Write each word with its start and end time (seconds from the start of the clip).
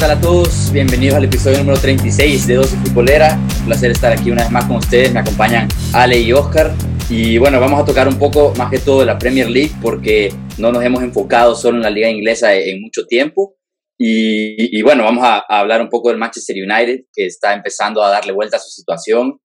Hola, 0.00 0.14
hola, 0.14 0.18
¿qué 0.18 0.22
tal 0.22 0.32
a 0.32 0.32
todos? 0.32 0.72
Bienvenidos 0.72 1.16
al 1.16 1.24
episodio 1.24 1.58
número 1.58 1.78
36 1.78 2.46
de 2.46 2.54
Dosis 2.54 2.78
Futbolera. 2.80 3.38
Un 3.60 3.66
placer 3.66 3.90
estar 3.90 4.10
aquí 4.10 4.30
una 4.30 4.42
vez 4.42 4.50
más 4.50 4.64
con 4.64 4.76
ustedes. 4.76 5.12
Me 5.12 5.20
acompañan 5.20 5.68
Ale 5.92 6.18
y 6.18 6.32
Oscar. 6.32 6.72
Y 7.10 7.36
bueno, 7.36 7.60
vamos 7.60 7.82
a 7.82 7.84
tocar 7.84 8.08
un 8.08 8.18
poco 8.18 8.54
más 8.56 8.70
que 8.70 8.78
todo 8.78 9.00
de 9.00 9.06
la 9.06 9.18
Premier 9.18 9.50
League 9.50 9.72
porque 9.82 10.32
no 10.56 10.72
nos 10.72 10.82
hemos 10.82 11.02
enfocado 11.02 11.54
solo 11.54 11.76
en 11.76 11.82
la 11.82 11.90
liga 11.90 12.08
inglesa 12.08 12.54
en 12.54 12.80
mucho 12.80 13.04
tiempo. 13.06 13.56
Y, 13.98 14.80
bueno, 14.80 15.04
vamos 15.04 15.22
a, 15.22 15.44
a, 15.46 15.60
hablar 15.60 15.82
un 15.82 15.90
poco 15.90 16.08
del 16.08 16.16
Manchester 16.16 16.56
United, 16.56 17.04
que 17.12 17.26
está 17.26 17.52
empezando 17.52 18.02
a 18.02 18.08
darle 18.08 18.32
vuelta 18.32 18.56
a 18.56 18.60
su 18.60 18.70
situación. 18.70 19.38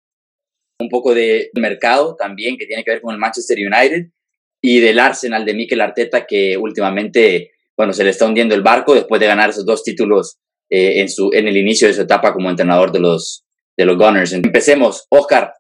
Un 0.80 0.90
poco 0.90 1.16
del 1.16 1.50
mercado 1.56 2.16
también, 2.16 2.58
que 2.58 2.68
tiene 2.68 2.84
que 2.84 2.92
ver 2.92 3.02
con 3.02 3.12
el 3.14 3.20
Manchester 3.20 3.58
United. 3.58 4.12
Y 4.62 4.80
del 4.82 5.00
Arsenal 5.00 5.46
de 5.46 5.56
Mikel 5.56 5.82
Arteta, 5.82 6.28
que 6.28 6.58
últimamente 6.58 7.54
bueno, 7.76 7.92
se 7.92 8.04
le 8.04 8.12
está 8.12 8.28
hundiendo 8.28 8.54
el 8.54 8.62
barco 8.62 8.94
después 8.94 9.20
de 9.20 9.28
ganar 9.28 9.50
esos 9.50 9.66
dos 9.66 9.84
títulos 9.84 10.38
eh, 10.76 11.02
en, 11.02 11.08
su, 11.08 11.30
en 11.34 11.48
el 11.48 11.56
inicio 11.56 11.88
de 11.88 11.94
su 11.94 12.02
etapa 12.02 12.34
como 12.34 12.50
entrenador 12.50 12.92
de 12.92 13.00
los, 13.00 13.46
de 13.78 13.86
los 13.86 13.96
Gunners. 13.96 14.34
Empecemos. 14.34 15.06
Oscar, 15.10 15.54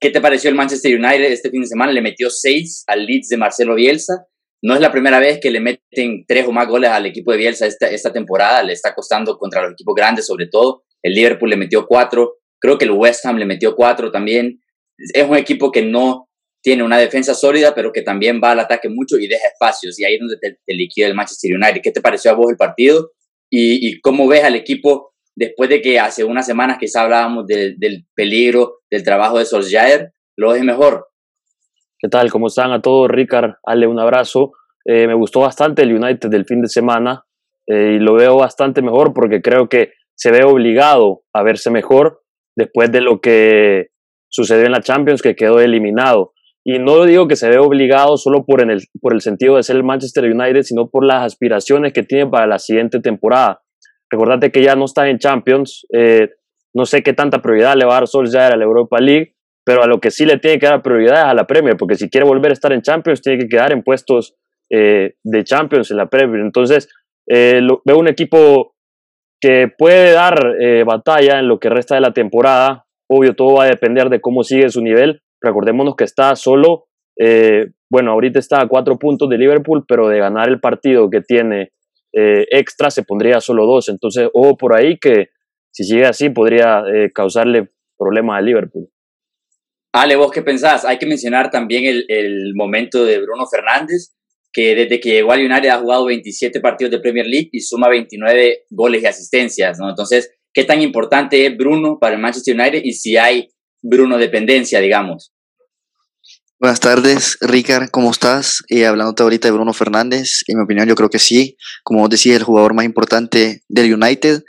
¿qué 0.00 0.08
te 0.08 0.22
pareció 0.22 0.48
el 0.48 0.56
Manchester 0.56 0.98
United 0.98 1.30
este 1.30 1.50
fin 1.50 1.60
de 1.60 1.66
semana? 1.66 1.92
Le 1.92 2.00
metió 2.00 2.30
seis 2.30 2.84
al 2.86 3.04
Leeds 3.04 3.28
de 3.28 3.36
Marcelo 3.36 3.74
Bielsa. 3.74 4.24
No 4.62 4.72
es 4.72 4.80
la 4.80 4.90
primera 4.90 5.18
vez 5.18 5.40
que 5.42 5.50
le 5.50 5.60
meten 5.60 6.24
tres 6.26 6.48
o 6.48 6.52
más 6.52 6.66
goles 6.66 6.88
al 6.88 7.04
equipo 7.04 7.32
de 7.32 7.36
Bielsa 7.36 7.66
esta, 7.66 7.90
esta 7.90 8.10
temporada. 8.10 8.62
Le 8.62 8.72
está 8.72 8.94
costando 8.94 9.36
contra 9.36 9.60
los 9.60 9.72
equipos 9.72 9.94
grandes, 9.94 10.26
sobre 10.26 10.46
todo. 10.46 10.84
El 11.02 11.12
Liverpool 11.12 11.50
le 11.50 11.58
metió 11.58 11.86
cuatro. 11.86 12.38
Creo 12.58 12.78
que 12.78 12.86
el 12.86 12.92
West 12.92 13.26
Ham 13.26 13.36
le 13.36 13.44
metió 13.44 13.76
cuatro 13.76 14.10
también. 14.10 14.58
Es 15.12 15.28
un 15.28 15.36
equipo 15.36 15.70
que 15.70 15.82
no 15.82 16.30
tiene 16.62 16.82
una 16.82 16.96
defensa 16.96 17.34
sólida, 17.34 17.74
pero 17.74 17.92
que 17.92 18.00
también 18.00 18.40
va 18.42 18.52
al 18.52 18.60
ataque 18.60 18.88
mucho 18.88 19.18
y 19.18 19.28
deja 19.28 19.48
espacios. 19.48 20.00
Y 20.00 20.06
ahí 20.06 20.14
es 20.14 20.20
donde 20.20 20.38
te, 20.40 20.56
liquida 20.68 21.08
el 21.08 21.14
Manchester 21.14 21.54
United. 21.54 21.82
¿Qué 21.82 21.90
te 21.90 22.00
pareció 22.00 22.30
a 22.30 22.34
vos 22.34 22.50
el 22.50 22.56
partido? 22.56 23.10
¿Y, 23.56 24.00
cómo 24.00 24.26
ves 24.26 24.42
al 24.42 24.56
equipo 24.56 25.12
después 25.36 25.70
de 25.70 25.80
que 25.80 26.00
hace 26.00 26.24
unas 26.24 26.44
semanas 26.44 26.78
quizá 26.78 27.02
hablábamos 27.02 27.46
del 27.46 28.06
peligro 28.14 28.80
del 28.90 29.04
trabajo 29.04 29.38
de 29.38 29.44
Solskjaer? 29.44 30.12
¿Lo 30.36 30.50
ves 30.50 30.64
mejor? 30.64 31.06
¿Qué 31.98 32.08
tal? 32.08 32.30
¿Cómo 32.32 32.48
están 32.48 32.72
a 32.72 32.82
todos? 32.82 33.08
Ricard, 33.08 33.52
Ale, 33.62 33.86
un 33.86 34.00
abrazo. 34.00 34.52
Eh, 34.84 35.06
me 35.06 35.14
gustó 35.14 35.40
bastante 35.40 35.82
el 35.82 35.94
United 35.94 36.28
del 36.28 36.44
fin 36.44 36.60
de 36.62 36.68
semana 36.68 37.24
eh, 37.66 37.94
y 37.94 37.98
lo 37.98 38.14
veo 38.14 38.36
bastante 38.36 38.82
mejor 38.82 39.14
porque 39.14 39.40
creo 39.40 39.68
que 39.68 39.92
se 40.16 40.32
ve 40.32 40.44
obligado 40.44 41.22
a 41.32 41.42
verse 41.42 41.70
mejor 41.70 42.22
después 42.56 42.90
de 42.90 43.00
lo 43.00 43.20
que 43.20 43.88
sucedió 44.28 44.66
en 44.66 44.72
la 44.72 44.82
Champions, 44.82 45.22
que 45.22 45.36
quedó 45.36 45.60
eliminado. 45.60 46.33
Y 46.66 46.78
no 46.78 47.04
digo 47.04 47.28
que 47.28 47.36
se 47.36 47.50
ve 47.50 47.58
obligado 47.58 48.16
solo 48.16 48.44
por, 48.46 48.62
el, 48.62 48.80
por 49.00 49.12
el 49.12 49.20
sentido 49.20 49.56
de 49.56 49.62
ser 49.62 49.76
el 49.76 49.84
Manchester 49.84 50.24
United, 50.24 50.62
sino 50.62 50.88
por 50.88 51.04
las 51.04 51.22
aspiraciones 51.22 51.92
que 51.92 52.02
tiene 52.02 52.26
para 52.26 52.46
la 52.46 52.58
siguiente 52.58 53.00
temporada. 53.00 53.60
Recordate 54.10 54.50
que 54.50 54.62
ya 54.62 54.74
no 54.74 54.86
está 54.86 55.08
en 55.08 55.18
Champions. 55.18 55.86
Eh, 55.92 56.30
no 56.74 56.86
sé 56.86 57.02
qué 57.02 57.12
tanta 57.12 57.42
prioridad 57.42 57.76
le 57.76 57.84
va 57.84 57.92
a 57.92 58.00
dar 58.00 58.08
Solskjaer 58.08 58.54
a 58.54 58.56
la 58.56 58.64
Europa 58.64 58.98
League, 58.98 59.34
pero 59.64 59.82
a 59.82 59.86
lo 59.86 60.00
que 60.00 60.10
sí 60.10 60.24
le 60.24 60.38
tiene 60.38 60.58
que 60.58 60.66
dar 60.66 60.82
prioridad 60.82 61.18
es 61.18 61.24
a 61.24 61.34
la 61.34 61.46
Premier, 61.46 61.76
porque 61.76 61.96
si 61.96 62.08
quiere 62.08 62.26
volver 62.26 62.50
a 62.50 62.54
estar 62.54 62.72
en 62.72 62.80
Champions, 62.80 63.20
tiene 63.20 63.40
que 63.40 63.48
quedar 63.48 63.72
en 63.72 63.82
puestos 63.82 64.34
eh, 64.70 65.14
de 65.22 65.44
Champions 65.44 65.90
en 65.90 65.98
la 65.98 66.06
Premier. 66.06 66.40
Entonces, 66.40 66.88
eh, 67.28 67.60
veo 67.84 67.98
un 67.98 68.08
equipo 68.08 68.74
que 69.40 69.68
puede 69.76 70.12
dar 70.12 70.38
batalla 70.86 71.38
en 71.38 71.48
lo 71.48 71.58
que 71.58 71.68
resta 71.68 71.96
de 71.96 72.00
la 72.00 72.12
temporada. 72.12 72.86
Obvio, 73.10 73.34
todo 73.34 73.56
va 73.56 73.64
a 73.64 73.68
depender 73.68 74.08
de 74.08 74.22
cómo 74.22 74.42
sigue 74.42 74.70
su 74.70 74.80
nivel, 74.80 75.20
Recordémonos 75.44 75.94
que 75.94 76.04
está 76.04 76.34
solo, 76.36 76.86
eh, 77.18 77.66
bueno, 77.90 78.12
ahorita 78.12 78.38
está 78.38 78.62
a 78.62 78.68
cuatro 78.68 78.98
puntos 78.98 79.28
de 79.28 79.38
Liverpool, 79.38 79.84
pero 79.86 80.08
de 80.08 80.18
ganar 80.18 80.48
el 80.48 80.58
partido 80.58 81.10
que 81.10 81.20
tiene 81.20 81.72
eh, 82.12 82.46
extra 82.50 82.90
se 82.90 83.02
pondría 83.02 83.40
solo 83.40 83.66
dos. 83.66 83.88
Entonces, 83.88 84.28
ojo 84.32 84.56
por 84.56 84.74
ahí 84.74 84.98
que 84.98 85.28
si 85.70 85.84
sigue 85.84 86.06
así 86.06 86.30
podría 86.30 86.84
eh, 86.92 87.10
causarle 87.12 87.70
problemas 87.98 88.38
a 88.38 88.42
Liverpool. 88.42 88.88
Ale, 89.92 90.16
¿vos 90.16 90.30
qué 90.30 90.42
pensás? 90.42 90.84
Hay 90.84 90.98
que 90.98 91.06
mencionar 91.06 91.50
también 91.50 91.84
el, 91.84 92.04
el, 92.08 92.54
momento 92.54 93.04
de 93.04 93.20
Bruno 93.20 93.46
Fernández, 93.46 94.14
que 94.52 94.74
desde 94.74 94.98
que 94.98 95.10
llegó 95.10 95.32
al 95.32 95.44
United 95.44 95.68
ha 95.68 95.78
jugado 95.78 96.06
27 96.06 96.60
partidos 96.60 96.92
de 96.92 97.00
Premier 97.00 97.26
League 97.26 97.50
y 97.52 97.60
suma 97.60 97.88
29 97.88 98.64
goles 98.70 99.02
y 99.02 99.06
asistencias, 99.06 99.78
¿no? 99.78 99.88
Entonces, 99.90 100.32
¿qué 100.52 100.64
tan 100.64 100.80
importante 100.80 101.44
es 101.46 101.56
Bruno 101.56 101.98
para 102.00 102.14
el 102.14 102.20
Manchester 102.20 102.58
United 102.58 102.80
y 102.82 102.92
si 102.92 103.16
hay 103.16 103.50
Bruno 103.82 104.16
dependencia, 104.16 104.80
digamos? 104.80 105.33
Buenas 106.64 106.80
tardes, 106.80 107.36
Ricard, 107.42 107.90
¿cómo 107.90 108.10
estás? 108.10 108.62
Eh, 108.70 108.86
hablándote 108.86 109.22
ahorita 109.22 109.48
de 109.48 109.52
Bruno 109.52 109.74
Fernández, 109.74 110.44
en 110.46 110.56
mi 110.56 110.64
opinión 110.64 110.88
yo 110.88 110.94
creo 110.94 111.10
que 111.10 111.18
sí, 111.18 111.58
como 111.82 112.00
vos 112.00 112.08
decís, 112.08 112.34
el 112.34 112.42
jugador 112.42 112.72
más 112.72 112.86
importante 112.86 113.62
del 113.68 113.92
United, 113.92 114.42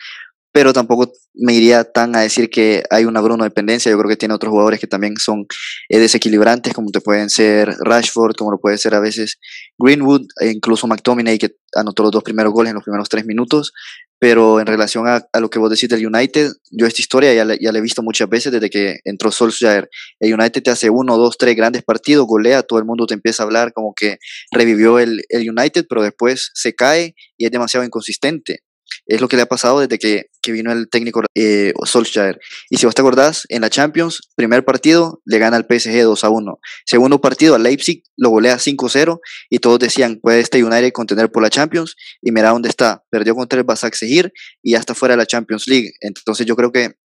pero 0.55 0.71
tampoco 0.71 1.11
me 1.33 1.53
iría 1.53 1.83
tan 1.83 2.15
a 2.15 2.21
decir 2.21 2.49
que 2.49 2.81
hay 2.89 3.03
una 3.03 3.19
Bruno 3.19 3.43
dependencia, 3.43 3.91
yo 3.91 3.97
creo 3.97 4.07
que 4.07 4.15
tiene 4.15 4.33
otros 4.33 4.51
jugadores 4.51 4.79
que 4.79 4.87
también 4.87 5.17
son 5.17 5.47
eh, 5.89 5.99
desequilibrantes, 5.99 6.73
como 6.73 6.91
te 6.91 7.01
pueden 7.01 7.29
ser 7.29 7.75
Rashford, 7.81 8.37
como 8.37 8.51
lo 8.51 8.57
puede 8.57 8.77
ser 8.77 8.95
a 8.95 9.01
veces 9.01 9.37
Greenwood, 9.77 10.27
e 10.39 10.51
incluso 10.51 10.87
McTominay, 10.87 11.37
que 11.39 11.57
anotó 11.75 12.03
los 12.03 12.13
dos 12.13 12.23
primeros 12.23 12.53
goles 12.53 12.69
en 12.69 12.75
los 12.75 12.85
primeros 12.85 13.09
tres 13.09 13.25
minutos, 13.25 13.73
pero 14.17 14.61
en 14.61 14.65
relación 14.65 15.09
a, 15.09 15.27
lo 15.41 15.49
que 15.49 15.59
vos 15.59 15.69
decís 15.69 15.89
del 15.89 16.07
United, 16.07 16.53
yo 16.71 16.87
esta 16.87 17.01
historia 17.01 17.33
ya, 17.33 17.45
ya 17.59 17.73
la 17.73 17.77
he 17.77 17.81
visto 17.81 18.01
muchas 18.01 18.29
veces 18.29 18.53
desde 18.53 18.69
que 18.69 18.99
entró 19.03 19.33
Solskjaer. 19.33 19.89
El 20.21 20.35
United 20.35 20.63
te 20.63 20.71
hace 20.71 20.89
uno, 20.89 21.17
dos, 21.17 21.37
tres 21.37 21.57
grandes 21.57 21.83
partidos, 21.83 22.27
golea, 22.27 22.63
todo 22.63 22.79
el 22.79 22.85
mundo 22.85 23.07
te 23.07 23.13
empieza 23.13 23.43
a 23.43 23.45
hablar 23.45 23.73
como 23.73 23.93
que 23.93 24.19
revivió 24.53 24.99
el, 24.99 25.25
el 25.27 25.49
United, 25.49 25.85
pero 25.89 26.01
después 26.01 26.51
se 26.53 26.73
cae 26.73 27.13
y 27.37 27.45
es 27.45 27.51
demasiado 27.51 27.85
inconsistente. 27.85 28.61
Es 29.05 29.21
lo 29.21 29.27
que 29.27 29.35
le 29.35 29.43
ha 29.43 29.47
pasado 29.47 29.79
desde 29.79 29.99
que, 29.99 30.25
que 30.41 30.51
vino 30.51 30.71
el 30.71 30.89
técnico 30.89 31.21
eh, 31.35 31.73
Solskjaer. 31.83 32.39
Y 32.69 32.77
si 32.77 32.85
vos 32.85 32.95
te 32.95 33.01
acordás, 33.01 33.45
en 33.49 33.61
la 33.61 33.69
Champions, 33.69 34.21
primer 34.35 34.65
partido 34.65 35.21
le 35.25 35.37
gana 35.37 35.57
al 35.57 35.65
PSG 35.69 36.01
2 36.01 36.23
a 36.23 36.29
1. 36.29 36.59
Segundo 36.85 37.21
partido, 37.21 37.55
a 37.55 37.59
Leipzig 37.59 38.03
lo 38.17 38.29
golea 38.29 38.57
5-0 38.57 39.19
y 39.49 39.59
todos 39.59 39.79
decían, 39.79 40.19
puede 40.21 40.39
este 40.39 40.63
United 40.63 40.91
contener 40.91 41.31
por 41.31 41.43
la 41.43 41.49
Champions. 41.49 41.95
Y 42.21 42.31
mira 42.31 42.49
dónde 42.49 42.69
está. 42.69 43.03
Perdió 43.09 43.35
contra 43.35 43.59
el 43.59 43.65
Basak 43.65 43.93
Seguir 43.93 44.31
y 44.63 44.71
ya 44.71 44.79
está 44.79 44.95
fuera 44.95 45.13
de 45.13 45.17
la 45.17 45.25
Champions 45.25 45.67
League. 45.67 45.91
Entonces 46.01 46.45
yo 46.45 46.55
creo 46.55 46.71
que 46.71 46.95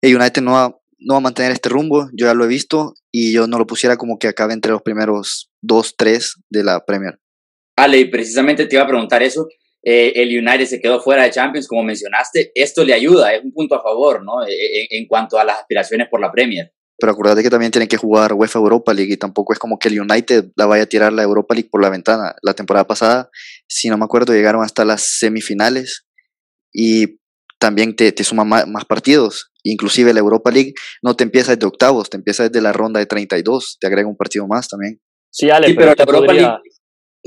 el 0.00 0.16
United 0.16 0.42
no 0.42 0.52
va, 0.52 0.78
no 0.98 1.14
va 1.14 1.18
a 1.18 1.22
mantener 1.22 1.52
este 1.52 1.68
rumbo. 1.68 2.08
Yo 2.12 2.26
ya 2.26 2.34
lo 2.34 2.44
he 2.44 2.48
visto 2.48 2.94
y 3.10 3.32
yo 3.32 3.46
no 3.46 3.58
lo 3.58 3.66
pusiera 3.66 3.96
como 3.96 4.18
que 4.18 4.28
acabe 4.28 4.52
entre 4.52 4.72
los 4.72 4.82
primeros 4.82 5.50
2-3 5.62 6.34
de 6.50 6.64
la 6.64 6.84
Premier. 6.84 7.18
Ale, 7.76 8.06
precisamente 8.06 8.66
te 8.66 8.76
iba 8.76 8.84
a 8.84 8.88
preguntar 8.88 9.22
eso. 9.22 9.46
Eh, 9.82 10.12
el 10.16 10.28
United 10.36 10.66
se 10.66 10.80
quedó 10.80 11.00
fuera 11.00 11.22
de 11.22 11.30
Champions, 11.30 11.68
como 11.68 11.82
mencionaste, 11.82 12.50
esto 12.54 12.84
le 12.84 12.94
ayuda, 12.94 13.32
es 13.34 13.44
un 13.44 13.52
punto 13.52 13.76
a 13.76 13.82
favor, 13.82 14.24
¿no? 14.24 14.44
E, 14.46 14.52
e, 14.52 14.86
en, 14.90 15.06
cuanto 15.06 15.38
a 15.38 15.44
las 15.44 15.58
aspiraciones 15.60 16.08
por 16.10 16.20
la 16.20 16.32
Premier. 16.32 16.72
Pero 16.98 17.12
acuérdate 17.12 17.44
que 17.44 17.50
también 17.50 17.70
tienen 17.70 17.88
que 17.88 17.96
jugar 17.96 18.32
UEFA 18.32 18.58
Europa 18.58 18.92
League 18.92 19.12
y 19.12 19.16
tampoco 19.16 19.52
es 19.52 19.58
como 19.60 19.78
que 19.78 19.88
el 19.88 20.00
United 20.00 20.46
la 20.56 20.66
vaya 20.66 20.82
a 20.82 20.86
tirar 20.86 21.12
la 21.12 21.22
Europa 21.22 21.54
League 21.54 21.68
por 21.70 21.80
la 21.80 21.90
ventana. 21.90 22.34
La 22.42 22.54
temporada 22.54 22.88
pasada, 22.88 23.30
si 23.68 23.88
no 23.88 23.96
me 23.96 24.04
acuerdo, 24.04 24.32
llegaron 24.32 24.64
hasta 24.64 24.84
las 24.84 25.18
semifinales 25.18 26.06
y 26.72 27.20
también 27.60 27.94
te, 27.94 28.10
te 28.10 28.24
suma 28.24 28.44
más, 28.44 28.84
partidos. 28.84 29.52
Inclusive 29.62 30.12
la 30.12 30.20
Europa 30.20 30.50
League 30.50 30.74
no 31.00 31.14
te 31.14 31.22
empieza 31.22 31.54
desde 31.54 31.66
octavos, 31.66 32.10
te 32.10 32.16
empieza 32.16 32.48
desde 32.48 32.60
la 32.60 32.72
ronda 32.72 32.98
de 32.98 33.06
32, 33.06 33.78
te 33.80 33.86
agrega 33.86 34.08
un 34.08 34.16
partido 34.16 34.48
más 34.48 34.66
también. 34.68 35.00
Sí, 35.30 35.50
Ale, 35.50 35.74
pero, 35.74 35.94
la 35.94 36.04
Europa 36.04 36.32
League 36.32 36.58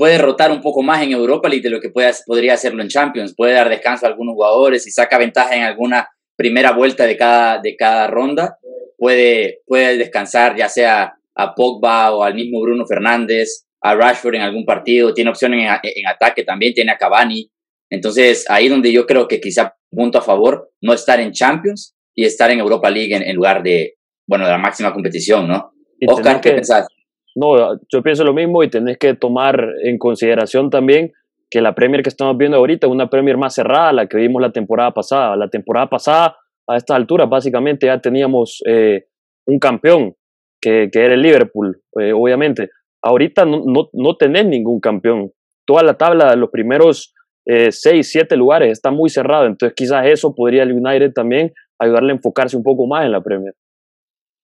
puede 0.02 0.18
rotar 0.18 0.50
un 0.50 0.60
poco 0.60 0.82
más 0.82 1.00
en 1.00 1.12
Europa 1.12 1.48
League 1.48 1.62
de 1.62 1.70
lo 1.70 1.80
que 1.80 1.90
puede, 1.90 2.10
podría 2.26 2.54
hacerlo 2.54 2.82
en 2.82 2.88
Champions. 2.88 3.36
Puede 3.36 3.52
dar 3.52 3.68
descanso 3.68 4.04
a 4.04 4.08
algunos 4.08 4.34
jugadores 4.34 4.84
y 4.88 4.90
saca 4.90 5.16
ventaja 5.16 5.54
en 5.54 5.62
alguna 5.62 6.08
primera 6.34 6.72
vuelta 6.72 7.06
de 7.06 7.16
cada, 7.16 7.60
de 7.60 7.76
cada 7.76 8.08
ronda. 8.08 8.58
Puede, 8.98 9.60
puede 9.64 9.98
descansar 9.98 10.56
ya 10.56 10.68
sea 10.68 11.14
a 11.36 11.54
Pogba 11.54 12.16
o 12.16 12.24
al 12.24 12.34
mismo 12.34 12.60
Bruno 12.60 12.84
Fernández, 12.84 13.64
a 13.80 13.94
Rashford 13.94 14.34
en 14.34 14.40
algún 14.40 14.64
partido. 14.64 15.14
Tiene 15.14 15.30
opciones 15.30 15.70
en, 15.84 16.06
ataque 16.08 16.42
también, 16.42 16.74
tiene 16.74 16.90
a 16.90 16.98
Cavani. 16.98 17.48
Entonces, 17.88 18.44
ahí 18.50 18.68
donde 18.68 18.90
yo 18.90 19.06
creo 19.06 19.28
que 19.28 19.40
quizá 19.40 19.76
punto 19.88 20.18
a 20.18 20.22
favor, 20.22 20.72
no 20.80 20.94
estar 20.94 21.20
en 21.20 21.30
Champions 21.30 21.94
y 22.12 22.24
estar 22.24 22.50
en 22.50 22.58
Europa 22.58 22.90
League 22.90 23.14
en, 23.14 23.36
lugar 23.36 23.62
de, 23.62 23.94
bueno, 24.26 24.46
de 24.46 24.50
la 24.50 24.58
máxima 24.58 24.92
competición, 24.92 25.46
¿no? 25.46 25.72
Oscar, 26.08 26.40
¿qué 26.40 26.50
pensás? 26.54 26.88
No, 27.34 27.78
yo 27.90 28.02
pienso 28.02 28.24
lo 28.24 28.34
mismo 28.34 28.62
y 28.62 28.68
tenés 28.68 28.98
que 28.98 29.14
tomar 29.14 29.66
en 29.82 29.98
consideración 29.98 30.70
también 30.70 31.12
que 31.52 31.60
la 31.60 31.74
Premier 31.74 32.02
que 32.02 32.08
estamos 32.08 32.36
viendo 32.38 32.56
ahorita 32.56 32.86
es 32.86 32.92
una 32.92 33.10
Premier 33.10 33.36
más 33.36 33.54
cerrada 33.54 33.92
la 33.92 34.06
que 34.06 34.16
vimos 34.16 34.40
la 34.40 34.52
temporada 34.52 34.90
pasada. 34.92 35.36
La 35.36 35.48
temporada 35.48 35.88
pasada, 35.88 36.36
a 36.66 36.76
esta 36.76 36.96
altura, 36.96 37.26
básicamente 37.26 37.86
ya 37.86 38.00
teníamos 38.00 38.62
eh, 38.66 39.04
un 39.46 39.58
campeón, 39.58 40.14
que, 40.60 40.88
era 40.92 41.14
el 41.14 41.20
Liverpool, 41.20 41.82
eh, 42.00 42.12
obviamente. 42.12 42.70
Ahorita 43.02 43.44
no, 43.44 43.64
no, 43.66 43.90
no, 43.92 44.16
tenés 44.16 44.46
ningún 44.46 44.80
campeón. 44.80 45.32
Toda 45.66 45.82
la 45.82 45.98
tabla 45.98 46.30
de 46.30 46.36
los 46.36 46.50
primeros 46.50 47.12
eh, 47.44 47.72
seis, 47.72 48.10
siete 48.10 48.36
lugares 48.36 48.70
está 48.70 48.90
muy 48.90 49.10
cerrada. 49.10 49.46
Entonces 49.46 49.74
quizás 49.76 50.06
eso 50.06 50.34
podría 50.34 50.62
el 50.62 50.72
United 50.72 51.12
también 51.12 51.52
ayudarle 51.78 52.12
a 52.12 52.16
enfocarse 52.16 52.56
un 52.56 52.62
poco 52.62 52.86
más 52.86 53.04
en 53.04 53.12
la 53.12 53.22
Premier. 53.22 53.54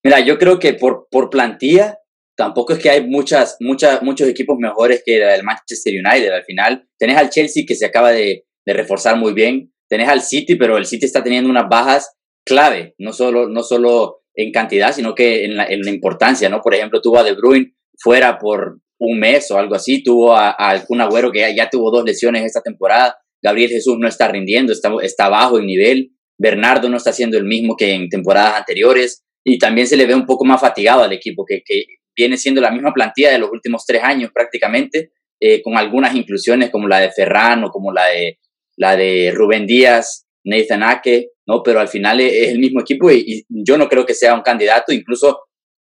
Mira, 0.05 0.21
yo 0.21 0.39
creo 0.39 0.59
que 0.59 0.75
por, 0.75 1.07
por 1.11 1.31
plantilla 1.31 1.99
tampoco 2.39 2.73
es 2.73 2.79
que 2.79 2.89
hay 2.89 3.05
muchas, 3.05 3.57
muchas, 3.59 4.01
muchos 4.01 4.29
equipos 4.29 4.57
mejores 4.61 5.03
que 5.05 5.17
el 5.17 5.43
Manchester 5.43 5.93
United. 5.93 6.31
Al 6.31 6.45
final, 6.45 6.89
tenés 6.97 7.17
al 7.17 7.31
Chelsea 7.31 7.65
que 7.67 7.75
se 7.75 7.85
acaba 7.85 8.13
de, 8.13 8.45
reforzar 8.65 9.17
muy 9.17 9.33
bien. 9.33 9.73
Tenés 9.89 10.09
al 10.09 10.21
City, 10.23 10.55
pero 10.55 10.77
el 10.77 10.87
City 10.87 11.07
está 11.07 11.25
teniendo 11.25 11.51
unas 11.51 11.69
bajas 11.69 12.15
clave, 12.45 12.95
no 12.99 13.13
solo, 13.13 13.49
no 13.49 13.63
solo 13.63 14.21
en 14.35 14.53
cantidad, 14.53 14.93
sino 14.93 15.15
que 15.15 15.47
en 15.47 15.57
la, 15.57 15.91
importancia, 15.91 16.49
¿no? 16.49 16.61
Por 16.61 16.75
ejemplo, 16.75 17.01
tuvo 17.01 17.19
a 17.19 17.25
De 17.25 17.33
Bruyne 17.33 17.75
fuera 17.99 18.39
por 18.39 18.79
un 19.01 19.19
mes 19.19 19.51
o 19.51 19.59
algo 19.59 19.75
así, 19.75 20.03
tuvo 20.03 20.37
a, 20.37 20.51
algún 20.51 21.01
Agüero 21.01 21.33
que 21.33 21.41
ya, 21.57 21.69
tuvo 21.71 21.91
dos 21.91 22.05
lesiones 22.05 22.45
esta 22.45 22.61
temporada, 22.61 23.17
Gabriel 23.43 23.71
Jesús 23.71 23.97
no 23.99 24.07
está 24.07 24.29
rindiendo, 24.29 24.73
está, 24.73 24.93
está 25.03 25.29
bajo 25.29 25.59
en 25.59 25.67
nivel, 25.67 26.11
Bernardo 26.39 26.89
no 26.89 26.99
está 26.99 27.11
haciendo 27.11 27.39
el 27.39 27.45
mismo 27.45 27.75
que 27.75 27.95
en 27.95 28.09
temporadas 28.09 28.55
anteriores 28.55 29.25
y 29.45 29.59
también 29.59 29.87
se 29.87 29.97
le 29.97 30.07
ve 30.07 30.15
un 30.15 30.27
poco 30.27 30.45
más 30.45 30.61
fatigado 30.61 31.03
al 31.03 31.13
equipo, 31.13 31.45
que, 31.47 31.63
que 31.65 31.85
viene 32.19 32.37
siendo 32.37 32.61
la 32.61 32.73
misma 32.73 32.93
plantilla 32.93 33.31
de 33.31 33.39
los 33.39 33.51
últimos 33.51 33.87
tres 33.87 34.03
años 34.03 34.33
prácticamente, 34.35 35.13
eh, 35.41 35.63
con 35.63 35.79
algunas 35.79 36.17
inclusiones 36.17 36.69
como 36.69 36.89
la 36.89 36.99
de 36.99 37.13
Ferran 37.13 37.63
o 37.63 37.71
como 37.71 37.93
la 37.93 38.07
de, 38.07 38.41
la 38.77 38.97
de 38.97 39.33
Rubén 39.33 39.67
Díaz, 39.67 40.27
Nathan 40.45 40.83
Ake, 40.83 41.31
¿no? 41.47 41.63
Pero 41.63 41.79
al 41.79 41.87
final 41.87 42.21
es 42.21 42.49
el 42.49 42.59
mismo 42.59 42.81
equipo 42.81 43.09
y, 43.13 43.47
yo 43.49 43.79
no 43.79 43.89
creo 43.89 44.05
que 44.05 44.15
sea 44.15 44.35
un 44.35 44.43
candidato, 44.43 44.93
incluso 44.93 45.45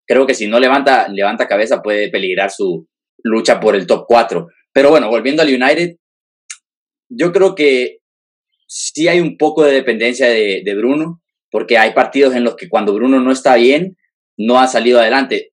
creo 0.06 0.24
que 0.24 0.34
si 0.34 0.46
no 0.46 0.60
levanta, 0.60 1.08
levanta 1.08 1.48
cabeza 1.48 1.82
puede 1.82 2.10
peligrar 2.10 2.52
su 2.52 2.86
lucha 3.24 3.58
por 3.58 3.74
el 3.74 3.88
top 3.88 4.04
4. 4.06 4.46
Pero 4.72 4.90
bueno, 4.90 5.08
volviendo 5.08 5.42
al 5.42 5.48
United, 5.48 5.96
yo 7.08 7.32
creo 7.32 7.56
que 7.56 7.98
sí 8.68 9.08
hay 9.08 9.20
un 9.20 9.36
poco 9.36 9.64
de 9.64 9.72
dependencia 9.72 10.28
de, 10.28 10.62
de 10.64 10.74
Bruno, 10.76 11.20
porque 11.50 11.76
hay 11.76 11.92
partidos 11.92 12.36
en 12.36 12.44
los 12.44 12.54
que 12.54 12.68
cuando 12.68 12.94
Bruno 12.94 13.18
no 13.18 13.32
está 13.32 13.56
bien, 13.56 13.96
no 14.38 14.60
ha 14.60 14.68
salido 14.68 15.00
adelante. 15.00 15.50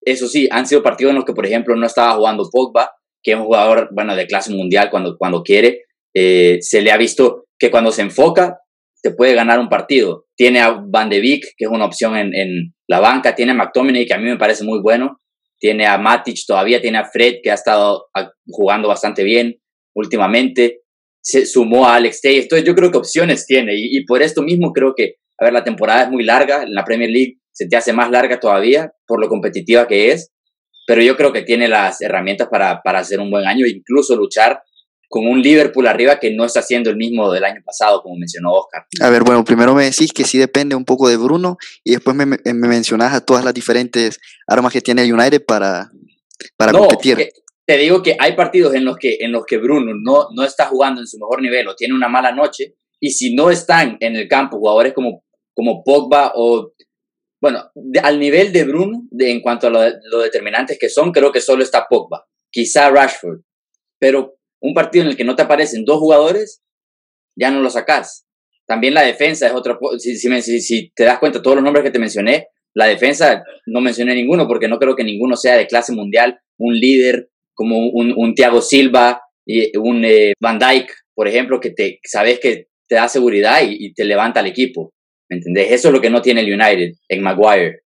Eso 0.00 0.28
sí, 0.28 0.48
han 0.50 0.66
sido 0.66 0.82
partidos 0.82 1.10
en 1.10 1.16
los 1.16 1.24
que, 1.24 1.32
por 1.32 1.46
ejemplo, 1.46 1.74
no 1.76 1.86
estaba 1.86 2.14
jugando 2.14 2.48
Pogba, 2.50 2.90
que 3.22 3.32
es 3.32 3.36
un 3.36 3.44
jugador, 3.44 3.88
bueno, 3.92 4.14
de 4.16 4.26
clase 4.26 4.52
mundial 4.52 4.90
cuando, 4.90 5.16
cuando 5.18 5.42
quiere. 5.42 5.82
Eh, 6.14 6.58
se 6.60 6.80
le 6.80 6.90
ha 6.90 6.96
visto 6.96 7.46
que 7.58 7.70
cuando 7.70 7.92
se 7.92 8.02
enfoca, 8.02 8.58
te 9.02 9.10
puede 9.12 9.34
ganar 9.34 9.58
un 9.58 9.68
partido. 9.68 10.26
Tiene 10.36 10.60
a 10.60 10.70
Van 10.70 11.08
de 11.08 11.20
Beek, 11.20 11.54
que 11.56 11.64
es 11.64 11.70
una 11.70 11.84
opción 11.84 12.16
en, 12.16 12.34
en 12.34 12.74
la 12.88 13.00
banca. 13.00 13.34
Tiene 13.34 13.52
a 13.52 13.54
McTominay, 13.54 14.06
que 14.06 14.14
a 14.14 14.18
mí 14.18 14.24
me 14.24 14.36
parece 14.36 14.64
muy 14.64 14.80
bueno. 14.80 15.20
Tiene 15.58 15.86
a 15.86 15.98
Matic 15.98 16.38
todavía. 16.46 16.80
Tiene 16.80 16.98
a 16.98 17.04
Fred, 17.04 17.36
que 17.42 17.50
ha 17.50 17.54
estado 17.54 18.06
jugando 18.46 18.88
bastante 18.88 19.22
bien 19.24 19.56
últimamente. 19.94 20.82
Se 21.20 21.46
sumó 21.46 21.86
a 21.86 21.96
Alex 21.96 22.20
Tay. 22.20 22.38
Entonces 22.38 22.66
yo 22.66 22.74
creo 22.74 22.90
que 22.90 22.98
opciones 22.98 23.46
tiene. 23.46 23.74
Y 23.76 24.04
por 24.04 24.22
esto 24.22 24.42
mismo 24.42 24.72
creo 24.72 24.94
que, 24.96 25.16
a 25.38 25.44
ver, 25.44 25.52
la 25.52 25.64
temporada 25.64 26.04
es 26.04 26.10
muy 26.10 26.24
larga. 26.24 26.62
En 26.62 26.74
la 26.74 26.84
Premier 26.84 27.10
League 27.10 27.38
se 27.58 27.66
te 27.66 27.76
hace 27.76 27.92
más 27.92 28.08
larga 28.08 28.38
todavía 28.38 28.92
por 29.04 29.20
lo 29.20 29.28
competitiva 29.28 29.88
que 29.88 30.12
es. 30.12 30.30
Pero 30.86 31.02
yo 31.02 31.16
creo 31.16 31.32
que 31.32 31.42
tiene 31.42 31.66
las 31.66 32.00
herramientas 32.00 32.46
para, 32.48 32.80
para 32.82 33.00
hacer 33.00 33.18
un 33.18 33.32
buen 33.32 33.46
año 33.46 33.66
e 33.66 33.70
incluso 33.70 34.14
luchar 34.14 34.62
con 35.08 35.26
un 35.26 35.42
Liverpool 35.42 35.88
arriba 35.88 36.20
que 36.20 36.32
no 36.32 36.44
está 36.44 36.62
siendo 36.62 36.88
el 36.88 36.96
mismo 36.96 37.32
del 37.32 37.42
año 37.42 37.60
pasado, 37.66 38.00
como 38.00 38.16
mencionó 38.16 38.52
Oscar. 38.52 38.86
A 39.00 39.10
ver, 39.10 39.24
bueno, 39.24 39.44
primero 39.44 39.74
me 39.74 39.86
decís 39.86 40.12
que 40.12 40.22
sí 40.22 40.38
depende 40.38 40.76
un 40.76 40.84
poco 40.84 41.08
de 41.08 41.16
Bruno 41.16 41.56
y 41.82 41.92
después 41.92 42.14
me, 42.14 42.26
me 42.26 42.68
mencionás 42.68 43.12
a 43.12 43.20
todas 43.20 43.44
las 43.44 43.52
diferentes 43.52 44.20
armas 44.46 44.72
que 44.72 44.80
tiene 44.80 45.02
el 45.02 45.12
United 45.12 45.44
para, 45.44 45.90
para 46.56 46.72
no, 46.72 46.80
competir. 46.86 47.28
Te 47.66 47.76
digo 47.76 48.02
que 48.02 48.16
hay 48.18 48.36
partidos 48.36 48.74
en 48.74 48.84
los 48.84 48.96
que, 48.96 49.16
en 49.20 49.32
los 49.32 49.44
que 49.46 49.58
Bruno 49.58 49.92
no, 50.00 50.28
no 50.32 50.44
está 50.44 50.66
jugando 50.66 51.00
en 51.00 51.08
su 51.08 51.18
mejor 51.18 51.42
nivel 51.42 51.66
o 51.66 51.74
tiene 51.74 51.94
una 51.94 52.08
mala 52.08 52.30
noche 52.30 52.76
y 53.00 53.10
si 53.10 53.34
no 53.34 53.50
están 53.50 53.96
en 54.00 54.14
el 54.14 54.28
campo 54.28 54.58
jugadores 54.58 54.92
como, 54.94 55.24
como 55.54 55.82
Pogba 55.82 56.32
o, 56.36 56.72
bueno, 57.40 57.70
al 58.02 58.18
nivel 58.18 58.52
de 58.52 58.64
Bruno, 58.64 59.06
de, 59.10 59.30
en 59.30 59.40
cuanto 59.40 59.66
a 59.66 59.70
lo, 59.70 59.80
lo 60.10 60.18
determinantes 60.20 60.78
que 60.78 60.88
son, 60.88 61.12
creo 61.12 61.32
que 61.32 61.40
solo 61.40 61.62
está 61.62 61.86
Pogba, 61.88 62.26
quizá 62.50 62.90
Rashford, 62.90 63.40
pero 63.98 64.38
un 64.60 64.74
partido 64.74 65.04
en 65.04 65.10
el 65.10 65.16
que 65.16 65.24
no 65.24 65.36
te 65.36 65.42
aparecen 65.42 65.84
dos 65.84 65.98
jugadores, 65.98 66.62
ya 67.36 67.50
no 67.50 67.60
lo 67.60 67.70
sacas. 67.70 68.26
También 68.66 68.94
la 68.94 69.02
defensa 69.02 69.46
es 69.46 69.52
otra. 69.52 69.78
Si, 69.98 70.16
si, 70.16 70.60
si, 70.60 70.90
te 70.90 71.04
das 71.04 71.18
cuenta, 71.18 71.40
todos 71.40 71.56
los 71.56 71.64
nombres 71.64 71.84
que 71.84 71.90
te 71.90 71.98
mencioné, 71.98 72.48
la 72.74 72.86
defensa 72.86 73.42
no 73.66 73.80
mencioné 73.80 74.14
ninguno 74.14 74.46
porque 74.46 74.68
no 74.68 74.78
creo 74.78 74.94
que 74.94 75.04
ninguno 75.04 75.36
sea 75.36 75.56
de 75.56 75.66
clase 75.66 75.92
mundial, 75.92 76.38
un 76.58 76.74
líder 76.74 77.30
como 77.54 77.78
un, 77.88 78.12
un 78.16 78.34
Thiago 78.34 78.60
Silva, 78.60 79.22
y 79.48 79.76
un 79.78 80.04
eh, 80.04 80.34
Van 80.40 80.58
Dyke, 80.58 80.92
por 81.14 81.26
ejemplo, 81.26 81.58
que 81.58 81.70
te 81.70 82.00
sabes 82.04 82.38
que 82.38 82.66
te 82.86 82.96
da 82.96 83.08
seguridad 83.08 83.60
y, 83.66 83.94
te 83.94 84.04
levanta 84.04 84.40
al 84.40 84.46
equipo. 84.46 84.92
¿Me 85.28 85.36
entendés? 85.36 85.72
Eso 85.72 85.88
es 85.88 85.94
lo 85.94 86.00
que 86.00 86.10
no 86.10 86.22
tiene 86.22 86.40
el 86.40 86.52
United 86.52 86.94
en 87.08 87.22
Maguire. 87.22 87.82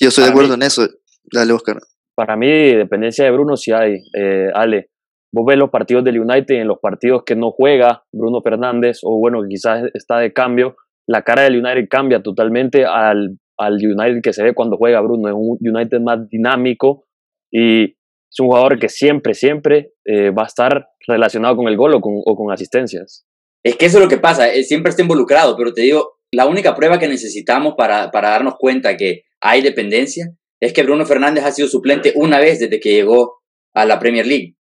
Yo 0.00 0.08
estoy 0.08 0.24
de 0.24 0.30
acuerdo 0.30 0.54
en 0.54 0.62
eso. 0.62 0.88
Dale, 1.32 1.52
Oscar. 1.52 1.78
Para 2.14 2.36
mí, 2.36 2.48
dependencia 2.48 3.24
de 3.24 3.30
Bruno 3.30 3.56
sí 3.56 3.72
hay, 3.72 3.96
eh, 4.16 4.48
Ale 4.54 4.90
vos 5.34 5.44
ves 5.46 5.58
los 5.58 5.70
partidos 5.70 6.04
del 6.04 6.20
United, 6.20 6.54
en 6.54 6.68
los 6.68 6.78
partidos 6.78 7.24
que 7.26 7.34
no 7.34 7.50
juega 7.50 8.04
Bruno 8.12 8.40
Fernández, 8.40 9.00
o 9.02 9.18
bueno, 9.18 9.40
quizás 9.48 9.90
está 9.92 10.18
de 10.18 10.32
cambio, 10.32 10.76
la 11.08 11.22
cara 11.22 11.42
del 11.42 11.56
United 11.58 11.88
cambia 11.90 12.22
totalmente 12.22 12.84
al, 12.86 13.36
al 13.58 13.74
United 13.74 14.20
que 14.22 14.32
se 14.32 14.44
ve 14.44 14.54
cuando 14.54 14.76
juega 14.76 15.00
Bruno. 15.00 15.28
Es 15.28 15.34
un 15.36 15.58
United 15.60 16.00
más 16.00 16.28
dinámico 16.30 17.06
y 17.50 17.84
es 17.84 18.40
un 18.40 18.46
jugador 18.46 18.78
que 18.78 18.88
siempre, 18.88 19.34
siempre 19.34 19.92
eh, 20.04 20.30
va 20.30 20.44
a 20.44 20.46
estar 20.46 20.88
relacionado 21.06 21.56
con 21.56 21.66
el 21.66 21.76
gol 21.76 21.94
o 21.94 22.00
con, 22.00 22.14
o 22.24 22.36
con 22.36 22.52
asistencias. 22.52 23.26
Es 23.64 23.76
que 23.76 23.86
eso 23.86 23.98
es 23.98 24.04
lo 24.04 24.08
que 24.08 24.18
pasa, 24.18 24.48
él 24.48 24.64
siempre 24.64 24.90
está 24.90 25.02
involucrado, 25.02 25.56
pero 25.56 25.72
te 25.72 25.82
digo, 25.82 26.13
la 26.34 26.46
única 26.46 26.74
prueba 26.74 26.98
que 26.98 27.08
necesitamos 27.08 27.74
para, 27.76 28.10
para 28.10 28.30
darnos 28.30 28.54
cuenta 28.58 28.96
que 28.96 29.22
hay 29.40 29.62
dependencia 29.62 30.30
es 30.60 30.72
que 30.72 30.82
Bruno 30.82 31.04
Fernández 31.04 31.44
ha 31.44 31.52
sido 31.52 31.68
suplente 31.68 32.12
una 32.16 32.40
vez 32.40 32.58
desde 32.58 32.80
que 32.80 32.92
llegó 32.92 33.42
a 33.74 33.84
la 33.84 33.98
Premier 33.98 34.26
League 34.26 34.54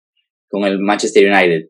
con 0.49 0.65
el 0.65 0.79
Manchester 0.79 1.31
United. 1.31 1.69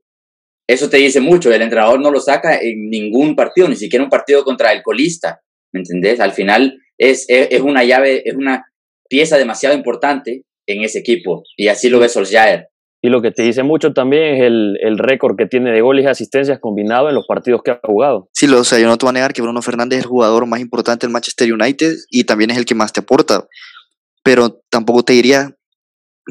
Eso 0.66 0.88
te 0.88 0.96
dice 0.96 1.20
mucho, 1.20 1.52
el 1.52 1.60
entrenador 1.60 2.00
no 2.00 2.10
lo 2.10 2.20
saca 2.20 2.58
en 2.58 2.88
ningún 2.88 3.36
partido, 3.36 3.68
ni 3.68 3.76
siquiera 3.76 4.04
un 4.04 4.10
partido 4.10 4.44
contra 4.44 4.72
el 4.72 4.82
colista, 4.82 5.40
¿me 5.72 5.80
entendés? 5.80 6.20
Al 6.20 6.32
final 6.32 6.78
es, 6.96 7.26
es, 7.28 7.60
una 7.60 7.84
llave, 7.84 8.22
es 8.24 8.34
una 8.34 8.64
pieza 9.08 9.36
demasiado 9.36 9.74
importante 9.74 10.44
en 10.66 10.82
ese 10.82 11.00
equipo, 11.00 11.42
y 11.56 11.68
así 11.68 11.90
lo 11.90 11.98
ve 11.98 12.08
Solskjaer. 12.08 12.68
Y 13.04 13.08
lo 13.08 13.20
que 13.20 13.32
te 13.32 13.42
dice 13.42 13.64
mucho 13.64 13.92
también 13.92 14.36
es 14.36 14.42
el, 14.42 14.78
el 14.80 14.96
récord 14.96 15.36
que 15.36 15.46
tiene 15.46 15.72
de 15.72 15.80
goles 15.80 16.04
y 16.04 16.08
asistencias 16.08 16.60
combinado 16.60 17.08
en 17.08 17.16
los 17.16 17.26
partidos 17.26 17.60
que 17.64 17.72
ha 17.72 17.80
jugado. 17.82 18.28
Sí, 18.32 18.46
lo, 18.46 18.60
o 18.60 18.64
sea, 18.64 18.78
yo 18.78 18.86
no 18.86 18.96
te 18.96 19.04
voy 19.04 19.10
a 19.10 19.14
negar 19.14 19.32
que 19.32 19.42
Bruno 19.42 19.60
Fernández 19.60 19.98
es 19.98 20.04
el 20.04 20.08
jugador 20.08 20.46
más 20.46 20.60
importante 20.60 21.04
del 21.04 21.12
Manchester 21.12 21.52
United 21.52 21.96
y 22.10 22.22
también 22.22 22.52
es 22.52 22.58
el 22.58 22.64
que 22.64 22.76
más 22.76 22.92
te 22.92 23.00
aporta, 23.00 23.48
pero 24.22 24.62
tampoco 24.70 25.02
te 25.02 25.14
diría 25.14 25.56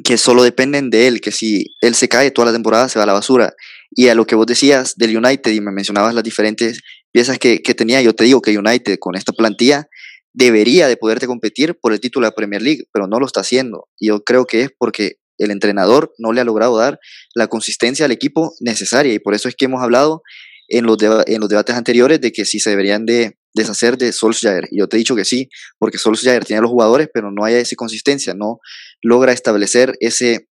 que 0.05 0.17
solo 0.17 0.43
dependen 0.43 0.89
de 0.89 1.07
él, 1.07 1.19
que 1.19 1.33
si 1.33 1.65
él 1.81 1.93
se 1.93 2.07
cae 2.07 2.31
toda 2.31 2.45
la 2.45 2.53
temporada 2.53 2.87
se 2.87 2.97
va 2.97 3.03
a 3.03 3.07
la 3.07 3.13
basura. 3.13 3.53
Y 3.89 4.07
a 4.07 4.15
lo 4.15 4.25
que 4.25 4.35
vos 4.35 4.45
decías 4.45 4.95
del 4.95 5.17
United 5.17 5.51
y 5.51 5.59
me 5.59 5.73
mencionabas 5.73 6.15
las 6.15 6.23
diferentes 6.23 6.81
piezas 7.11 7.37
que, 7.37 7.61
que 7.61 7.75
tenía, 7.75 8.01
yo 8.01 8.13
te 8.13 8.23
digo 8.23 8.41
que 8.41 8.57
United 8.57 8.97
con 8.97 9.15
esta 9.15 9.33
plantilla 9.33 9.89
debería 10.33 10.87
de 10.87 10.95
poderte 10.95 11.27
competir 11.27 11.77
por 11.81 11.91
el 11.91 11.99
título 11.99 12.25
de 12.25 12.29
la 12.29 12.35
Premier 12.35 12.61
League, 12.61 12.85
pero 12.93 13.07
no 13.07 13.19
lo 13.19 13.25
está 13.25 13.41
haciendo. 13.41 13.89
Y 13.99 14.07
yo 14.07 14.23
creo 14.23 14.45
que 14.45 14.61
es 14.61 14.69
porque 14.77 15.17
el 15.37 15.51
entrenador 15.51 16.13
no 16.17 16.33
le 16.33 16.41
ha 16.41 16.43
logrado 16.45 16.77
dar 16.77 16.99
la 17.35 17.47
consistencia 17.47 18.05
al 18.05 18.11
equipo 18.11 18.53
necesaria 18.59 19.13
y 19.13 19.19
por 19.19 19.33
eso 19.33 19.47
es 19.47 19.55
que 19.55 19.65
hemos 19.65 19.81
hablado 19.81 20.21
en 20.67 20.85
los, 20.85 20.97
en 21.01 21.39
los 21.39 21.49
debates 21.49 21.75
anteriores 21.75 22.21
de 22.21 22.31
que 22.31 22.45
si 22.45 22.59
se 22.59 22.69
deberían 22.69 23.05
de 23.05 23.37
deshacer 23.53 23.97
de 23.97 24.13
Solskjaer. 24.13 24.67
Y 24.71 24.79
yo 24.79 24.87
te 24.87 24.95
he 24.95 24.99
dicho 24.99 25.15
que 25.15 25.25
sí, 25.25 25.49
porque 25.77 25.97
Solskjaer 25.97 26.45
tiene 26.45 26.61
los 26.61 26.71
jugadores, 26.71 27.09
pero 27.13 27.31
no 27.31 27.43
hay 27.43 27.55
esa 27.55 27.75
consistencia, 27.75 28.33
no 28.33 28.59
logra 29.01 29.33
establecer 29.33 29.95
ese, 29.99 30.47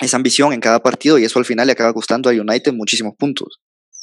esa 0.00 0.16
ambición 0.16 0.52
en 0.52 0.60
cada 0.60 0.82
partido 0.82 1.18
y 1.18 1.24
eso 1.24 1.38
al 1.38 1.44
final 1.44 1.66
le 1.66 1.72
acaba 1.72 1.92
costando 1.92 2.30
a 2.30 2.32
United 2.32 2.72
muchísimos 2.72 3.14
puntos. 3.18 3.60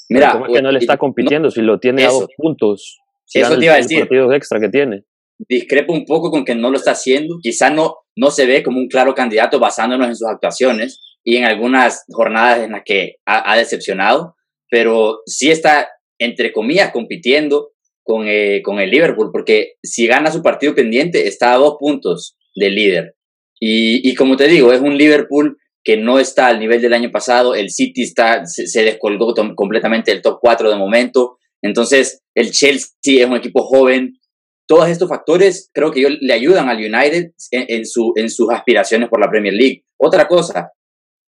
Mira, 0.09 0.33
¿cómo 0.33 0.45
es 0.45 0.53
que 0.53 0.61
no 0.61 0.71
le 0.71 0.79
está 0.79 0.97
compitiendo 0.97 1.49
si 1.49 1.61
lo 1.61 1.79
tiene 1.79 2.05
a 2.05 2.09
dos 2.09 2.27
puntos? 2.37 2.99
Si 3.25 3.39
eso 3.39 3.57
te 3.57 3.65
iba 3.65 3.73
a 3.73 3.77
decir. 3.77 4.01
partidos 4.01 4.33
extra 4.35 4.59
que 4.59 4.69
tiene. 4.69 5.03
Discrepo 5.37 5.93
un 5.93 6.05
poco 6.05 6.31
con 6.31 6.45
que 6.45 6.55
no 6.55 6.69
lo 6.69 6.77
está 6.77 6.91
haciendo. 6.91 7.39
Quizá 7.41 7.69
no, 7.69 7.95
no 8.15 8.31
se 8.31 8.45
ve 8.45 8.63
como 8.63 8.79
un 8.79 8.87
claro 8.87 9.13
candidato 9.13 9.59
basándonos 9.59 10.07
en 10.07 10.15
sus 10.15 10.27
actuaciones 10.27 10.99
y 11.23 11.37
en 11.37 11.45
algunas 11.45 12.05
jornadas 12.09 12.63
en 12.63 12.73
las 12.73 12.83
que 12.85 13.15
ha, 13.25 13.57
decepcionado, 13.57 14.35
pero 14.69 15.21
sí 15.25 15.49
está, 15.49 15.89
entre 16.19 16.53
comillas, 16.53 16.91
compitiendo 16.91 17.71
con, 18.03 18.27
eh, 18.27 18.61
con 18.63 18.79
el 18.79 18.91
Liverpool, 18.91 19.31
porque 19.31 19.73
si 19.81 20.05
gana 20.05 20.31
su 20.31 20.43
partido 20.43 20.75
pendiente 20.75 21.27
está 21.27 21.53
a 21.53 21.57
dos 21.57 21.77
puntos 21.79 22.37
del 22.55 22.75
líder. 22.75 23.15
Y, 23.59 24.07
y, 24.07 24.13
como 24.13 24.37
te 24.37 24.47
digo, 24.47 24.71
es 24.71 24.81
un 24.81 24.97
Liverpool 24.97 25.57
que 25.85 25.97
no 25.97 26.19
está 26.19 26.47
al 26.47 26.59
nivel 26.59 26.81
del 26.81 26.93
año 26.93 27.11
pasado, 27.11 27.53
el 27.53 27.69
City 27.69 28.01
está, 28.01 28.45
se, 28.45 28.83
descolgó 28.83 29.33
completamente 29.55 30.11
del 30.11 30.23
top 30.23 30.39
4 30.41 30.71
de 30.71 30.77
momento, 30.77 31.37
entonces 31.61 32.23
el 32.33 32.51
Chelsea 32.51 32.91
es 33.05 33.25
un 33.25 33.35
equipo 33.35 33.63
joven. 33.63 34.19
Todos 34.67 34.89
estos 34.89 35.09
factores 35.09 35.69
creo 35.73 35.91
que 35.91 36.17
le 36.19 36.33
ayudan 36.33 36.69
al 36.69 36.77
United 36.77 37.31
en, 37.51 37.65
en, 37.67 37.85
su, 37.85 38.13
en 38.15 38.29
sus 38.29 38.49
aspiraciones 38.51 39.09
por 39.09 39.19
la 39.19 39.29
Premier 39.29 39.53
League. 39.53 39.85
Otra 39.97 40.27
cosa, 40.27 40.71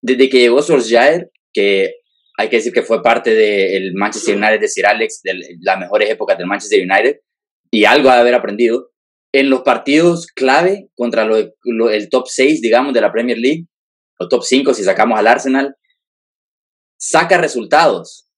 desde 0.01 0.29
que 0.29 0.39
llegó 0.39 0.61
Solskjaer, 0.61 1.31
que 1.53 1.93
hay 2.37 2.49
que 2.49 2.57
decir 2.57 2.71
que 2.71 2.83
fue 2.83 3.01
parte 3.01 3.33
del 3.33 3.93
Manchester 3.95 4.35
United 4.35 4.59
de 4.59 4.67
Sir 4.67 4.85
Alex, 4.85 5.21
de 5.23 5.57
las 5.61 5.79
mejores 5.79 6.09
épocas 6.09 6.37
del 6.37 6.47
Manchester 6.47 6.81
United, 6.81 7.19
y 7.71 7.85
algo 7.85 8.09
de 8.09 8.15
haber 8.15 8.35
aprendido. 8.35 8.91
En 9.33 9.49
los 9.49 9.61
partidos 9.61 10.27
clave 10.27 10.89
contra 10.95 11.23
el 11.25 12.09
top 12.09 12.27
6, 12.27 12.61
digamos, 12.61 12.93
de 12.93 13.01
la 13.01 13.11
Premier 13.11 13.37
League, 13.37 13.65
o 14.19 14.27
top 14.27 14.43
5 14.43 14.73
si 14.73 14.83
sacamos 14.83 15.19
al 15.19 15.27
Arsenal, 15.27 15.75
saca 16.97 17.37
resultados. 17.37 18.29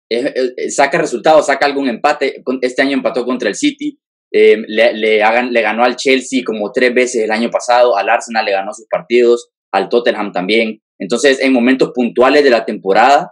saca 0.70 0.98
resultados, 0.98 1.46
saca 1.46 1.66
algún 1.66 1.90
empate. 1.90 2.42
Este 2.62 2.82
año 2.82 2.94
empató 2.94 3.26
contra 3.26 3.50
el 3.50 3.56
City, 3.56 4.00
le, 4.32 5.24
hagan, 5.24 5.52
le 5.52 5.62
ganó 5.62 5.84
al 5.84 5.96
Chelsea 5.96 6.42
como 6.46 6.72
tres 6.72 6.94
veces 6.94 7.24
el 7.24 7.32
año 7.32 7.50
pasado, 7.50 7.98
al 7.98 8.10
Arsenal 8.10 8.46
le 8.46 8.52
ganó 8.52 8.74
sus 8.74 8.88
partidos, 8.90 9.50
al 9.72 9.90
Tottenham 9.90 10.32
también. 10.32 10.82
Entonces, 11.00 11.42
en 11.42 11.54
momentos 11.54 11.92
puntuales 11.94 12.44
de 12.44 12.50
la 12.50 12.66
temporada, 12.66 13.32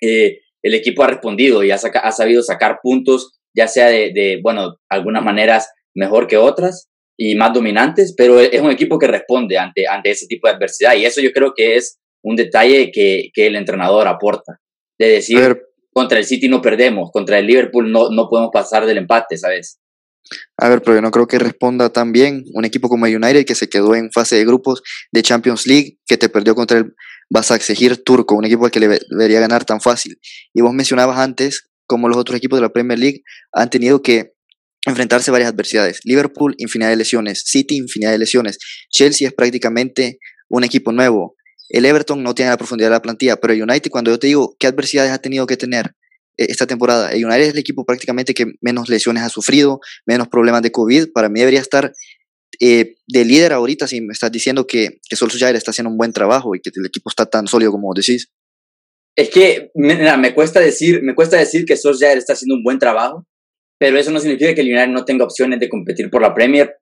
el 0.00 0.74
equipo 0.74 1.04
ha 1.04 1.08
respondido 1.08 1.62
y 1.62 1.70
ha, 1.70 1.76
ha 1.76 2.12
sabido 2.12 2.42
sacar 2.42 2.78
puntos, 2.82 3.38
ya 3.54 3.68
sea 3.68 3.86
de, 3.86 4.12
de, 4.12 4.40
bueno, 4.42 4.76
algunas 4.88 5.22
maneras 5.22 5.70
mejor 5.94 6.26
que 6.26 6.36
otras, 6.36 6.90
y 7.16 7.34
más 7.36 7.52
dominantes, 7.52 8.14
pero 8.16 8.40
es 8.40 8.60
un 8.60 8.70
equipo 8.70 8.98
que 8.98 9.06
responde 9.06 9.58
ante, 9.58 9.86
ante 9.86 10.10
ese 10.10 10.26
tipo 10.26 10.48
de 10.48 10.54
adversidad 10.54 10.96
y 10.96 11.04
eso 11.04 11.20
yo 11.20 11.32
creo 11.32 11.52
que 11.54 11.76
es 11.76 12.00
un 12.22 12.36
detalle 12.36 12.90
que, 12.90 13.30
que 13.32 13.46
el 13.46 13.56
entrenador 13.56 14.08
aporta, 14.08 14.58
de 14.98 15.08
decir, 15.08 15.62
contra 15.92 16.18
el 16.18 16.24
City 16.24 16.48
no 16.48 16.60
perdemos, 16.60 17.10
contra 17.12 17.38
el 17.38 17.46
Liverpool 17.46 17.90
no, 17.90 18.10
no 18.10 18.28
podemos 18.28 18.50
pasar 18.52 18.86
del 18.86 18.98
empate, 18.98 19.36
¿sabes? 19.36 19.78
A 20.56 20.68
ver, 20.68 20.82
pero 20.82 20.96
yo 20.96 21.02
no 21.02 21.10
creo 21.10 21.26
que 21.26 21.38
responda 21.38 21.90
tan 21.90 22.12
bien 22.12 22.44
un 22.54 22.64
equipo 22.64 22.88
como 22.88 23.06
el 23.06 23.16
United 23.16 23.44
que 23.44 23.54
se 23.54 23.68
quedó 23.68 23.94
en 23.94 24.10
fase 24.10 24.36
de 24.36 24.44
grupos 24.44 24.82
de 25.12 25.22
Champions 25.22 25.66
League, 25.66 25.98
que 26.06 26.16
te 26.16 26.28
perdió 26.28 26.54
contra 26.54 26.78
el 26.78 26.94
exigir 27.54 28.02
turco, 28.02 28.34
un 28.34 28.44
equipo 28.44 28.64
al 28.64 28.70
que 28.70 28.80
le 28.80 29.00
debería 29.10 29.40
ganar 29.40 29.64
tan 29.64 29.80
fácil. 29.80 30.18
Y 30.52 30.62
vos 30.62 30.72
mencionabas 30.72 31.18
antes 31.18 31.68
cómo 31.86 32.08
los 32.08 32.16
otros 32.16 32.38
equipos 32.38 32.58
de 32.58 32.62
la 32.62 32.72
Premier 32.72 32.98
League 32.98 33.22
han 33.52 33.70
tenido 33.70 34.02
que 34.02 34.32
enfrentarse 34.86 35.30
a 35.30 35.32
varias 35.32 35.50
adversidades. 35.50 36.00
Liverpool, 36.04 36.54
infinidad 36.58 36.90
de 36.90 36.96
lesiones. 36.96 37.42
City, 37.46 37.76
infinidad 37.76 38.12
de 38.12 38.18
lesiones. 38.18 38.58
Chelsea 38.90 39.28
es 39.28 39.34
prácticamente 39.34 40.18
un 40.48 40.64
equipo 40.64 40.92
nuevo. 40.92 41.36
El 41.68 41.86
Everton 41.86 42.22
no 42.22 42.34
tiene 42.34 42.50
la 42.50 42.56
profundidad 42.56 42.88
de 42.88 42.96
la 42.96 43.02
plantilla, 43.02 43.36
pero 43.36 43.52
el 43.52 43.62
United, 43.62 43.90
cuando 43.90 44.10
yo 44.10 44.18
te 44.18 44.26
digo 44.26 44.54
qué 44.58 44.66
adversidades 44.66 45.12
ha 45.12 45.18
tenido 45.18 45.46
que 45.46 45.56
tener 45.56 45.94
esta 46.36 46.66
temporada, 46.66 47.12
el 47.12 47.24
United 47.24 47.42
es 47.42 47.52
el 47.52 47.58
equipo 47.58 47.84
prácticamente 47.84 48.34
que 48.34 48.54
menos 48.60 48.88
lesiones 48.88 49.22
ha 49.22 49.28
sufrido, 49.28 49.80
menos 50.06 50.28
problemas 50.28 50.62
de 50.62 50.72
COVID. 50.72 51.12
Para 51.12 51.28
mí 51.28 51.40
debería 51.40 51.60
estar 51.60 51.92
eh, 52.60 52.96
de 53.06 53.24
líder 53.24 53.52
ahorita 53.52 53.86
si 53.86 54.00
me 54.00 54.12
estás 54.12 54.30
diciendo 54.30 54.66
que, 54.66 55.00
que 55.08 55.16
Solskjaer 55.16 55.56
está 55.56 55.70
haciendo 55.70 55.90
un 55.90 55.96
buen 55.96 56.12
trabajo 56.12 56.54
y 56.54 56.60
que 56.60 56.70
el 56.74 56.86
equipo 56.86 57.10
está 57.10 57.26
tan 57.26 57.46
sólido 57.46 57.72
como 57.72 57.92
decís. 57.94 58.30
Es 59.16 59.30
que 59.30 59.70
me, 59.74 60.34
cuesta 60.34 60.60
decir, 60.60 61.02
me 61.02 61.14
cuesta 61.14 61.36
decir 61.36 61.64
que 61.64 61.76
Solskjaer 61.76 62.18
está 62.18 62.32
haciendo 62.32 62.56
un 62.56 62.64
buen 62.64 62.78
trabajo, 62.78 63.26
pero 63.78 63.98
eso 63.98 64.10
no 64.10 64.18
significa 64.18 64.54
que 64.54 64.62
el 64.62 64.68
United 64.68 64.88
no 64.88 65.04
tenga 65.04 65.24
opciones 65.24 65.60
de 65.60 65.68
competir 65.68 66.10
por 66.10 66.22
la 66.22 66.34
Premier 66.34 66.74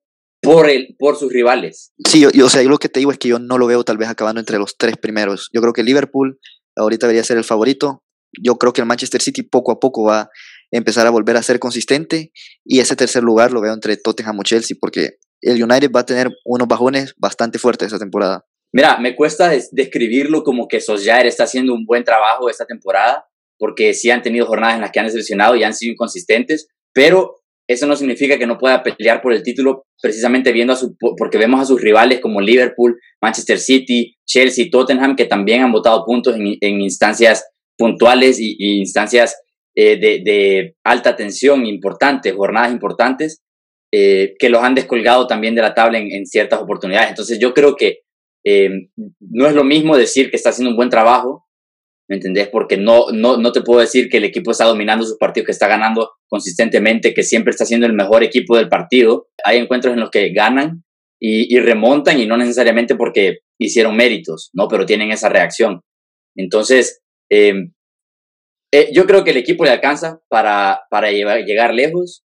por, 0.43 0.69
el, 0.69 0.97
por 0.99 1.17
sus 1.17 1.33
rivales. 1.33 1.93
Sí, 2.09 2.21
yo, 2.21 2.47
o 2.47 2.49
sea, 2.49 2.63
yo 2.63 2.69
lo 2.69 2.79
que 2.79 2.89
te 2.89 3.01
digo 3.01 3.13
es 3.13 3.19
que 3.19 3.29
yo 3.29 3.39
no 3.39 3.59
lo 3.59 3.67
veo 3.67 3.85
tal 3.85 3.99
vez 3.99 4.09
acabando 4.09 4.41
entre 4.41 4.59
los 4.59 4.77
tres 4.77 4.97
primeros. 4.97 5.49
Yo 5.53 5.61
creo 5.61 5.73
que 5.73 5.83
Liverpool 5.83 6.39
ahorita 6.77 7.07
debería 7.07 7.25
ser 7.25 7.37
el 7.37 7.45
favorito. 7.45 8.03
Yo 8.41 8.57
creo 8.57 8.73
que 8.73 8.81
el 8.81 8.87
Manchester 8.87 9.21
City 9.21 9.43
poco 9.43 9.73
a 9.73 9.81
poco 9.81 10.05
va 10.05 10.21
a 10.21 10.31
empezar 10.71 11.07
a 11.07 11.11
volver 11.11 11.37
a 11.37 11.43
ser 11.43 11.59
consistente 11.59 12.33
y 12.65 12.81
ese 12.81 12.97
tercer 12.97 13.23
lugar 13.23 13.53
lo 13.53 13.61
veo 13.61 13.73
entre 13.73 13.97
Tottenham 13.97 14.39
o 14.39 14.43
Chelsea 14.43 14.77
porque 14.81 15.19
el 15.41 15.63
United 15.63 15.91
va 15.91 16.01
a 16.01 16.07
tener 16.07 16.31
unos 16.45 16.69
bajones 16.69 17.15
bastante 17.19 17.59
fuertes 17.59 17.87
esta 17.87 17.99
temporada. 17.99 18.47
Mira, 18.73 18.99
me 18.99 19.15
cuesta 19.15 19.53
describirlo 19.73 20.45
como 20.45 20.67
que 20.67 20.81
Solskjaer 20.81 21.27
está 21.27 21.45
haciendo 21.45 21.75
un 21.75 21.85
buen 21.85 22.05
trabajo 22.05 22.49
esta 22.49 22.65
temporada, 22.65 23.27
porque 23.59 23.93
sí 23.93 24.11
han 24.11 24.23
tenido 24.23 24.47
jornadas 24.47 24.77
en 24.77 24.81
las 24.81 24.91
que 24.91 25.01
han 25.01 25.07
decepcionado 25.07 25.55
y 25.57 25.63
han 25.63 25.75
sido 25.75 25.93
inconsistentes, 25.93 26.69
pero 26.95 27.43
eso 27.69 27.87
no 27.87 27.97
significa 27.97 28.39
que 28.39 28.47
no 28.47 28.59
pueda 28.59 28.83
pelear 28.83 29.21
por 29.23 29.33
el 29.33 29.43
título 29.43 29.85
precisamente 30.01 30.53
viendo 30.53 30.73
a 30.73 30.77
su, 30.77 30.97
porque 31.17 31.39
vemos 31.39 31.61
a 31.61 31.65
sus 31.65 31.81
rivales 31.81 32.21
como 32.21 32.41
Liverpool, 32.41 32.99
Manchester 33.21 33.59
City, 33.59 34.17
Chelsea, 34.27 34.67
Tottenham, 34.71 35.17
que 35.17 35.27
también 35.27 35.63
han 35.63 35.73
votado 35.73 36.05
puntos 36.05 36.35
en, 36.37 36.81
instancias 36.81 37.45
puntuales 37.83 38.39
y, 38.39 38.79
instancias 38.79 39.37
eh, 39.75 39.97
de, 39.99 40.77
alta 40.85 41.17
tensión 41.17 41.67
importantes, 41.67 42.33
jornadas 42.33 42.71
importantes, 42.71 43.43
eh, 43.93 44.35
que 44.39 44.49
los 44.49 44.63
han 44.63 44.77
descolgado 44.77 45.27
también 45.27 45.57
de 45.57 45.63
la 45.63 45.75
tabla 45.75 45.99
en, 45.99 46.25
ciertas 46.27 46.61
oportunidades. 46.61 47.11
Entonces 47.11 47.41
yo 47.41 47.53
creo 47.53 47.75
que 47.75 48.03
eh, 48.45 48.71
no 49.19 49.49
es 49.49 49.55
lo 49.55 49.65
mismo 49.65 49.97
decir 49.97 50.31
que 50.31 50.37
está 50.37 50.51
haciendo 50.51 50.71
un 50.71 50.77
buen 50.77 50.91
trabajo 50.91 51.47
¿me 52.09 52.17
entendés? 52.17 52.49
Porque 52.49 52.77
no, 52.77 53.07
no, 53.13 53.39
no 53.39 53.53
te 53.53 53.63
puedo 53.63 53.81
decir 53.81 54.11
que 54.11 54.19
el 54.19 54.25
equipo 54.25 54.51
está 54.51 54.67
dominando 54.67 55.05
sus 55.05 55.17
partidos, 55.17 55.47
que 55.47 55.53
está 55.53 55.67
ganando 55.67 56.11
consistentemente, 56.29 57.15
que 57.15 57.23
siempre 57.23 57.51
está 57.53 57.65
siendo 57.65 57.87
el 57.87 57.95
mejor 57.95 58.23
equipo 58.23 58.57
del 58.57 58.69
partido. 58.69 59.29
Hay 59.45 59.59
encuentros 59.59 59.95
en 59.95 60.01
los 60.01 60.11
que 60.11 60.31
ganan 60.31 60.85
y, 61.19 61.59
remontan 61.61 62.21
y 62.21 62.27
no 62.27 62.37
necesariamente 62.37 62.97
porque 62.97 63.39
hicieron 63.59 63.97
méritos, 63.97 64.51
¿no? 64.53 64.67
Pero 64.69 64.85
tienen 64.85 65.13
esa 65.13 65.29
reacción. 65.29 65.81
Entonces, 66.37 67.02
em, 67.33 67.73
eh, 68.73 68.91
yo 68.93 69.07
creo 69.07 69.25
que 69.25 69.31
el 69.31 69.37
equipo 69.37 69.65
le 69.65 69.71
alcanza 69.71 70.21
para, 70.29 70.83
para 70.91 71.11
llegar 71.11 71.75
lejos. 71.75 72.25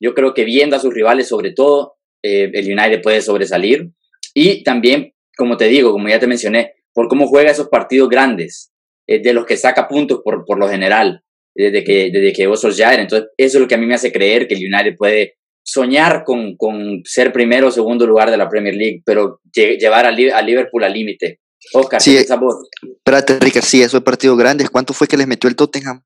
Yo 0.00 0.14
creo 0.14 0.34
que 0.34 0.44
viendo 0.44 0.76
a 0.76 0.78
sus 0.78 0.94
rivales, 0.94 1.28
sobre 1.28 1.52
todo, 1.52 1.96
eh, 2.22 2.50
el 2.52 2.66
United 2.66 3.02
puede 3.02 3.20
sobresalir. 3.20 3.90
Y 4.34 4.62
también, 4.62 5.14
como 5.36 5.56
te 5.56 5.66
digo, 5.66 5.92
como 5.92 6.08
ya 6.08 6.20
te 6.20 6.26
mencioné, 6.26 6.74
por 6.92 7.08
cómo 7.08 7.26
juega 7.26 7.50
esos 7.50 7.68
partidos 7.68 8.08
grandes 8.08 8.72
de 9.06 9.32
los 9.32 9.46
que 9.46 9.56
saca 9.56 9.88
puntos 9.88 10.20
por, 10.22 10.44
por 10.44 10.58
lo 10.58 10.68
general, 10.68 11.22
desde 11.54 11.82
que, 11.82 12.10
desde 12.10 12.32
que 12.32 12.46
vos 12.46 12.60
sos 12.60 12.76
Jair. 12.76 13.00
Entonces, 13.00 13.30
eso 13.36 13.58
es 13.58 13.62
lo 13.62 13.66
que 13.66 13.74
a 13.74 13.78
mí 13.78 13.86
me 13.86 13.94
hace 13.94 14.12
creer 14.12 14.46
que 14.46 14.54
el 14.54 14.72
United 14.72 14.96
puede 14.96 15.38
soñar 15.68 16.24
con, 16.24 16.56
con 16.56 17.02
ser 17.04 17.32
primero 17.32 17.68
o 17.68 17.70
segundo 17.70 18.06
lugar 18.06 18.30
de 18.30 18.38
la 18.38 18.48
Premier 18.48 18.74
League, 18.74 19.02
pero 19.04 19.40
llevar 19.52 20.06
a, 20.06 20.12
Liverpool 20.12 20.84
al 20.84 20.94
límite. 20.94 21.40
Oscar, 21.72 22.00
sí, 22.00 22.16
espérate, 22.16 23.38
Ricardo, 23.40 23.66
sí, 23.66 23.82
esos 23.82 24.02
partidos 24.02 24.38
grandes, 24.38 24.70
¿cuánto 24.70 24.92
fue 24.92 25.06
que 25.06 25.16
les 25.16 25.26
metió 25.26 25.48
el 25.48 25.56
Tottenham? 25.56 26.02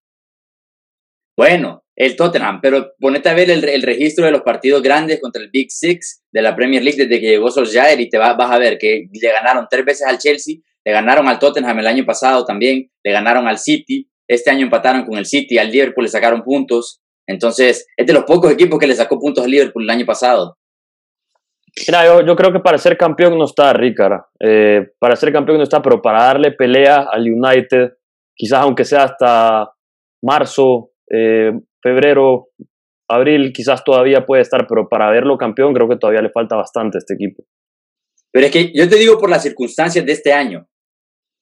Bueno, 1.37 1.85
el 1.95 2.17
Tottenham, 2.17 2.61
pero 2.61 2.93
ponete 2.99 3.29
a 3.29 3.35
ver 3.35 3.51
el, 3.51 3.63
el, 3.65 3.83
registro 3.83 4.25
de 4.25 4.33
los 4.33 4.43
partidos 4.43 4.83
grandes 4.83 5.21
contra 5.21 5.43
el 5.43 5.51
Big 5.51 5.71
Six 5.71 6.23
de 6.33 6.43
la 6.43 6.57
Premier 6.57 6.83
League 6.83 6.99
desde 6.99 7.21
que 7.21 7.29
llegó 7.29 7.51
Solskjaer 7.51 8.01
y 8.01 8.09
te 8.09 8.19
vas 8.19 8.37
a 8.39 8.59
ver 8.59 8.79
que 8.79 9.09
le 9.13 9.33
ganaron 9.33 9.67
tres 9.71 9.85
veces 9.85 10.07
al 10.07 10.19
Chelsea, 10.19 10.57
le 10.85 10.93
ganaron 10.93 11.29
al 11.29 11.39
Tottenham 11.39 11.79
el 11.79 11.87
año 11.87 12.05
pasado 12.05 12.45
también, 12.45 12.91
le 13.03 13.13
ganaron 13.13 13.47
al 13.47 13.59
City, 13.59 14.09
este 14.29 14.51
año 14.51 14.65
empataron 14.65 15.05
con 15.05 15.19
el 15.19 15.27
City, 15.27 15.59
al 15.59 15.71
Liverpool 15.71 16.05
le 16.05 16.11
sacaron 16.11 16.43
puntos. 16.43 17.01
Entonces, 17.27 17.87
es 17.97 18.07
de 18.07 18.13
los 18.13 18.25
pocos 18.25 18.51
equipos 18.51 18.79
que 18.79 18.87
le 18.87 18.97
sacó 18.97 19.19
puntos 19.19 19.45
al 19.45 19.51
Liverpool 19.51 19.85
el 19.85 19.91
año 19.91 20.07
pasado. 20.07 20.59
Mira, 21.87 22.05
yo, 22.05 22.27
yo 22.27 22.37
creo 22.37 22.53
que 22.53 22.61
para 22.61 22.79
ser 22.79 22.97
campeón 22.97 23.39
no 23.39 23.45
está, 23.45 23.73
Ricardo. 23.73 24.27
Eh, 24.39 24.93
para 24.99 25.17
ser 25.17 25.33
campeón 25.33 25.59
no 25.59 25.63
está, 25.63 25.81
pero 25.81 26.03
para 26.03 26.25
darle 26.25 26.53
pelea 26.53 27.07
al 27.11 27.23
United, 27.23 27.93
quizás 28.37 28.61
aunque 28.61 28.85
sea 28.85 29.05
hasta 29.05 29.73
marzo, 30.23 30.91
eh, 31.11 31.53
febrero, 31.83 32.49
abril, 33.09 33.53
quizás 33.53 33.83
todavía 33.85 34.27
puede 34.27 34.43
estar, 34.43 34.67
pero 34.67 34.89
para 34.89 35.11
verlo 35.11 35.39
campeón 35.39 35.73
creo 35.75 35.89
que 35.89 35.97
todavía 35.97 36.23
le 36.23 36.31
falta 36.31 36.57
bastante 36.57 36.99
a 36.99 37.01
este 37.01 37.15
equipo. 37.15 37.45
Pero 38.33 38.47
es 38.47 38.53
que 38.53 38.73
yo 38.75 38.89
te 38.89 38.97
digo 38.97 39.19
por 39.19 39.31
las 39.31 39.43
circunstancias 39.43 40.05
de 40.05 40.13
este 40.13 40.33
año 40.33 40.67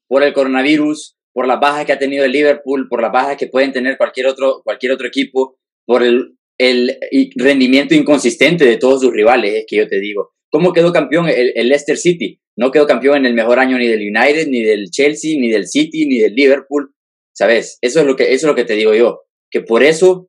por 0.08 0.24
el 0.24 0.32
coronavirus, 0.32 1.16
por 1.32 1.46
las 1.46 1.60
bajas 1.60 1.86
que 1.86 1.92
ha 1.92 1.98
tenido 1.98 2.24
el 2.24 2.32
Liverpool, 2.32 2.88
por 2.88 3.00
las 3.00 3.12
bajas 3.12 3.36
que 3.36 3.46
pueden 3.46 3.72
tener 3.72 3.96
cualquier 3.96 4.26
otro, 4.26 4.60
cualquier 4.64 4.90
otro 4.92 5.06
equipo, 5.06 5.56
por 5.86 6.02
el, 6.02 6.36
el 6.60 6.98
rendimiento 7.36 7.94
inconsistente 7.94 8.66
de 8.66 8.76
todos 8.76 9.00
sus 9.00 9.12
rivales, 9.12 9.54
es 9.54 9.64
que 9.66 9.76
yo 9.76 9.88
te 9.88 9.98
digo. 9.98 10.32
¿Cómo 10.50 10.74
quedó 10.74 10.92
campeón 10.92 11.26
el, 11.26 11.54
Leicester 11.54 11.96
City? 11.96 12.38
No 12.54 12.70
quedó 12.70 12.86
campeón 12.86 13.18
en 13.18 13.26
el 13.26 13.34
mejor 13.34 13.58
año 13.58 13.78
ni 13.78 13.86
del 13.86 14.02
United, 14.02 14.46
ni 14.48 14.62
del 14.62 14.90
Chelsea, 14.90 15.40
ni 15.40 15.50
del 15.50 15.66
City, 15.66 16.06
ni 16.06 16.18
del 16.18 16.34
Liverpool. 16.34 16.92
¿Sabes? 17.32 17.78
Eso 17.80 18.00
es 18.00 18.06
lo 18.06 18.14
que, 18.14 18.24
eso 18.24 18.46
es 18.46 18.50
lo 18.50 18.54
que 18.54 18.66
te 18.66 18.74
digo 18.74 18.94
yo. 18.94 19.22
Que 19.50 19.62
por 19.62 19.82
eso, 19.82 20.28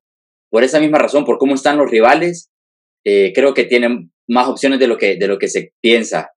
por 0.49 0.63
esa 0.63 0.79
misma 0.79 0.99
razón, 0.99 1.25
por 1.25 1.37
cómo 1.37 1.55
están 1.55 1.77
los 1.77 1.91
rivales, 1.91 2.49
eh, 3.05 3.33
creo 3.35 3.53
que 3.53 3.65
tienen 3.65 4.13
más 4.29 4.47
opciones 4.47 4.79
de 4.79 4.87
lo 4.87 4.97
que, 4.97 5.17
de 5.17 5.27
lo 5.27 5.37
que 5.37 5.49
se 5.49 5.73
piensa. 5.81 6.29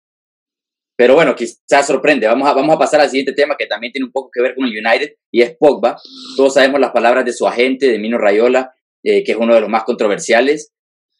Pero 0.96 1.14
bueno, 1.14 1.36
quizás 1.36 1.86
sorprende. 1.86 2.26
Vamos 2.26 2.48
a, 2.48 2.54
vamos 2.54 2.74
a 2.74 2.78
pasar 2.80 3.00
al 3.00 3.10
siguiente 3.10 3.32
tema 3.32 3.54
que 3.56 3.66
también 3.66 3.92
tiene 3.92 4.06
un 4.06 4.12
poco 4.12 4.30
que 4.32 4.42
ver 4.42 4.56
con 4.56 4.64
el 4.64 4.72
United 4.72 5.12
y 5.30 5.42
es 5.42 5.56
Pogba. 5.56 5.96
Todos 6.36 6.54
sabemos 6.54 6.80
las 6.80 6.90
palabras 6.90 7.24
de 7.24 7.32
su 7.32 7.46
agente, 7.46 7.86
de 7.86 7.98
Mino 8.00 8.18
Rayola, 8.18 8.74
eh, 9.04 9.22
que 9.22 9.32
es 9.32 9.38
uno 9.38 9.54
de 9.54 9.60
los 9.60 9.70
más 9.70 9.84
controversiales. 9.84 10.72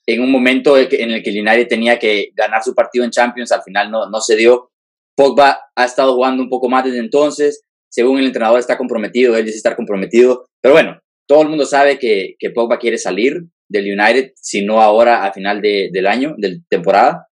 En 0.07 0.21
un 0.21 0.31
momento 0.31 0.77
en 0.77 1.11
el 1.11 1.23
que 1.23 1.31
United 1.31 1.69
tenía 1.69 1.99
que 1.99 2.31
ganar 2.35 2.63
su 2.63 2.75
partido 2.75 3.05
en 3.05 3.11
Champions, 3.11 3.53
al 3.53 3.63
final 3.63 3.91
no, 3.91 4.11
no 4.11 4.21
se 4.21 4.37
dio. 4.37 4.71
Pogba 5.17 5.59
ha 5.75 5.85
estado 5.85 6.15
jugando 6.15 6.43
un 6.43 6.49
poco 6.49 6.69
más 6.69 6.85
desde 6.85 6.99
entonces. 6.99 7.63
Según 7.91 8.19
el 8.19 8.27
entrenador 8.27 8.59
está 8.59 8.77
comprometido, 8.77 9.37
él 9.37 9.45
dice 9.45 9.59
estar 9.59 9.77
comprometido. 9.77 10.47
Pero 10.61 10.75
bueno, 10.75 10.99
todo 11.27 11.43
el 11.43 11.49
mundo 11.49 11.65
sabe 11.65 11.99
que, 11.99 12.35
que 12.39 12.51
Pogba 12.51 12.79
quiere 12.79 12.99
salir 12.99 13.45
del 13.69 13.99
United, 13.99 14.33
si 14.37 14.65
no 14.65 14.83
ahora 14.83 15.25
a 15.25 15.33
final 15.33 15.63
de, 15.63 15.91
del 15.93 16.07
año, 16.07 16.35
de 16.37 16.61
temporada. 16.69 17.29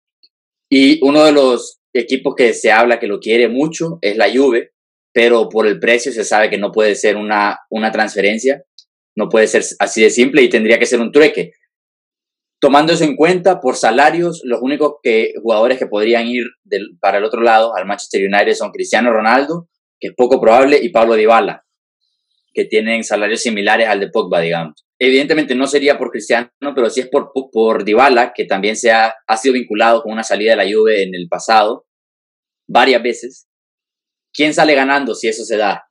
Y 0.68 0.98
uno 1.04 1.24
de 1.24 1.32
los 1.32 1.78
equipo 1.98 2.34
que 2.34 2.52
se 2.52 2.70
habla 2.70 2.98
que 2.98 3.06
lo 3.06 3.20
quiere 3.20 3.48
mucho 3.48 3.98
es 4.00 4.16
la 4.16 4.30
Juve, 4.32 4.72
pero 5.12 5.48
por 5.48 5.66
el 5.66 5.78
precio 5.78 6.12
se 6.12 6.24
sabe 6.24 6.50
que 6.50 6.58
no 6.58 6.72
puede 6.72 6.94
ser 6.94 7.16
una, 7.16 7.58
una 7.70 7.90
transferencia, 7.90 8.62
no 9.16 9.28
puede 9.28 9.48
ser 9.48 9.64
así 9.78 10.02
de 10.02 10.10
simple 10.10 10.42
y 10.42 10.48
tendría 10.48 10.78
que 10.78 10.86
ser 10.86 11.00
un 11.00 11.10
trueque. 11.10 11.52
Tomando 12.60 12.92
eso 12.92 13.04
en 13.04 13.16
cuenta, 13.16 13.60
por 13.60 13.76
salarios, 13.76 14.42
los 14.44 14.60
únicos 14.62 14.94
que, 15.02 15.34
jugadores 15.42 15.78
que 15.78 15.86
podrían 15.86 16.26
ir 16.26 16.44
para 17.00 17.18
el 17.18 17.24
otro 17.24 17.42
lado, 17.42 17.76
al 17.76 17.86
Manchester 17.86 18.22
United, 18.22 18.54
son 18.54 18.70
Cristiano 18.70 19.12
Ronaldo, 19.12 19.68
que 19.98 20.08
es 20.08 20.14
poco 20.14 20.40
probable, 20.40 20.78
y 20.82 20.90
Pablo 20.90 21.14
Dybala. 21.14 21.64
que 22.52 22.64
tienen 22.64 23.04
salarios 23.04 23.42
similares 23.42 23.86
al 23.86 24.00
de 24.00 24.08
Pogba, 24.08 24.40
digamos. 24.40 24.86
Evidentemente 24.98 25.54
no 25.54 25.66
sería 25.66 25.98
por 25.98 26.10
Cristiano, 26.10 26.48
pero 26.74 26.88
sí 26.88 27.00
es 27.00 27.08
por, 27.08 27.30
por 27.52 27.84
Dybala, 27.84 28.32
que 28.34 28.46
también 28.46 28.76
se 28.76 28.90
ha, 28.90 29.14
ha 29.26 29.36
sido 29.36 29.52
vinculado 29.52 30.02
con 30.02 30.12
una 30.12 30.22
salida 30.22 30.52
de 30.52 30.56
la 30.56 30.64
Juve 30.64 31.02
en 31.02 31.14
el 31.14 31.28
pasado, 31.28 31.86
varias 32.66 33.02
veces. 33.02 33.46
¿Quién 34.32 34.54
sale 34.54 34.74
ganando 34.74 35.14
si 35.14 35.28
eso 35.28 35.44
se 35.44 35.58
da? 35.58 35.84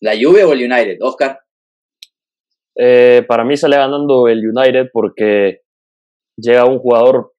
¿La 0.00 0.12
Juve 0.12 0.44
o 0.44 0.52
el 0.52 0.70
United? 0.70 0.98
Oscar. 1.00 1.40
Eh, 2.78 3.24
para 3.26 3.44
mí 3.44 3.56
sale 3.56 3.76
ganando 3.76 4.28
el 4.28 4.42
United 4.46 4.90
porque 4.92 5.60
llega 6.36 6.66
un 6.66 6.78
jugador 6.78 7.32